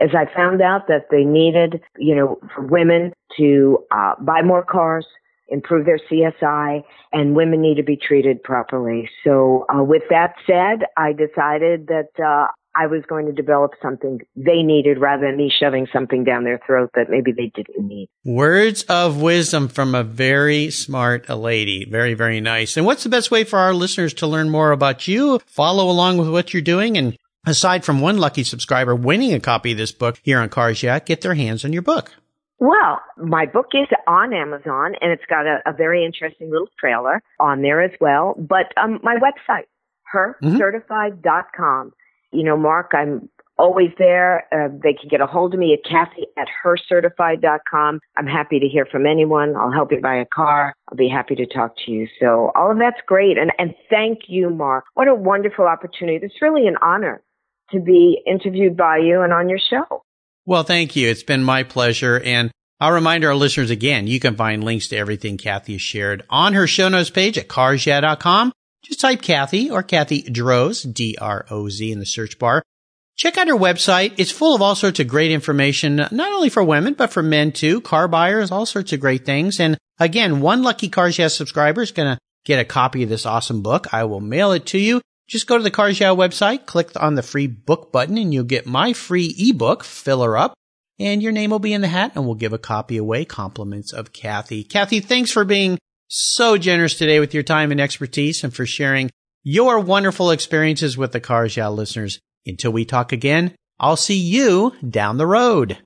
As 0.00 0.10
I 0.12 0.26
found 0.34 0.60
out 0.60 0.88
that 0.88 1.06
they 1.12 1.22
needed, 1.22 1.80
you 1.98 2.16
know, 2.16 2.40
for 2.52 2.66
women 2.66 3.12
to 3.36 3.78
uh, 3.92 4.14
buy 4.20 4.42
more 4.42 4.64
cars, 4.64 5.06
improve 5.46 5.86
their 5.86 6.00
CSI, 6.10 6.82
and 7.12 7.36
women 7.36 7.62
need 7.62 7.76
to 7.76 7.84
be 7.84 7.96
treated 7.96 8.42
properly. 8.42 9.08
So, 9.22 9.66
uh, 9.72 9.84
with 9.84 10.02
that 10.10 10.34
said, 10.48 10.86
I 10.96 11.12
decided 11.12 11.86
that 11.86 12.08
uh, 12.20 12.48
I 12.78 12.86
was 12.86 13.02
going 13.08 13.26
to 13.26 13.32
develop 13.32 13.72
something 13.82 14.20
they 14.36 14.62
needed 14.62 14.98
rather 14.98 15.26
than 15.26 15.36
me 15.36 15.50
shoving 15.60 15.88
something 15.92 16.22
down 16.22 16.44
their 16.44 16.60
throat 16.64 16.90
that 16.94 17.10
maybe 17.10 17.32
they 17.32 17.50
didn't 17.52 17.84
need. 17.84 18.08
Words 18.24 18.84
of 18.84 19.20
wisdom 19.20 19.66
from 19.66 19.96
a 19.96 20.04
very 20.04 20.70
smart 20.70 21.28
lady. 21.28 21.84
Very, 21.84 22.14
very 22.14 22.40
nice. 22.40 22.76
And 22.76 22.86
what's 22.86 23.02
the 23.02 23.08
best 23.08 23.32
way 23.32 23.42
for 23.42 23.58
our 23.58 23.74
listeners 23.74 24.14
to 24.14 24.28
learn 24.28 24.48
more 24.48 24.70
about 24.70 25.08
you, 25.08 25.40
follow 25.44 25.90
along 25.90 26.18
with 26.18 26.28
what 26.28 26.54
you're 26.54 26.62
doing, 26.62 26.96
and 26.96 27.18
aside 27.44 27.84
from 27.84 28.00
one 28.00 28.18
lucky 28.18 28.44
subscriber 28.44 28.94
winning 28.94 29.34
a 29.34 29.40
copy 29.40 29.72
of 29.72 29.78
this 29.78 29.90
book 29.90 30.20
here 30.22 30.38
on 30.38 30.48
Cars 30.48 30.80
Yeah, 30.80 31.00
get 31.00 31.22
their 31.22 31.34
hands 31.34 31.64
on 31.64 31.72
your 31.72 31.82
book? 31.82 32.12
Well, 32.60 33.00
my 33.16 33.46
book 33.46 33.66
is 33.74 33.88
on 34.06 34.32
Amazon 34.32 34.94
and 35.00 35.10
it's 35.10 35.24
got 35.28 35.46
a, 35.46 35.58
a 35.66 35.72
very 35.72 36.04
interesting 36.04 36.48
little 36.50 36.68
trailer 36.78 37.22
on 37.40 37.62
there 37.62 37.82
as 37.82 37.92
well. 38.00 38.34
But 38.38 38.72
um, 38.76 39.00
my 39.02 39.16
website, 39.16 39.66
hercertified.com. 40.14 41.22
Mm-hmm 41.22 41.88
you 42.32 42.44
know, 42.44 42.56
Mark, 42.56 42.92
I'm 42.94 43.28
always 43.58 43.90
there. 43.98 44.46
Uh, 44.52 44.68
they 44.82 44.94
can 44.94 45.08
get 45.08 45.20
a 45.20 45.26
hold 45.26 45.52
of 45.52 45.60
me 45.60 45.74
at 45.74 45.88
Kathy 45.88 46.26
at 46.36 46.46
hercertified.com. 46.64 48.00
I'm 48.16 48.26
happy 48.26 48.60
to 48.60 48.66
hear 48.66 48.86
from 48.86 49.06
anyone. 49.06 49.56
I'll 49.56 49.72
help 49.72 49.90
you 49.92 50.00
buy 50.00 50.16
a 50.16 50.26
car. 50.26 50.74
I'll 50.88 50.96
be 50.96 51.08
happy 51.08 51.34
to 51.36 51.46
talk 51.46 51.74
to 51.84 51.92
you. 51.92 52.06
So 52.20 52.52
all 52.54 52.70
of 52.70 52.78
that's 52.78 53.00
great. 53.06 53.36
And, 53.36 53.52
and 53.58 53.74
thank 53.90 54.20
you, 54.28 54.50
Mark. 54.50 54.84
What 54.94 55.08
a 55.08 55.14
wonderful 55.14 55.66
opportunity. 55.66 56.24
It's 56.24 56.40
really 56.40 56.66
an 56.66 56.76
honor 56.80 57.22
to 57.72 57.80
be 57.80 58.22
interviewed 58.26 58.76
by 58.76 58.98
you 58.98 59.22
and 59.22 59.32
on 59.32 59.48
your 59.48 59.58
show. 59.58 60.04
Well, 60.46 60.62
thank 60.62 60.96
you. 60.96 61.08
It's 61.08 61.22
been 61.22 61.44
my 61.44 61.64
pleasure. 61.64 62.18
And 62.20 62.50
I'll 62.80 62.92
remind 62.92 63.24
our 63.24 63.34
listeners 63.34 63.70
again, 63.70 64.06
you 64.06 64.20
can 64.20 64.36
find 64.36 64.64
links 64.64 64.88
to 64.88 64.96
everything 64.96 65.36
Kathy 65.36 65.72
has 65.72 65.82
shared 65.82 66.24
on 66.30 66.54
her 66.54 66.66
show 66.66 66.88
notes 66.88 67.10
page 67.10 67.36
at 67.36 67.48
carsyeah.com. 67.48 68.52
Just 68.88 69.00
type 69.00 69.22
Kathy 69.22 69.70
or 69.70 69.82
Kathy 69.82 70.22
Droz, 70.22 70.82
D-R-O-Z 70.82 71.92
in 71.92 72.00
the 72.00 72.06
search 72.06 72.38
bar. 72.38 72.62
Check 73.16 73.36
out 73.36 73.48
her 73.48 73.54
website. 73.54 74.14
It's 74.16 74.30
full 74.30 74.54
of 74.54 74.62
all 74.62 74.74
sorts 74.74 74.98
of 74.98 75.08
great 75.08 75.30
information, 75.30 75.96
not 75.96 76.32
only 76.32 76.48
for 76.48 76.64
women, 76.64 76.94
but 76.94 77.10
for 77.10 77.22
men 77.22 77.52
too, 77.52 77.80
car 77.82 78.08
buyers, 78.08 78.50
all 78.50 78.64
sorts 78.64 78.92
of 78.92 79.00
great 79.00 79.26
things. 79.26 79.60
And 79.60 79.76
again, 79.98 80.40
one 80.40 80.62
lucky 80.62 80.88
Cars 80.88 81.18
Yeah 81.18 81.28
subscriber 81.28 81.82
is 81.82 81.92
going 81.92 82.14
to 82.14 82.18
get 82.44 82.60
a 82.60 82.64
copy 82.64 83.02
of 83.02 83.08
this 83.08 83.26
awesome 83.26 83.62
book. 83.62 83.92
I 83.92 84.04
will 84.04 84.20
mail 84.20 84.52
it 84.52 84.66
to 84.66 84.78
you. 84.78 85.02
Just 85.26 85.46
go 85.46 85.58
to 85.58 85.62
the 85.62 85.70
Cars 85.70 86.00
Yeah 86.00 86.14
website, 86.14 86.64
click 86.64 86.90
on 86.96 87.14
the 87.14 87.22
free 87.22 87.46
book 87.46 87.92
button, 87.92 88.16
and 88.16 88.32
you'll 88.32 88.44
get 88.44 88.66
my 88.66 88.94
free 88.94 89.34
ebook, 89.38 89.84
Fill 89.84 90.22
Her 90.22 90.36
Up 90.36 90.54
and 90.98 91.22
your 91.22 91.32
name 91.32 91.50
will 91.50 91.58
be 91.58 91.72
in 91.72 91.80
the 91.80 91.88
hat 91.88 92.12
and 92.14 92.24
we'll 92.24 92.34
give 92.34 92.52
a 92.52 92.58
copy 92.58 92.96
away. 92.96 93.24
Compliments 93.24 93.92
of 93.92 94.12
Kathy. 94.12 94.64
Kathy, 94.64 95.00
thanks 95.00 95.30
for 95.30 95.44
being 95.44 95.78
so 96.08 96.56
generous 96.56 96.96
today 96.96 97.20
with 97.20 97.34
your 97.34 97.42
time 97.42 97.70
and 97.70 97.80
expertise 97.80 98.42
and 98.42 98.52
for 98.54 98.66
sharing 98.66 99.10
your 99.42 99.78
wonderful 99.78 100.30
experiences 100.30 100.96
with 100.96 101.12
the 101.12 101.20
Cars 101.20 101.56
Yeah 101.56 101.68
listeners. 101.68 102.18
Until 102.46 102.72
we 102.72 102.84
talk 102.84 103.12
again, 103.12 103.54
I'll 103.78 103.96
see 103.96 104.18
you 104.18 104.72
down 104.88 105.18
the 105.18 105.26
road. 105.26 105.78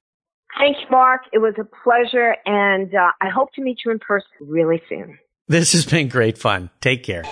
Thanks, 0.58 0.80
Mark. 0.90 1.22
It 1.32 1.38
was 1.38 1.54
a 1.58 1.64
pleasure, 1.82 2.36
and 2.46 2.94
uh, 2.94 3.10
I 3.20 3.30
hope 3.30 3.52
to 3.54 3.62
meet 3.62 3.78
you 3.84 3.90
in 3.90 3.98
person 3.98 4.28
really 4.40 4.80
soon. 4.88 5.18
This 5.48 5.72
has 5.72 5.84
been 5.84 6.08
great 6.08 6.38
fun. 6.38 6.70
Take 6.80 7.02
care. 7.02 7.24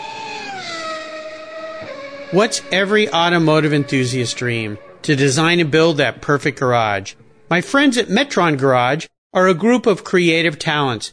What's 2.33 2.63
every 2.73 3.09
automotive 3.13 3.73
enthusiast 3.73 4.37
dream? 4.37 4.79
To 5.03 5.17
design 5.17 5.61
and 5.61 5.71
build 5.71 5.97
that 5.99 6.21
perfect 6.21 6.59
garage. 6.59 7.15
My 7.49 7.61
friends 7.61 7.97
at 7.99 8.09
Metron 8.09 8.59
Garage 8.59 9.07
are 9.33 9.49
a 9.49 9.55
group 9.55 9.87
of 9.87 10.05
creative 10.05 10.59
talents 10.59 11.13